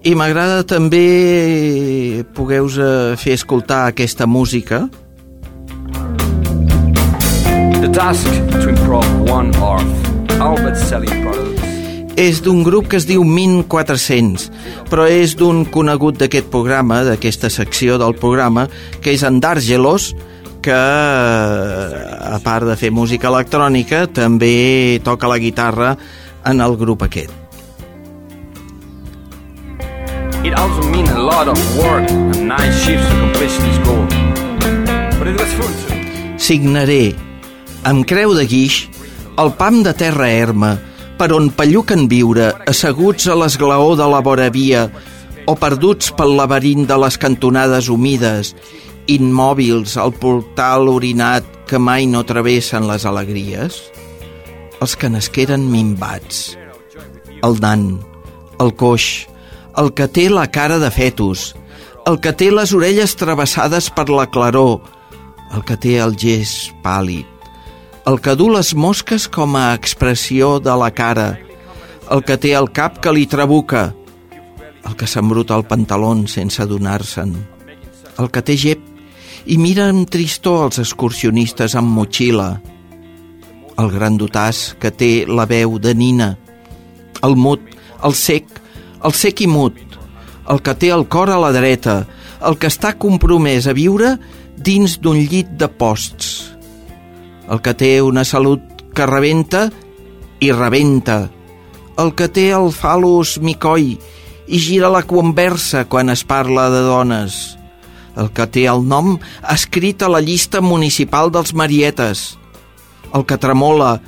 I 0.00 0.14
m'agrada 0.16 0.62
també 0.64 2.24
pogueu 2.32 2.70
fer 3.20 3.34
escoltar 3.36 3.82
aquesta 3.90 4.26
música. 4.26 4.86
The 7.80 7.90
task 7.92 8.28
to 8.52 8.68
improve 8.68 9.08
one 9.28 9.52
of 9.60 10.40
our 10.40 10.56
best-selling 10.64 11.20
products 11.20 11.60
és 12.20 12.42
d'un 12.44 12.60
grup 12.60 12.90
que 12.90 12.98
es 12.98 13.06
diu 13.08 13.22
1400, 13.24 14.50
però 14.90 15.06
és 15.08 15.32
d'un 15.40 15.62
conegut 15.72 16.18
d'aquest 16.20 16.50
programa, 16.52 17.00
d'aquesta 17.06 17.48
secció 17.48 17.96
del 18.02 18.12
programa, 18.18 18.66
que 19.00 19.14
és 19.14 19.24
en 19.24 19.40
D'Argelos, 19.40 20.10
que, 20.60 20.76
a 20.76 22.38
part 22.44 22.68
de 22.68 22.76
fer 22.76 22.92
música 22.92 23.32
electrònica, 23.32 24.04
també 24.12 25.00
toca 25.04 25.32
la 25.32 25.40
guitarra 25.40 25.94
en 26.44 26.60
el 26.60 26.76
grup 26.76 27.08
aquest. 27.08 27.39
It 30.42 30.54
also 30.54 30.80
means 30.88 31.10
a 31.10 31.18
lot 31.20 31.48
of 31.48 31.58
work 31.76 32.08
and 32.10 32.48
night 32.48 32.72
shifts 32.72 33.06
to 33.08 33.16
accomplish 33.16 33.54
this 33.60 33.78
goal. 33.84 34.06
But 35.18 35.28
it 35.28 35.36
was 35.36 35.52
fun 35.52 35.72
too. 35.84 36.00
Signaré, 36.40 37.12
amb 37.84 38.06
creu 38.08 38.32
de 38.32 38.46
guix, 38.48 38.86
el 39.36 39.52
pam 39.60 39.82
de 39.84 39.92
terra 39.92 40.30
erma, 40.32 40.78
per 41.20 41.28
on 41.36 41.50
pelluquen 41.52 42.08
viure, 42.08 42.54
asseguts 42.72 43.28
a 43.28 43.36
l'esglaó 43.36 43.92
de 44.00 44.08
la 44.08 44.22
vora 44.24 44.48
via, 44.48 44.86
o 45.44 45.52
perduts 45.60 46.08
pel 46.16 46.32
laberint 46.38 46.88
de 46.88 46.96
les 47.04 47.20
cantonades 47.20 47.92
humides, 47.92 48.54
immòbils 49.12 49.98
al 50.00 50.16
portal 50.16 50.88
orinat 50.88 51.44
que 51.68 51.76
mai 51.76 52.08
no 52.08 52.24
travessen 52.24 52.88
les 52.88 53.04
alegries? 53.04 53.76
Els 54.80 54.96
que 54.96 55.12
nasqueren 55.12 55.68
mimbats. 55.68 56.56
El 57.44 57.60
nan, 57.60 57.90
el 58.56 58.72
coix, 58.80 59.28
el 59.78 59.92
que 59.94 60.08
té 60.08 60.28
la 60.30 60.46
cara 60.50 60.78
de 60.78 60.90
fetus, 60.90 61.54
el 62.06 62.18
que 62.22 62.32
té 62.32 62.50
les 62.50 62.72
orelles 62.74 63.14
travessades 63.18 63.90
per 63.94 64.08
la 64.10 64.26
claror, 64.30 64.80
el 65.54 65.62
que 65.66 65.76
té 65.76 65.98
el 66.02 66.16
gest 66.18 66.74
pàl·lid, 66.84 67.26
el 68.08 68.20
que 68.24 68.34
du 68.38 68.48
les 68.50 68.72
mosques 68.74 69.28
com 69.28 69.56
a 69.58 69.72
expressió 69.76 70.58
de 70.62 70.74
la 70.78 70.90
cara, 70.90 71.38
el 72.10 72.24
que 72.26 72.36
té 72.40 72.54
el 72.58 72.70
cap 72.74 72.98
que 73.02 73.12
li 73.14 73.26
trabuca, 73.30 73.90
el 74.86 74.96
que 74.96 75.06
s'embruta 75.06 75.56
el 75.58 75.66
pantaló 75.68 76.14
sense 76.26 76.62
adonar-se'n, 76.62 77.34
el 78.18 78.30
que 78.30 78.42
té 78.42 78.56
gep 78.56 78.86
i 79.46 79.56
mira 79.56 79.88
amb 79.88 80.08
tristor 80.10 80.66
els 80.66 80.80
excursionistes 80.82 81.76
amb 81.78 81.92
motxilla, 81.96 82.60
el 83.80 83.90
gran 83.90 84.18
dotàs 84.20 84.74
que 84.80 84.90
té 84.90 85.24
la 85.26 85.46
veu 85.48 85.78
de 85.78 85.94
nina, 85.94 86.34
el 87.24 87.36
mut, 87.36 87.62
el 88.04 88.14
sec, 88.16 88.59
el 89.04 89.14
sec 89.16 89.42
i 89.44 89.48
mut, 89.48 89.76
el 90.50 90.60
que 90.64 90.74
té 90.74 90.90
el 90.94 91.06
cor 91.08 91.30
a 91.30 91.38
la 91.40 91.52
dreta, 91.54 92.04
el 92.46 92.56
que 92.60 92.70
està 92.70 92.94
compromès 92.98 93.68
a 93.68 93.74
viure 93.76 94.16
dins 94.56 94.98
d'un 95.00 95.18
llit 95.30 95.52
de 95.60 95.68
posts, 95.68 96.50
el 97.50 97.60
que 97.64 97.74
té 97.74 97.92
una 98.04 98.24
salut 98.24 98.62
que 98.94 99.06
rebenta 99.08 99.68
i 100.40 100.50
rebenta, 100.52 101.28
el 102.00 102.14
que 102.16 102.28
té 102.32 102.50
el 102.56 102.70
falus 102.72 103.38
micoi 103.40 103.94
i 104.50 104.58
gira 104.58 104.90
la 104.92 105.02
conversa 105.06 105.84
quan 105.88 106.10
es 106.10 106.24
parla 106.24 106.68
de 106.72 106.82
dones, 106.86 107.40
el 108.16 108.30
que 108.34 108.46
té 108.50 108.66
el 108.68 108.86
nom 108.88 109.16
escrit 109.52 110.02
a 110.02 110.10
la 110.12 110.20
llista 110.20 110.60
municipal 110.60 111.30
dels 111.32 111.54
marietes, 111.54 112.36
el 113.14 113.24
que 113.26 113.38
tremola, 113.38 113.98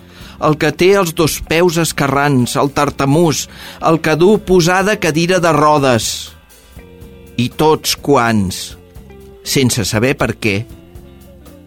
el 0.42 0.58
que 0.58 0.72
té 0.74 0.92
els 0.98 1.14
dos 1.18 1.38
peus 1.48 1.78
escarrans, 1.80 2.56
el 2.58 2.72
tartamús, 2.74 3.46
el 3.88 4.00
que 4.02 4.16
du 4.18 4.36
posada 4.46 4.98
cadira 5.00 5.40
de 5.42 5.52
rodes. 5.54 6.32
I 7.38 7.48
tots 7.56 7.94
quants, 7.96 8.62
sense 9.42 9.86
saber 9.88 10.14
per 10.18 10.32
què, 10.36 10.56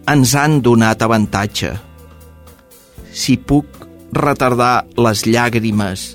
ens 0.06 0.36
han 0.38 0.60
donat 0.62 1.02
avantatge. 1.02 1.72
Si 3.16 3.36
puc 3.40 3.86
retardar 4.14 4.86
les 5.00 5.24
llàgrimes, 5.26 6.12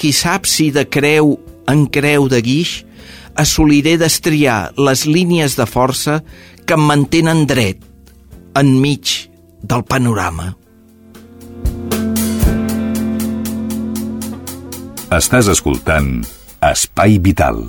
qui 0.00 0.12
sap 0.16 0.48
si 0.48 0.70
de 0.74 0.86
creu 0.88 1.36
en 1.70 1.84
creu 1.92 2.26
de 2.32 2.40
guix 2.42 2.80
assoliré 3.38 3.96
destriar 4.00 4.72
les 4.76 5.04
línies 5.06 5.54
de 5.60 5.66
força 5.68 6.20
que 6.66 6.76
em 6.76 6.88
mantenen 6.88 7.44
dret 7.48 7.84
enmig 8.58 9.12
del 9.62 9.84
panorama. 9.84 10.59
Estàs 15.10 15.48
escoltant 15.50 16.20
Espai 16.62 17.16
Vital. 17.18 17.64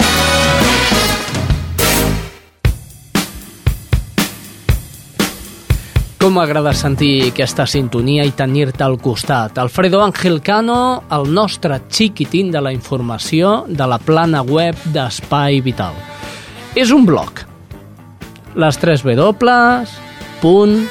Com 6.21 6.37
m'agrada 6.37 6.75
sentir 6.77 7.31
aquesta 7.31 7.65
sintonia 7.65 8.27
i 8.29 8.35
tenir-te 8.37 8.85
al 8.85 8.99
costat. 9.01 9.57
Alfredo 9.57 10.03
Ángel 10.05 10.37
Cano, 10.45 11.01
el 11.09 11.33
nostre 11.33 11.81
xiquitín 11.89 12.53
de 12.53 12.61
la 12.61 12.75
informació 12.77 13.65
de 13.65 13.89
la 13.89 13.97
plana 13.97 14.45
web 14.45 14.77
d'Espai 14.93 15.63
Vital. 15.65 15.97
És 16.77 16.93
un 16.93 17.09
blog. 17.09 17.41
Les 18.53 18.77
3 18.77 19.01
W, 19.01 19.31
punt, 20.45 20.83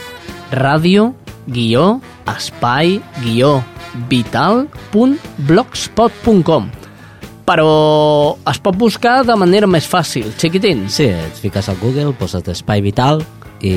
ràdio, 0.51 1.13
guió, 1.47 2.01
espai, 2.27 2.99
guió, 3.23 3.61
vital, 4.11 4.67
punt, 4.93 5.19
blogspot.com 5.49 6.71
però 7.51 8.37
es 8.47 8.61
pot 8.63 8.77
buscar 8.79 9.25
de 9.27 9.35
manera 9.35 9.67
més 9.67 9.89
fàcil, 9.91 10.29
xiquitín. 10.39 10.85
Sí, 10.93 11.09
et 11.11 11.39
fiques 11.43 11.67
al 11.67 11.81
Google, 11.81 12.13
poses 12.15 12.47
Espai 12.53 12.83
Vital 12.85 13.25
i 13.67 13.75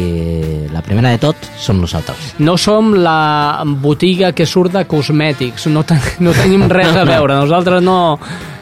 la 0.72 0.84
primera 0.86 1.11
de 1.11 1.20
tot 1.20 1.47
som 1.59 1.82
nosaltres. 1.82 2.36
No 2.39 2.55
som 2.61 2.93
la 2.95 3.64
botiga 3.66 4.32
que 4.38 4.45
surt 4.47 4.76
de 4.78 4.86
cosmètics, 4.88 5.68
no, 5.74 5.84
ten 5.88 5.99
no 6.24 6.36
tenim 6.38 6.68
res 6.72 6.93
a 6.95 7.05
veure, 7.16 7.39
nosaltres 7.41 7.84
no, 7.84 7.97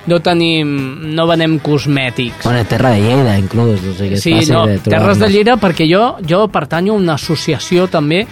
no 0.08 0.22
tenim, 0.24 0.72
no 1.14 1.28
venem 1.30 1.60
cosmètics. 1.62 2.46
Bueno, 2.48 2.64
Terra 2.70 2.94
de 2.96 3.04
Lleida, 3.04 3.36
inclús, 3.38 3.84
o 3.84 3.98
sigui, 4.00 4.22
Sí, 4.22 4.38
no, 4.50 4.64
de. 4.70 4.80
Terres 4.88 5.20
de 5.22 5.30
Lleida, 5.30 5.58
perquè 5.62 5.90
jo, 5.92 6.16
jo 6.28 6.46
pertanyo 6.54 6.96
a 6.96 7.04
una 7.04 7.20
associació 7.20 7.90
també 7.92 8.24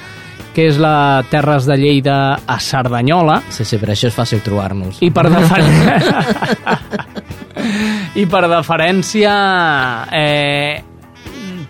que 0.59 0.65
és 0.67 0.75
la 0.75 1.23
Terres 1.31 1.63
de 1.69 1.77
Lleida 1.79 2.35
a 2.43 2.57
Cerdanyola. 2.59 3.37
Sí, 3.53 3.63
sí, 3.63 3.77
per 3.79 3.93
això 3.93 4.09
és 4.09 4.15
fàcil 4.17 4.41
trobar-nos. 4.43 4.97
I 5.05 5.07
per 5.15 5.29
deferència... 5.31 5.93
I 8.21 8.25
per 8.27 8.41
deferència... 8.51 9.33
Eh, 10.19 10.81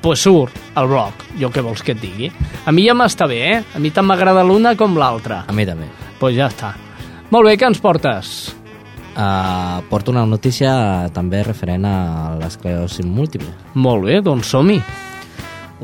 pues 0.01 0.23
surt 0.25 0.55
el 0.79 0.89
blog, 0.89 1.21
jo 1.37 1.51
què 1.53 1.61
vols 1.61 1.83
que 1.85 1.93
et 1.93 2.01
digui. 2.01 2.31
A 2.65 2.73
mi 2.73 2.87
ja 2.87 2.95
m'està 2.97 3.27
bé, 3.29 3.39
eh? 3.51 3.59
A 3.77 3.81
mi 3.83 3.91
tant 3.93 4.07
m'agrada 4.09 4.41
l'una 4.47 4.73
com 4.79 4.97
l'altra. 4.97 5.43
A 5.45 5.53
mi 5.53 5.67
també. 5.69 5.85
Pues 6.17 6.33
ja 6.39 6.47
està. 6.49 6.71
Molt 7.29 7.45
bé, 7.45 7.59
què 7.59 7.69
ens 7.69 7.81
portes? 7.83 8.31
Uh, 9.11 9.83
porto 9.91 10.15
una 10.15 10.23
notícia 10.25 10.71
també 11.13 11.43
referent 11.45 11.85
a 11.85 11.99
l'esclerosi 12.39 13.05
múltiple. 13.05 13.53
Molt 13.75 14.07
bé, 14.09 14.17
doncs 14.25 14.49
som-hi. 14.55 14.79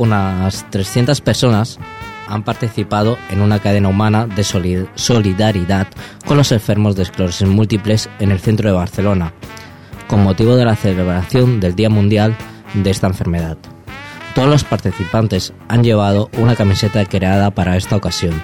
Unas 0.02 0.64
300 0.74 1.22
personas 1.22 1.78
han 2.28 2.44
participado 2.44 3.18
en 3.30 3.42
una 3.42 3.60
cadena 3.60 3.90
humana 3.90 4.28
de 4.28 4.44
solid 4.44 4.86
solidaridad 4.96 5.88
con 6.26 6.38
los 6.38 6.52
enfermos 6.52 6.96
de 6.96 7.04
esclerosis 7.04 7.48
múltiples 7.48 8.10
en 8.20 8.32
el 8.32 8.40
centro 8.40 8.70
de 8.70 8.76
Barcelona, 8.76 9.34
con 10.08 10.24
motivo 10.24 10.56
de 10.56 10.66
la 10.66 10.76
celebración 10.76 11.60
del 11.60 11.76
Día 11.76 11.90
Mundial 11.90 12.36
de 12.74 12.90
esta 12.90 13.08
enfermedad. 13.08 13.58
Todos 14.34 14.50
los 14.50 14.64
participantes 14.64 15.54
han 15.68 15.84
llevado 15.84 16.30
una 16.38 16.56
camiseta 16.56 17.06
creada 17.06 17.52
para 17.52 17.78
esta 17.78 17.96
ocasión 17.96 18.42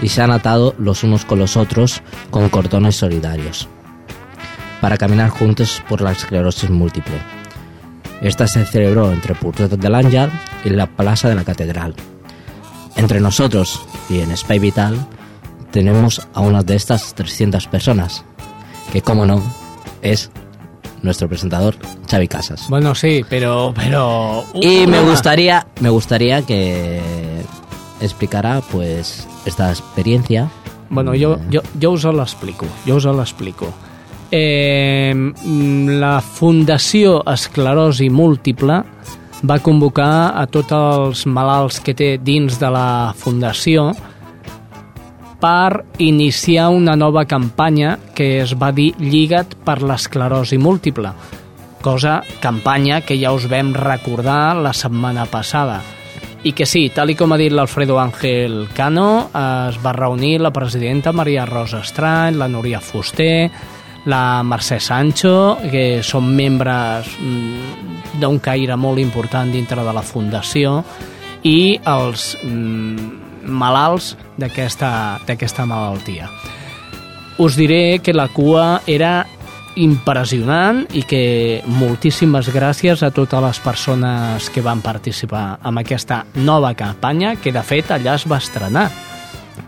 y 0.00 0.08
se 0.08 0.20
han 0.20 0.32
atado 0.32 0.74
los 0.78 1.04
unos 1.04 1.24
con 1.24 1.38
los 1.38 1.56
otros 1.56 2.02
con 2.30 2.48
cordones 2.48 2.96
solidarios 2.96 3.68
para 4.82 4.98
caminar 4.98 5.30
juntos 5.30 5.80
por 5.88 6.00
la 6.00 6.10
esclerosis 6.10 6.68
múltiple. 6.68 7.14
Esta 8.20 8.48
se 8.48 8.66
celebró 8.66 9.12
entre 9.12 9.34
Portet 9.34 9.70
de 9.70 9.88
l'Àngel 9.88 10.30
y 10.64 10.70
la 10.70 10.86
Plaza 10.86 11.28
de 11.28 11.36
la 11.36 11.44
Catedral. 11.44 11.94
Entre 12.96 13.20
nosotros 13.20 13.80
y 14.08 14.20
en 14.20 14.36
Spy 14.36 14.58
Vital 14.58 14.96
tenemos 15.70 16.20
a 16.34 16.40
una 16.40 16.62
de 16.62 16.76
estas 16.76 17.14
300 17.14 17.66
personas, 17.66 18.24
que 18.92 19.02
como 19.02 19.26
no, 19.26 19.42
es 20.02 20.30
nuestro 21.02 21.28
presentador 21.28 21.76
Xavi 22.10 22.28
Casas. 22.28 22.66
Bueno, 22.68 22.94
sí, 22.94 23.24
pero... 23.28 23.72
pero 23.74 24.44
Y 24.54 24.86
me 24.86 25.00
gustaría, 25.00 25.66
me 25.80 25.88
gustaría 25.88 26.42
que 26.42 27.00
explicara 28.00 28.60
pues 28.70 29.26
esta 29.44 29.70
experiencia. 29.70 30.48
Bueno, 30.90 31.12
jo, 31.18 31.38
jo, 31.52 31.62
jo 31.80 31.90
us 31.90 32.04
l'explico, 32.04 32.66
jo 32.86 32.96
us 32.96 33.06
l'explico. 33.06 33.72
Eh, 34.30 35.14
la 35.44 36.20
Fundació 36.20 37.22
Esclerosi 37.28 38.08
Múltiple 38.08 38.82
va 39.42 39.58
convocar 39.58 40.32
a 40.38 40.46
tots 40.46 40.72
els 40.76 41.26
malalts 41.26 41.80
que 41.82 41.94
té 41.98 42.14
dins 42.22 42.58
de 42.60 42.70
la 42.70 43.12
Fundació 43.18 43.90
per 45.42 45.82
iniciar 45.98 46.68
una 46.70 46.94
nova 46.94 47.24
campanya 47.26 47.96
que 48.14 48.40
es 48.44 48.54
va 48.54 48.70
dir 48.70 48.92
Lliga't 49.00 49.56
per 49.66 49.80
l'esclerosi 49.82 50.58
múltiple, 50.62 51.10
cosa, 51.82 52.20
campanya 52.40 53.00
que 53.02 53.18
ja 53.18 53.34
us 53.34 53.48
vam 53.50 53.74
recordar 53.74 54.54
la 54.54 54.72
setmana 54.72 55.26
passada. 55.26 55.80
I 56.42 56.52
que 56.58 56.66
sí, 56.66 56.88
tal 56.94 57.10
i 57.10 57.14
com 57.18 57.34
ha 57.34 57.38
dit 57.38 57.52
l'Alfredo 57.54 57.98
Ángel 58.02 58.68
Cano, 58.74 59.30
es 59.34 59.78
va 59.82 59.92
reunir 59.94 60.40
la 60.42 60.50
presidenta 60.54 61.12
Maria 61.14 61.46
Rosa 61.46 61.82
Estrany, 61.82 62.38
la 62.38 62.48
Núria 62.50 62.80
Fuster, 62.82 63.50
la 64.06 64.42
Mercè 64.42 64.80
Sancho, 64.80 65.58
que 65.70 66.02
són 66.02 66.32
membres 66.34 67.08
mm, 67.20 68.18
d'un 68.20 68.38
caire 68.42 68.76
molt 68.76 68.98
important 68.98 69.52
dintre 69.52 69.84
de 69.84 69.94
la 69.94 70.02
Fundació, 70.02 70.80
i 71.42 71.78
els 71.86 72.32
mm, 72.42 73.46
malalts 73.46 74.14
d'aquesta 74.38 75.20
d'aquesta 75.26 75.66
malaltia. 75.66 76.30
Us 77.42 77.56
diré 77.56 78.00
que 78.02 78.14
la 78.14 78.28
cua 78.30 78.82
era 78.86 79.22
impressionant 79.76 80.82
i 80.92 81.02
que 81.08 81.62
moltíssimes 81.64 82.50
gràcies 82.52 83.02
a 83.02 83.10
totes 83.10 83.40
les 83.40 83.60
persones 83.64 84.50
que 84.52 84.60
van 84.60 84.82
participar 84.84 85.58
en 85.64 85.80
aquesta 85.80 86.26
nova 86.34 86.74
campanya 86.74 87.36
que 87.40 87.52
de 87.52 87.62
fet 87.64 87.90
allà 87.90 88.18
es 88.20 88.26
va 88.28 88.40
estrenar. 88.42 88.90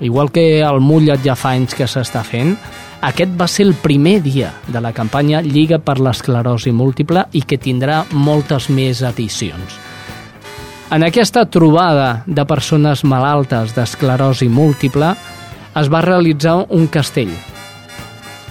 Igual 0.01 0.31
que 0.33 0.61
el 0.61 0.81
Mullet 0.81 1.23
ja 1.25 1.37
fa 1.39 1.55
anys 1.55 1.77
que 1.79 1.87
s'està 1.89 2.25
fent, 2.27 2.57
aquest 3.05 3.35
va 3.37 3.47
ser 3.51 3.67
el 3.69 3.75
primer 3.77 4.21
dia 4.25 4.55
de 4.67 4.81
la 4.81 4.95
campanya 4.97 5.43
Lliga 5.45 5.79
per 5.79 5.99
l'esclerosi 6.01 6.73
múltiple 6.73 7.27
i 7.33 7.43
que 7.45 7.61
tindrà 7.61 8.03
moltes 8.13 8.71
més 8.73 9.03
edicions. 9.05 9.77
En 10.95 11.03
aquesta 11.03 11.45
trobada 11.51 12.23
de 12.27 12.45
persones 12.47 13.05
malaltes 13.05 13.75
d'esclerosi 13.77 14.49
múltiple 14.49 15.15
es 15.81 15.91
va 15.91 16.01
realitzar 16.05 16.61
un 16.77 16.87
castell. 16.87 17.33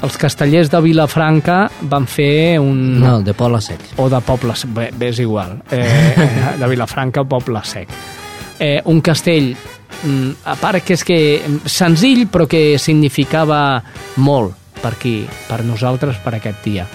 Els 0.04 0.18
castellers 0.20 0.68
de 0.68 0.82
Vilafranca 0.84 1.58
van 1.88 2.06
fer 2.12 2.60
un... 2.60 3.00
No, 3.00 3.22
de 3.24 3.34
Poble 3.34 3.62
Sec. 3.64 3.94
O 4.04 4.10
de 4.12 4.20
Poble 4.26 4.58
Sec, 4.60 4.74
bé, 4.76 4.90
bé 4.92 5.14
és 5.14 5.22
igual. 5.24 5.56
Eh, 5.72 6.26
de 6.60 6.68
Vilafranca 6.68 7.24
o 7.24 7.30
Poble 7.32 7.62
Sec. 7.64 7.94
Eh, 8.60 8.82
un 8.92 9.00
castell, 9.02 9.54
a 10.46 10.56
part 10.60 10.84
que 10.84 10.98
és 10.98 11.04
que 11.08 11.20
senzill, 11.70 12.28
però 12.32 12.48
que 12.50 12.78
significava 12.82 13.82
molt 14.18 14.56
per 14.82 14.94
aquí, 14.96 15.24
per 15.48 15.64
nosaltres, 15.64 16.20
per 16.24 16.36
aquest 16.38 16.64
dia. 16.66 16.88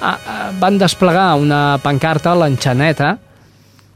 Ah, 0.00 0.14
ah, 0.14 0.50
van 0.60 0.78
desplegar 0.78 1.34
una 1.40 1.78
pancarta, 1.82 2.34
l'enxaneta, 2.38 3.14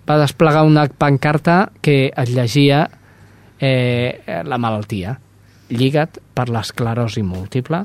va 0.09 0.21
desplegar 0.23 0.65
una 0.65 0.87
pancarta 0.89 1.69
que 1.85 2.09
es 2.17 2.33
llegia 2.33 2.87
eh, 3.61 4.43
la 4.45 4.59
malaltia, 4.59 5.19
lligat 5.69 6.19
per 6.35 6.49
l'esclerosi 6.49 7.23
múltiple, 7.23 7.85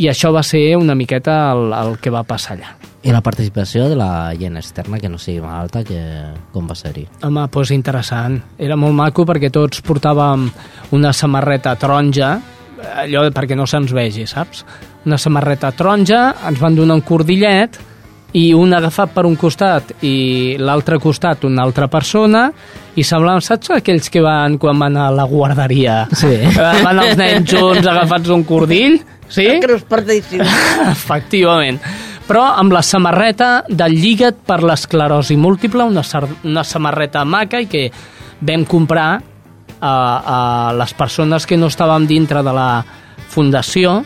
i 0.00 0.08
això 0.08 0.30
va 0.32 0.44
ser 0.46 0.76
una 0.78 0.94
miqueta 0.94 1.42
el, 1.52 1.74
el 1.76 1.98
que 2.00 2.12
va 2.14 2.24
passar 2.24 2.56
allà. 2.56 2.89
I 3.02 3.12
la 3.14 3.22
participació 3.24 3.86
de 3.88 3.96
la 3.96 4.34
gent 4.36 4.58
externa 4.60 4.98
que 5.00 5.08
no 5.08 5.16
sigui 5.18 5.40
malalta, 5.40 5.80
que 5.88 6.00
com 6.52 6.66
va 6.68 6.76
ser-hi? 6.76 7.06
Home, 7.24 7.46
doncs 7.48 7.70
interessant. 7.72 8.36
Era 8.60 8.76
molt 8.76 8.92
maco 8.96 9.24
perquè 9.28 9.48
tots 9.52 9.80
portàvem 9.86 10.50
una 10.96 11.12
samarreta 11.16 11.72
taronja, 11.80 12.34
allò 13.00 13.22
perquè 13.32 13.56
no 13.56 13.64
se'ns 13.68 13.94
vegi, 13.96 14.26
saps? 14.28 14.66
Una 15.08 15.16
samarreta 15.16 15.72
taronja, 15.72 16.26
ens 16.50 16.60
van 16.60 16.76
donar 16.76 16.98
un 17.00 17.06
cordillet 17.06 17.78
i 18.36 18.50
un 18.54 18.74
agafat 18.76 19.14
per 19.14 19.24
un 19.26 19.34
costat 19.34 19.94
i 20.06 20.56
l'altre 20.60 21.00
costat 21.02 21.46
una 21.48 21.64
altra 21.64 21.88
persona 21.90 22.44
i 22.94 23.02
semblaven, 23.06 23.42
saps 23.42 23.72
aquells 23.78 24.12
que 24.12 24.20
van 24.22 24.58
quan 24.60 24.78
van 24.78 25.00
a 25.00 25.08
la 25.14 25.24
guarderia? 25.24 26.04
Sí. 26.12 26.36
Van 26.84 27.00
els 27.00 27.16
nens 27.18 27.48
junts 27.48 27.88
agafats 27.88 28.28
un 28.30 28.44
cordill? 28.44 29.00
Sí? 29.30 29.46
Que 29.62 29.72
no. 30.42 30.52
Efectivament. 30.92 31.80
Però 32.30 32.44
amb 32.54 32.70
la 32.70 32.84
samarreta 32.86 33.64
del 33.66 33.96
Lliga't 33.98 34.44
per 34.46 34.60
l'esclerosi 34.62 35.34
múltiple, 35.34 35.82
una, 35.82 36.04
una 36.46 36.62
samarreta 36.62 37.24
maca 37.26 37.58
i 37.58 37.66
que 37.66 37.88
vam 38.46 38.62
comprar 38.70 39.08
a, 39.18 39.90
a 39.90 40.38
les 40.78 40.94
persones 40.94 41.42
que 41.42 41.58
no 41.58 41.66
estàvem 41.72 42.06
dintre 42.06 42.44
de 42.46 42.52
la 42.54 42.68
fundació, 43.34 43.96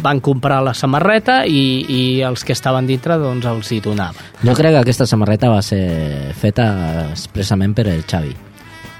van 0.00 0.22
comprar 0.24 0.62
la 0.64 0.72
samarreta 0.72 1.42
i, 1.44 1.84
i 1.84 2.00
els 2.24 2.46
que 2.48 2.56
estaven 2.56 2.88
dintre 2.88 3.18
doncs 3.20 3.44
els 3.52 3.74
hi 3.76 3.82
donaven. 3.84 4.32
Jo 4.40 4.54
crec 4.56 4.78
que 4.78 4.80
aquesta 4.80 5.08
samarreta 5.10 5.52
va 5.52 5.60
ser 5.60 6.32
feta 6.40 6.70
expressament 7.10 7.76
per 7.76 7.90
el 7.92 8.06
Xavi. 8.08 8.32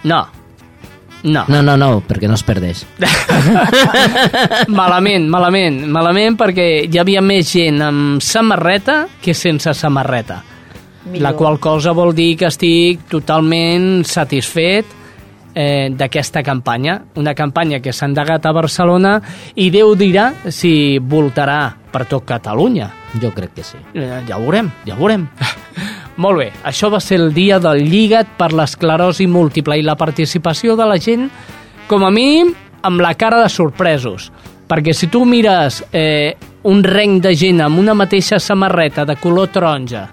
No, 0.04 0.20
no. 1.22 1.44
No, 1.48 1.62
no, 1.62 1.76
no, 1.76 1.90
perquè 2.06 2.28
no 2.28 2.36
es 2.38 2.44
perdés. 2.46 2.84
malament, 4.80 5.26
malament, 5.28 5.82
malament 5.92 6.38
perquè 6.40 6.68
hi 6.86 7.00
havia 7.00 7.20
més 7.24 7.50
gent 7.52 7.82
amb 7.84 8.24
samarreta 8.24 9.02
que 9.20 9.34
sense 9.34 9.74
samarreta. 9.76 10.40
Millor. 11.10 11.22
La 11.24 11.34
qual 11.36 11.58
cosa 11.60 11.92
vol 11.96 12.14
dir 12.14 12.34
que 12.40 12.48
estic 12.48 13.06
totalment 13.10 14.02
satisfet 14.08 14.96
eh, 15.54 15.90
d'aquesta 15.92 16.42
campanya. 16.42 17.00
Una 17.16 17.34
campanya 17.34 17.80
que 17.80 17.92
s'ha 17.92 18.08
endegat 18.08 18.46
a 18.46 18.52
Barcelona 18.56 19.18
i 19.56 19.70
Déu 19.72 19.94
dirà 19.98 20.30
si 20.48 20.98
voltarà 20.98 21.62
per 21.90 22.06
tot 22.06 22.24
Catalunya. 22.28 22.90
Jo 23.20 23.32
crec 23.34 23.56
que 23.56 23.64
sí. 23.66 23.80
Eh, 23.94 24.22
ja 24.28 24.38
ho 24.38 24.44
veurem, 24.44 24.70
ja 24.86 24.94
ho 24.94 25.00
veurem. 25.00 25.28
Molt 26.20 26.36
bé, 26.36 26.50
això 26.68 26.90
va 26.92 27.00
ser 27.00 27.16
el 27.16 27.30
dia 27.32 27.56
del 27.62 27.86
Lliga't 27.88 28.34
per 28.36 28.50
l'esclerosi 28.52 29.24
múltiple 29.30 29.78
i 29.80 29.84
la 29.86 29.96
participació 29.96 30.76
de 30.76 30.84
la 30.84 30.98
gent, 31.00 31.30
com 31.88 32.04
a 32.04 32.10
mínim, 32.12 32.52
amb 32.84 33.00
la 33.00 33.14
cara 33.16 33.38
de 33.40 33.48
sorpresos. 33.48 34.28
Perquè 34.68 34.92
si 34.92 35.08
tu 35.08 35.24
mires 35.24 35.80
eh, 35.96 36.36
un 36.68 36.84
reng 36.84 37.22
de 37.24 37.32
gent 37.34 37.64
amb 37.64 37.80
una 37.80 37.96
mateixa 37.96 38.38
samarreta 38.38 39.06
de 39.08 39.16
color 39.16 39.48
taronja 39.48 40.04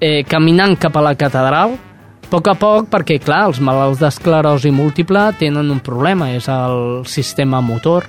eh, 0.00 0.24
caminant 0.24 0.78
cap 0.80 0.96
a 0.96 1.04
la 1.04 1.14
catedral, 1.14 1.76
a 1.76 2.32
poc 2.32 2.48
a 2.48 2.56
poc, 2.56 2.88
perquè, 2.88 3.20
clar, 3.20 3.44
els 3.52 3.60
malalts 3.60 4.00
d'esclerosi 4.00 4.72
múltiple 4.72 5.28
tenen 5.36 5.70
un 5.70 5.84
problema, 5.84 6.32
és 6.32 6.48
el 6.48 7.04
sistema 7.04 7.60
motor, 7.60 8.08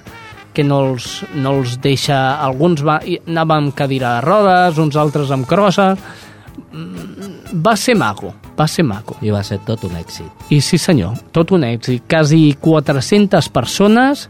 que 0.55 0.63
no 0.63 0.79
els, 0.87 1.25
no 1.35 1.57
els 1.59 1.81
deixa... 1.83 2.39
Alguns 2.39 2.85
va, 2.87 3.01
anaven 3.27 3.67
amb 3.67 3.75
cadira 3.75 4.15
de 4.15 4.29
rodes, 4.29 4.79
uns 4.79 4.95
altres 4.95 5.35
amb 5.35 5.49
crosses... 5.49 5.99
Va 7.65 7.75
ser 7.77 7.95
maco, 7.95 8.33
va 8.57 8.67
ser 8.67 8.85
maco. 8.85 9.17
I 9.21 9.33
va 9.33 9.43
ser 9.45 9.59
tot 9.65 9.83
un 9.87 9.95
èxit. 9.97 10.49
I 10.53 10.61
sí 10.61 10.79
senyor, 10.81 11.17
tot 11.31 11.53
un 11.53 11.65
èxit. 11.67 12.05
Quasi 12.09 12.55
400 12.61 13.49
persones 13.53 14.27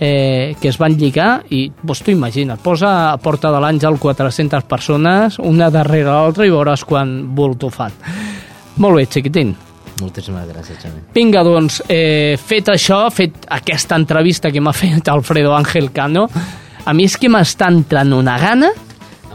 eh, 0.00 0.54
que 0.60 0.68
es 0.68 0.78
van 0.78 0.96
lligar 0.98 1.44
i 1.54 1.68
doncs 1.82 2.02
tu 2.04 2.12
imagina't, 2.14 2.60
posa 2.62 3.12
a 3.12 3.18
Porta 3.22 3.52
de 3.54 3.60
l'Àngel 3.62 3.98
400 4.02 4.66
persones, 4.70 5.38
una 5.38 5.70
darrere 5.74 6.10
l'altra 6.10 6.46
i 6.46 6.52
veuràs 6.52 6.84
quan 6.86 7.34
volto 7.34 7.70
fan. 7.70 7.94
Molt 8.82 8.98
bé, 8.98 9.06
xiquitín. 9.06 9.54
Moltíssimes 10.00 10.48
gràcies, 10.50 10.80
Xavi. 10.82 11.04
Vinga, 11.14 11.44
doncs, 11.46 11.80
eh, 11.88 12.34
fet 12.40 12.72
això, 12.72 13.04
fet 13.14 13.46
aquesta 13.54 13.94
entrevista 13.94 14.50
que 14.50 14.60
m'ha 14.60 14.72
fet 14.74 15.08
Alfredo 15.08 15.54
Ángel 15.54 15.92
Cano, 15.92 16.28
a 16.84 16.92
mi 16.92 17.06
és 17.06 17.16
que 17.16 17.30
m'està 17.30 17.70
entrant 17.70 18.12
una 18.12 18.36
gana 18.38 18.72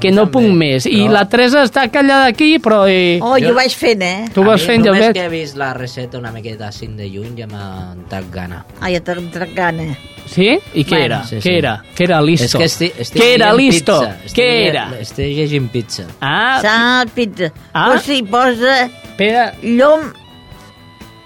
que 0.02 0.12
no 0.12 0.26
puc 0.32 0.46
més. 0.56 0.86
I 0.90 1.08
la 1.12 1.26
Teresa 1.30 1.64
està 1.68 1.88
callada 1.92 2.28
aquí, 2.32 2.58
però... 2.64 2.84
Eh... 2.90 3.20
Oh, 3.22 3.36
jo, 3.42 3.54
vaig 3.58 3.74
fent, 3.76 4.02
eh? 4.06 4.30
Tu 4.34 4.44
vas 4.46 4.62
fent, 4.66 4.84
jo 4.86 4.94
Només 4.94 5.08
veig. 5.10 5.18
que 5.18 5.26
he 5.28 5.32
vist 5.34 5.58
la 5.60 5.74
recepta 5.78 6.18
una 6.20 6.32
miqueta 6.36 6.68
així 6.70 6.88
de 6.98 7.08
lluny 7.12 7.36
ja 7.38 7.48
m'ha 7.52 7.66
entrat 7.98 8.30
gana. 8.34 8.64
Ai, 8.80 8.94
ja 8.96 9.04
t'ha 9.06 9.18
entrat 9.22 9.52
gana. 9.58 9.90
Sí? 10.30 10.48
I 10.78 10.84
què 10.86 11.00
era? 11.08 11.24
sí, 11.26 11.38
què 11.42 11.42
sí. 11.48 11.54
era? 11.58 11.76
Què 11.98 12.04
era 12.06 12.22
listo? 12.22 12.46
És 12.46 12.54
que 12.56 12.66
estic, 12.70 13.00
estic 13.02 13.22
què 13.22 13.30
era 13.34 13.52
listo? 13.58 13.96
Pizza. 14.00 14.34
Què 14.38 14.48
era? 14.68 14.84
Estic 15.02 15.32
llegint 15.40 15.70
pizza. 15.74 16.06
Ah, 16.22 16.60
Sal, 16.62 17.10
pizza. 17.16 17.50
Ah. 17.72 17.72
Ah? 17.74 17.86
Pues 17.94 18.04
sí, 18.06 18.22
posa 18.24 18.76
Espera. 18.86 19.48
llom 19.64 20.12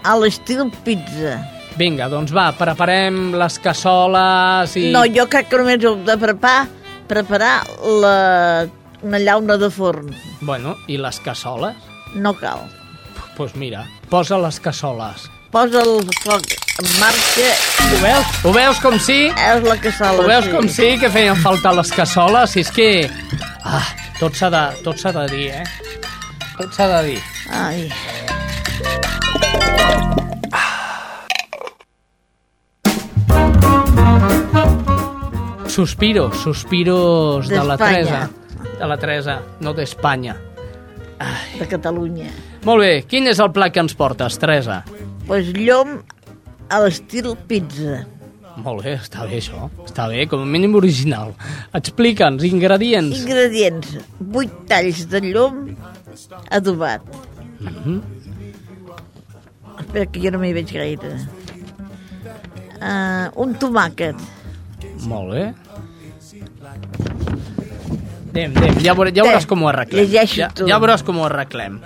a 0.04 0.16
l'estil 0.20 0.70
pizza. 0.86 1.42
vinga, 1.76 2.06
doncs 2.08 2.30
va, 2.36 2.52
preparem 2.54 3.32
les 3.34 3.56
cassoles 3.60 4.76
i... 4.78 4.92
No, 4.94 5.04
jo 5.10 5.24
crec 5.32 5.48
que 5.50 5.58
només 5.58 5.82
heu 5.84 5.96
de 6.06 6.16
preparar, 6.22 6.68
preparar 7.14 7.62
la, 8.02 8.68
una 9.04 9.20
llauna 9.20 9.58
de 9.58 9.70
forn. 9.70 10.10
Bueno, 10.42 10.76
i 10.88 10.98
les 10.98 11.20
cassoles? 11.22 11.78
No 12.16 12.34
cal. 12.40 12.66
Doncs 13.14 13.38
pues 13.38 13.56
mira, 13.56 13.86
posa 14.10 14.40
les 14.42 14.60
cassoles. 14.60 15.30
Posa 15.54 15.84
el 15.86 16.02
foc 16.24 16.56
en 16.82 16.90
marxa. 16.98 17.52
Ho 17.86 18.00
veus? 18.02 18.26
Ho 18.44 18.54
veus 18.56 18.82
com 18.82 18.98
sí? 18.98 19.20
És 19.30 19.68
la 19.68 19.78
cassola. 19.82 20.24
Ho 20.24 20.30
veus 20.30 20.50
sí. 20.50 20.56
com 20.56 20.70
sí 20.80 20.90
que 21.02 21.12
feien 21.14 21.38
falta 21.46 21.76
les 21.78 21.94
cassoles? 21.94 22.56
Si 22.56 22.66
és 22.66 22.74
que... 22.74 22.90
Ah, 23.64 23.86
tot 24.20 24.34
s'ha 24.38 24.50
de, 24.54 24.64
tot 24.86 24.98
de 25.20 25.28
dir, 25.36 25.48
eh? 25.62 25.66
Tot 26.58 26.74
s'ha 26.74 26.90
de 26.96 27.04
dir. 27.12 27.22
Ai. 27.54 27.92
Suspiros, 35.74 36.38
suspiros 36.38 37.48
de 37.50 37.64
la. 37.64 37.76
Teresa. 37.78 38.30
De 38.78 38.86
la 38.86 38.98
Teresa, 38.98 39.42
no 39.60 39.74
d'Espanya. 39.74 40.36
De 41.58 41.66
Catalunya. 41.66 42.28
Molt 42.62 42.84
bé, 42.84 42.92
quin 43.10 43.26
és 43.32 43.40
el 43.42 43.50
plat 43.56 43.74
que 43.74 43.82
ens 43.82 43.96
portes, 43.98 44.38
Teresa? 44.38 44.84
Pues 45.26 45.50
llom 45.58 45.96
a 46.70 46.82
l'estil 46.84 47.32
pizza. 47.50 48.04
Molt 48.62 48.84
bé, 48.86 48.94
està 49.00 49.26
bé 49.26 49.40
això. 49.42 49.66
Està 49.88 50.06
bé, 50.12 50.28
com 50.30 50.44
a 50.46 50.46
mínim 50.46 50.78
original. 50.78 51.34
Explica'ns, 51.74 52.46
ingredients. 52.46 53.24
Ingredients. 53.24 53.98
8 54.30 54.62
talls 54.70 55.08
de 55.10 55.24
llom 55.26 55.60
adobat. 56.54 57.02
Mhm. 57.58 57.98
Espera, 59.80 60.06
que 60.06 60.22
jo 60.22 60.38
no 60.38 60.38
m'hi 60.38 60.54
veig 60.54 60.70
gaire. 60.70 61.18
Uh, 62.78 63.34
un 63.42 63.58
tomàquet. 63.58 64.22
Molt 65.10 65.34
bé. 65.34 65.46
Anem, 68.34 68.56
anem, 68.58 68.80
ja, 68.82 68.96
veure, 68.98 69.12
ja 69.14 69.26
veuràs 69.28 69.46
com 69.46 69.62
ho 69.62 69.70
arreglem. 69.70 70.08
Ja, 70.10 70.26
ja 70.66 70.80
veuràs 70.82 71.04
com 71.06 71.20
ho 71.22 71.28
arreglem. 71.28 71.78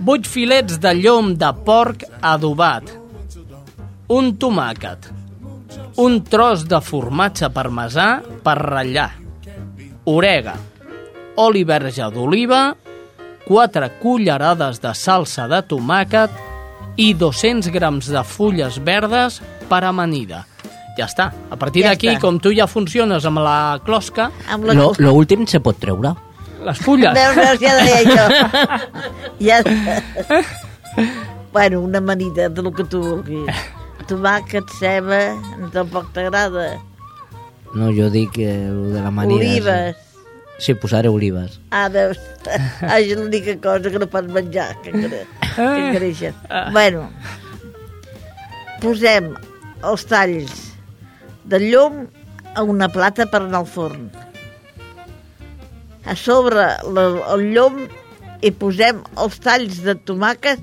8 0.00 0.28
filets 0.28 0.78
de 0.80 0.94
llom 0.96 1.34
de 1.36 1.50
porc 1.66 2.06
adobat. 2.24 2.88
Un 4.08 4.32
tomàquet. 4.40 5.10
Un 6.00 6.22
tros 6.24 6.64
de 6.64 6.80
formatge 6.80 7.50
parmesà 7.52 8.08
per 8.42 8.56
ratllar. 8.62 9.10
Orega. 10.08 10.56
Oli 11.44 11.66
verge 11.68 12.08
d'oliva. 12.14 12.62
4 13.44 13.90
cullerades 14.00 14.80
de 14.80 14.94
salsa 14.96 15.46
de 15.50 15.60
tomàquet 15.68 16.32
i 16.96 17.12
200 17.14 17.68
grams 17.74 18.08
de 18.08 18.22
fulles 18.24 18.78
verdes 18.84 19.40
per 19.68 19.84
amanida. 19.84 20.46
Ja 20.98 21.06
està. 21.06 21.30
A 21.50 21.56
partir 21.56 21.84
Ja 21.84 21.92
d'aquí, 21.94 22.10
com 22.20 22.38
tu 22.42 22.52
ja 22.54 22.66
funciones 22.66 23.24
amb 23.24 23.38
la 23.42 23.78
closca, 23.86 24.30
Amb 24.50 24.64
la 24.68 24.74
Lo, 24.74 24.92
lo 24.98 25.12
últim 25.14 25.46
se 25.46 25.60
pot 25.60 25.78
treure. 25.78 26.14
les 26.64 26.78
fulles... 26.78 27.14
Veus, 27.16 27.36
veus, 27.36 27.60
ja 27.60 27.76
deia 27.78 28.02
jo. 28.04 28.24
ja... 29.46 29.62
bueno, 31.52 31.80
una 31.80 31.98
amanida 31.98 32.48
de 32.48 32.62
lo 32.62 32.72
que 32.72 32.84
tu 32.84 33.00
vulguis. 33.02 33.48
Tomàquet, 34.10 34.68
ceba, 34.78 35.20
tampoc 35.72 36.10
t'agrada. 36.12 36.74
No, 37.74 37.88
jo 37.94 38.10
dic 38.10 38.36
eh, 38.42 38.68
lo 38.68 38.90
de 38.90 39.00
la 39.00 39.10
manida. 39.10 39.40
Olives. 39.40 39.96
Sí, 40.58 40.64
sí 40.64 40.74
posaré 40.74 41.08
olives. 41.08 41.60
Ah, 41.70 41.88
veus, 41.88 42.18
ah, 42.82 42.98
és 42.98 43.14
l'única 43.16 43.54
cosa 43.62 43.88
que 43.88 44.02
no 44.02 44.08
pots 44.10 44.28
menjar, 44.34 44.74
que, 44.82 44.90
engre, 44.90 45.22
que 45.54 45.68
engreixen. 45.86 46.34
Bueno, 46.74 47.06
posem 48.82 49.30
els 49.86 50.04
talls 50.10 50.66
de 51.50 51.58
llom 51.58 52.04
a 52.54 52.62
una 52.62 52.88
plata 52.88 53.26
per 53.30 53.42
anar 53.44 53.62
al 53.64 53.68
forn. 53.68 54.10
A 56.06 56.14
sobre 56.16 56.66
la, 56.94 57.06
el 57.34 57.48
llom 57.54 57.82
hi 58.40 58.52
posem 58.56 59.02
els 59.20 59.38
talls 59.44 59.82
de 59.84 59.96
tomàquet 60.08 60.62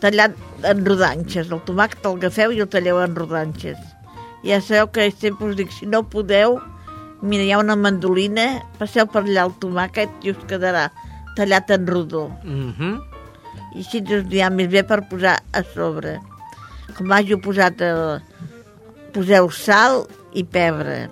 tallat 0.00 0.36
en 0.68 0.84
rodanxes. 0.86 1.50
El 1.50 1.62
tomàquet 1.66 2.04
el 2.06 2.18
agafeu 2.20 2.54
i 2.54 2.60
el 2.64 2.68
talleu 2.72 3.00
en 3.02 3.16
rodanxes. 3.16 3.80
Ja 4.44 4.60
sabeu 4.64 4.88
que 4.94 5.10
sempre 5.12 5.50
us 5.50 5.56
dic, 5.58 5.72
si 5.72 5.88
no 5.88 6.02
podeu, 6.08 6.58
mira, 7.20 7.44
hi 7.44 7.52
ha 7.52 7.60
una 7.60 7.76
mandolina, 7.76 8.46
passeu 8.78 9.08
per 9.10 9.24
allà 9.26 9.46
el 9.48 9.56
tomàquet 9.60 10.24
i 10.24 10.32
us 10.32 10.44
quedarà 10.48 10.88
tallat 11.36 11.72
en 11.76 11.86
rodó. 11.88 12.28
Mhm. 12.44 13.00
I 13.74 13.84
així 13.84 14.00
us 14.02 14.24
anirà 14.24 14.50
més 14.50 14.68
bé 14.68 14.82
per 14.82 15.02
posar 15.08 15.38
a 15.52 15.62
sobre. 15.74 16.18
Com 16.96 17.12
hagi 17.12 17.36
posat, 17.36 17.80
el, 17.80 18.20
poseu 19.14 19.50
sal 19.54 20.04
i 20.36 20.44
pebre. 20.44 21.08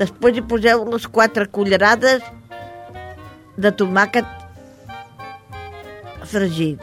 Després 0.00 0.38
hi 0.38 0.44
poseu 0.50 0.84
les 0.90 1.06
quatre 1.06 1.46
cullerades 1.54 2.24
de 3.56 3.70
tomàquet 3.70 4.26
fregit. 6.30 6.80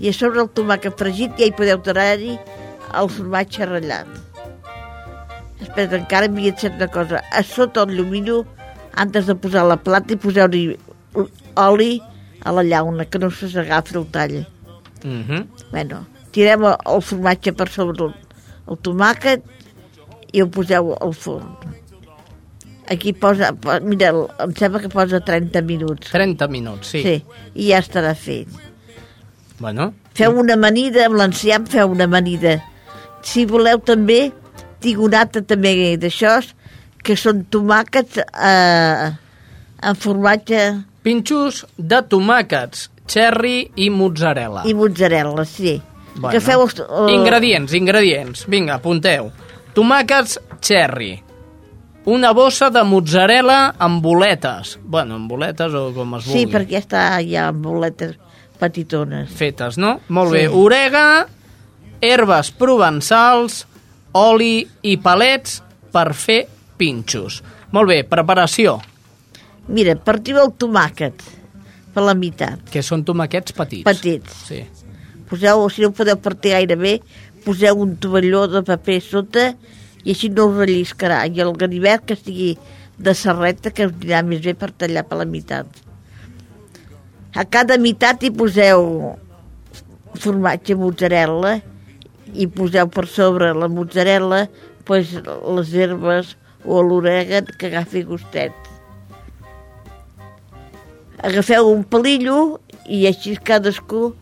I 0.00 0.10
a 0.10 0.14
sobre 0.16 0.42
el 0.42 0.50
tomàquet 0.56 0.96
fregit 0.98 1.36
ja 1.38 1.48
hi 1.48 1.56
podeu 1.56 1.82
tirar-hi 1.84 2.38
el 2.94 3.10
formatge 3.12 3.68
ratllat. 3.68 4.08
Després 5.60 5.94
encara 5.98 6.28
m'hi 6.30 6.50
he 6.50 6.70
una 6.70 6.88
cosa. 6.88 7.22
A 7.32 7.42
sota 7.42 7.84
el 7.84 7.96
llumillo, 7.98 8.44
antes 8.94 9.26
de 9.26 9.34
posar 9.34 9.66
la 9.66 9.76
plata, 9.76 10.14
hi 10.14 10.20
poseu-hi 10.20 10.64
oli 11.60 12.02
a 12.44 12.52
la 12.52 12.62
llauna, 12.62 13.06
que 13.06 13.18
no 13.18 13.30
se 13.30 13.48
s'agafi 13.48 13.96
el 13.96 14.06
tall. 14.10 14.46
Mhm. 15.04 15.48
Bueno, 15.70 16.06
tirem 16.32 16.64
el, 16.64 16.76
el 16.86 17.02
formatge 17.02 17.52
per 17.52 17.68
sobre 17.68 18.12
el, 18.68 18.78
tomàquet 18.80 19.42
i 20.34 20.42
ho 20.42 20.48
poseu 20.50 20.92
al 21.00 21.12
forn. 21.14 21.50
Aquí 22.90 23.14
posa, 23.16 23.52
po- 23.56 23.78
mira, 23.80 24.10
em 24.44 24.52
sembla 24.58 24.80
que 24.82 24.90
posa 24.92 25.20
30 25.24 25.62
minuts. 25.64 26.10
30 26.12 26.48
minuts, 26.52 26.90
sí. 26.92 27.00
Sí, 27.02 27.14
i 27.54 27.70
ja 27.70 27.78
estarà 27.80 28.12
fet. 28.14 28.48
Bueno, 29.58 29.92
Feu 30.14 30.36
una 30.38 30.54
amanida, 30.54 31.06
amb 31.08 31.16
l'enciam 31.18 31.64
feu 31.66 31.90
una 31.90 32.04
amanida. 32.06 32.58
Si 33.24 33.46
voleu 33.50 33.80
també, 33.82 34.28
tinc 34.84 35.00
una 35.02 35.22
altra 35.24 35.40
també 35.42 35.96
d'això, 35.98 36.36
que 37.02 37.16
són 37.18 37.40
tomàquets 37.50 38.20
eh, 38.20 39.08
en 39.82 39.96
formatge 39.98 40.60
pinxos 41.04 41.64
de 41.76 41.98
tomàquets, 42.08 42.86
cherry 43.10 43.70
i 43.76 43.88
mozzarella. 43.90 44.62
i 44.68 44.74
mozzarella, 44.76 45.44
sí. 45.44 45.80
Bueno. 46.14 46.30
Que 46.30 46.40
feu... 46.40 46.62
els- 46.62 46.78
eh, 46.80 47.12
Ingredients, 47.14 47.74
ingredients. 47.74 48.46
Vinga, 48.48 48.74
apunteu. 48.78 49.30
Tomàquets 49.74 50.38
cherry. 50.62 51.20
Una 52.06 52.32
bossa 52.36 52.68
de 52.70 52.82
mozzarella 52.84 53.74
amb 53.78 54.02
boletes. 54.04 54.78
Bueno, 54.84 55.16
amb 55.16 55.30
boletes 55.30 55.72
o 55.74 55.86
com 55.96 56.14
es 56.18 56.26
vulgui. 56.26 56.40
Sí, 56.40 56.46
perquè 56.52 56.78
està 56.82 57.04
ja 57.26 57.48
amb 57.48 57.64
boletes 57.64 58.16
petitones. 58.60 59.30
Fetes, 59.34 59.78
no? 59.78 60.00
Molt 60.08 60.30
Sí. 60.30 60.36
bé. 60.36 60.48
Orega, 60.48 61.26
herbes 62.00 62.50
provençals, 62.52 63.64
oli 64.12 64.68
i 64.82 64.96
palets 64.98 65.62
per 65.90 66.12
fer 66.14 66.46
pinxos. 66.76 67.42
Molt 67.72 67.88
bé, 67.88 68.04
preparació. 68.04 68.78
Mira, 69.68 69.96
partiu 69.96 70.38
el 70.42 70.52
tomàquet 70.52 71.14
per 71.94 72.02
la 72.04 72.14
meitat. 72.14 72.68
Que 72.70 72.82
són 72.82 73.02
tomàquets 73.04 73.52
petits. 73.56 73.84
Petits. 73.84 74.32
Sí. 74.46 74.60
Poseu, 75.28 75.64
si 75.72 75.82
no 75.82 75.92
podeu 75.96 76.18
partir 76.20 76.52
gaire 76.52 76.76
bé, 76.76 76.98
poseu 77.44 77.80
un 77.80 77.96
tovalló 78.00 78.46
de 78.50 78.64
paper 78.66 79.00
sota 79.04 79.50
i 80.04 80.12
així 80.12 80.30
no 80.30 80.50
us 80.50 80.60
relliscarà. 80.64 81.24
I 81.26 81.40
el 81.44 81.54
ganivet 81.60 82.04
que 82.04 82.16
estigui 82.18 82.54
de 82.98 83.14
serreta 83.16 83.72
que 83.74 83.88
us 83.88 83.94
anirà 83.94 84.22
més 84.26 84.42
bé 84.44 84.54
per 84.58 84.70
tallar 84.72 85.04
per 85.08 85.20
la 85.22 85.28
meitat. 85.28 85.66
A 87.34 87.44
cada 87.44 87.78
meitat 87.80 88.22
hi 88.22 88.30
poseu 88.30 89.14
formatge 90.20 90.76
mozzarella 90.78 91.56
i 92.34 92.46
poseu 92.46 92.86
per 92.92 93.06
sobre 93.10 93.50
la 93.56 93.68
mozzarella 93.68 94.44
pues, 94.84 95.16
les 95.56 95.72
herbes 95.74 96.36
o 96.64 96.82
l'orègan 96.82 97.48
que 97.58 97.72
agafi 97.72 98.04
gustet. 98.06 98.54
Agafeu 101.24 101.70
un 101.72 101.82
palillo 101.88 102.60
i 102.84 103.06
així 103.08 103.34
cadascú 103.40 104.12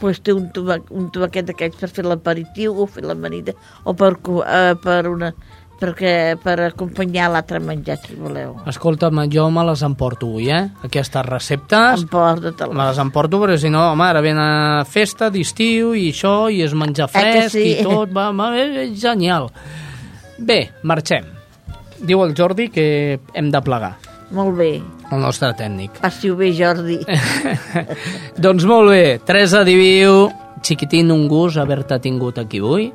pues, 0.00 0.22
té 0.22 0.34
un, 0.36 0.48
toma, 0.54 0.78
un 0.90 1.10
tomaquet 1.14 1.46
d'aquests 1.50 1.82
per 1.82 1.92
fer 1.92 2.06
l'aperitiu 2.06 2.76
o 2.82 2.88
fer 2.90 3.06
l'amanida 3.06 3.56
o 3.84 3.94
per, 3.96 4.14
eh, 4.16 4.74
per, 4.82 4.98
una, 5.10 5.32
perquè, 5.80 6.12
per 6.42 6.56
acompanyar 6.70 7.28
l'altre 7.32 7.60
menjar, 7.60 7.98
si 8.04 8.16
voleu. 8.18 8.56
Escolta'm, 8.68 9.22
jo 9.32 9.46
me 9.52 9.64
les 9.68 9.84
emporto 9.86 10.30
avui, 10.30 10.50
eh? 10.50 10.64
Aquestes 10.88 11.26
receptes... 11.28 12.06
Emporta-te-les. 12.06 12.76
Me 12.76 12.88
les 12.88 13.00
emporto, 13.02 13.40
perquè 13.42 13.58
si 13.66 13.72
no, 13.72 13.90
home, 13.92 14.08
ara 14.08 14.24
ven 14.24 14.40
a 14.40 14.84
festa 14.88 15.30
d'estiu 15.32 15.94
i 15.96 16.08
això, 16.14 16.36
i 16.52 16.62
es 16.66 16.76
menjar 16.76 17.10
Eh 17.10 17.14
fresc 17.18 17.56
sí? 17.58 17.68
i 17.76 17.86
tot, 17.86 18.12
va, 18.16 18.30
va, 18.36 18.52
és 18.56 18.96
genial. 19.00 19.50
Bé, 20.38 20.62
marxem. 20.84 21.32
Diu 21.96 22.20
el 22.24 22.36
Jordi 22.36 22.68
que 22.68 22.86
hem 23.32 23.48
de 23.52 23.62
plegar, 23.64 23.96
Molt 24.34 24.56
bé. 24.58 24.70
El 25.12 25.20
nostre 25.22 25.52
tècnic. 25.58 26.00
Passi-ho 26.02 26.36
bé, 26.38 26.50
Jordi. 26.56 26.98
doncs 28.44 28.66
molt 28.68 28.90
bé, 28.90 29.18
Teresa 29.26 29.62
Diviu, 29.66 30.26
xiquitín, 30.66 31.12
un 31.14 31.26
gust 31.30 31.60
haver-te 31.62 31.98
tingut 32.02 32.38
aquí 32.42 32.62
avui. 32.62 32.90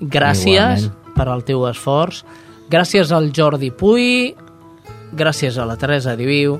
Gràcies 0.00 0.84
Igualment. 0.84 1.14
per 1.16 1.28
al 1.32 1.44
teu 1.48 1.64
esforç. 1.68 2.22
Gràcies 2.68 3.12
al 3.14 3.30
Jordi 3.32 3.70
Puy, 3.70 4.34
gràcies 5.16 5.56
a 5.56 5.66
la 5.68 5.76
Teresa 5.78 6.16
Diviu 6.18 6.58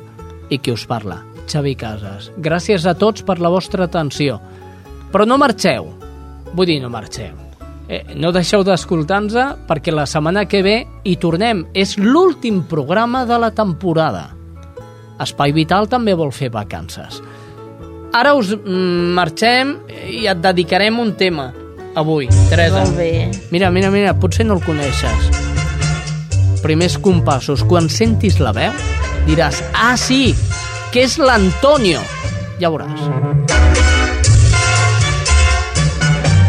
i 0.49 0.61
qui 0.63 0.71
us 0.73 0.87
parla, 0.87 1.19
Xavi 1.51 1.75
Casas. 1.75 2.31
Gràcies 2.39 2.87
a 2.87 2.95
tots 2.95 3.27
per 3.27 3.41
la 3.43 3.51
vostra 3.51 3.85
atenció. 3.91 4.39
Però 5.13 5.27
no 5.27 5.39
marxeu. 5.39 5.91
Vull 6.55 6.71
dir, 6.71 6.79
no 6.81 6.89
marxeu. 6.91 7.35
Eh, 7.89 8.03
no 8.19 8.33
deixeu 8.35 8.65
d'escoltar-nos 8.67 9.67
perquè 9.69 9.93
la 9.95 10.07
setmana 10.07 10.47
que 10.47 10.63
ve 10.63 10.77
hi 11.05 11.17
tornem. 11.23 11.67
És 11.75 11.97
l'últim 11.99 12.63
programa 12.71 13.25
de 13.27 13.39
la 13.39 13.51
temporada. 13.55 14.36
Espai 15.23 15.53
Vital 15.57 15.89
també 15.89 16.15
vol 16.15 16.33
fer 16.35 16.51
vacances. 16.53 17.21
Ara 18.17 18.35
us 18.37 18.53
mm, 18.57 19.15
marxem 19.17 19.77
i 20.13 20.27
et 20.29 20.41
dedicarem 20.41 20.99
un 21.01 21.15
tema 21.19 21.51
avui, 21.97 22.29
Teresa. 22.51 22.85
Molt 22.85 22.97
bé. 22.97 23.31
Mira, 23.51 23.71
mira, 23.71 23.91
mira, 23.91 24.15
potser 24.21 24.47
no 24.47 24.59
el 24.59 24.63
coneixes. 24.65 25.31
Primers 26.63 26.99
compassos. 27.01 27.65
Quan 27.65 27.89
sentis 27.93 28.39
la 28.43 28.53
veu, 28.57 28.77
diràs, 29.29 29.63
ah, 29.73 29.97
sí, 30.01 30.35
que 30.93 31.07
és 31.07 31.19
l'Antonio. 31.19 32.05
Ja 32.61 32.73
veuràs. 32.73 33.01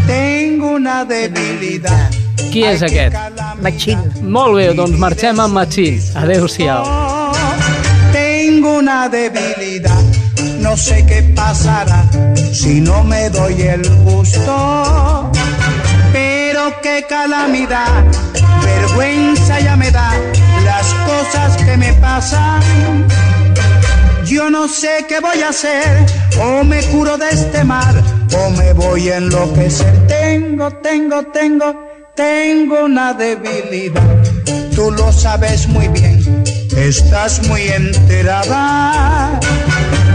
Tengo 0.07 0.75
una 0.75 1.03
debilidad. 1.05 2.15
Qui 2.51 2.63
és 2.67 2.83
aquest? 2.83 3.15
Machín. 3.63 3.99
Molt 4.23 4.55
bé, 4.59 4.71
doncs 4.77 4.99
marxem 4.99 5.43
amb 5.43 5.59
Machín. 5.59 5.99
Adéu-siau. 6.15 7.06
Una 8.75 9.07
debilidad. 9.07 10.03
No 10.59 10.75
sé 10.75 11.05
qué 11.05 11.23
pasará 11.35 12.03
si 12.51 12.81
no 12.81 13.03
me 13.03 13.29
doy 13.29 13.61
el 13.61 13.89
gusto. 14.03 15.31
Pero 16.11 16.61
qué 16.81 17.05
calamidad, 17.07 18.03
vergüenza 18.63 19.59
ya 19.61 19.77
me 19.77 19.89
da 19.89 20.11
las 20.65 20.87
cosas 21.09 21.57
que 21.63 21.77
me 21.77 21.93
pasan. 21.93 23.07
Yo 24.25 24.49
no 24.49 24.67
sé 24.67 25.05
qué 25.07 25.21
voy 25.21 25.41
a 25.41 25.49
hacer, 25.49 26.05
o 26.41 26.63
me 26.65 26.83
curo 26.91 27.17
de 27.17 27.29
este 27.29 27.63
mal, 27.63 27.95
o 28.37 28.49
me 28.51 28.73
voy 28.73 29.09
a 29.09 29.17
enloquecer. 29.17 30.07
Tengo, 30.07 30.69
tengo, 30.83 31.23
tengo, 31.27 31.73
tengo 32.15 32.83
una 32.83 33.13
debilidad. 33.13 34.03
Tú 34.75 34.91
lo 34.91 35.11
sabes 35.11 35.67
muy 35.67 35.87
bien, 35.87 36.16
estás 36.77 37.45
muy 37.47 37.61
enterada. 37.69 39.39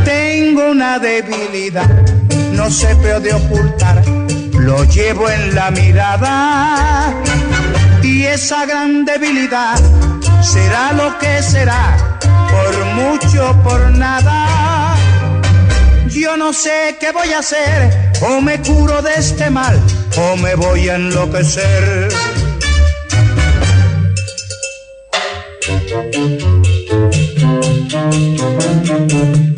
Tengo 0.04 0.70
una 0.70 0.98
debilidad, 0.98 1.90
no 2.52 2.70
se 2.70 2.94
puede 2.96 3.34
ocultar, 3.34 4.02
lo 4.06 4.84
llevo 4.84 5.28
en 5.28 5.54
la 5.54 5.70
mirada. 5.70 7.12
Y 8.02 8.24
esa 8.24 8.64
gran 8.66 9.04
debilidad 9.04 9.80
será 10.42 10.92
lo 10.92 11.18
que 11.18 11.42
será, 11.42 12.18
por 12.20 12.84
mucho, 12.94 13.56
por 13.62 13.90
nada. 13.90 14.96
Yo 16.08 16.36
no 16.36 16.52
sé 16.52 16.96
qué 17.00 17.10
voy 17.10 17.32
a 17.32 17.38
hacer, 17.38 18.12
o 18.20 18.40
me 18.40 18.60
curo 18.60 19.02
de 19.02 19.14
este 19.16 19.50
mal, 19.50 19.80
o 20.16 20.36
me 20.36 20.54
voy 20.54 20.88
a 20.88 20.96
enloquecer. 20.96 22.08
Tengo 28.12 29.51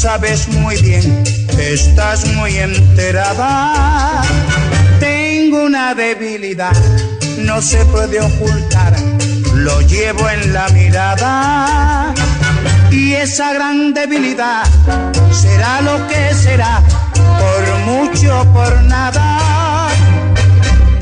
sabes 0.00 0.48
muy 0.48 0.80
bien, 0.80 1.22
estás 1.58 2.24
muy 2.28 2.56
enterada. 2.56 4.22
Tengo 4.98 5.64
una 5.64 5.94
debilidad, 5.94 6.74
no 7.40 7.60
se 7.60 7.84
puede 7.84 8.18
ocultar, 8.18 8.98
lo 9.56 9.78
llevo 9.82 10.26
en 10.30 10.54
la 10.54 10.70
mirada. 10.70 12.14
Y 12.90 13.12
esa 13.12 13.52
gran 13.52 13.92
debilidad 13.92 14.64
será 15.32 15.82
lo 15.82 16.08
que 16.08 16.32
será, 16.34 16.82
por 17.12 17.78
mucho, 17.80 18.46
por 18.54 18.80
nada. 18.84 19.90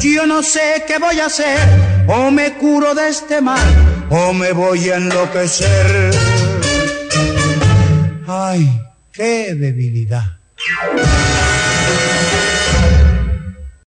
Yo 0.00 0.26
no 0.26 0.42
sé 0.42 0.84
qué 0.88 0.98
voy 0.98 1.20
a 1.20 1.26
hacer, 1.26 1.60
o 2.08 2.32
me 2.32 2.54
curo 2.54 2.96
de 2.96 3.10
este 3.10 3.40
mal, 3.40 3.68
o 4.10 4.32
me 4.32 4.50
voy 4.50 4.90
a 4.90 4.96
enloquecer. 4.96 6.10
Ay, 8.26 8.87
qué 9.18 9.52
debilidad. 9.56 10.38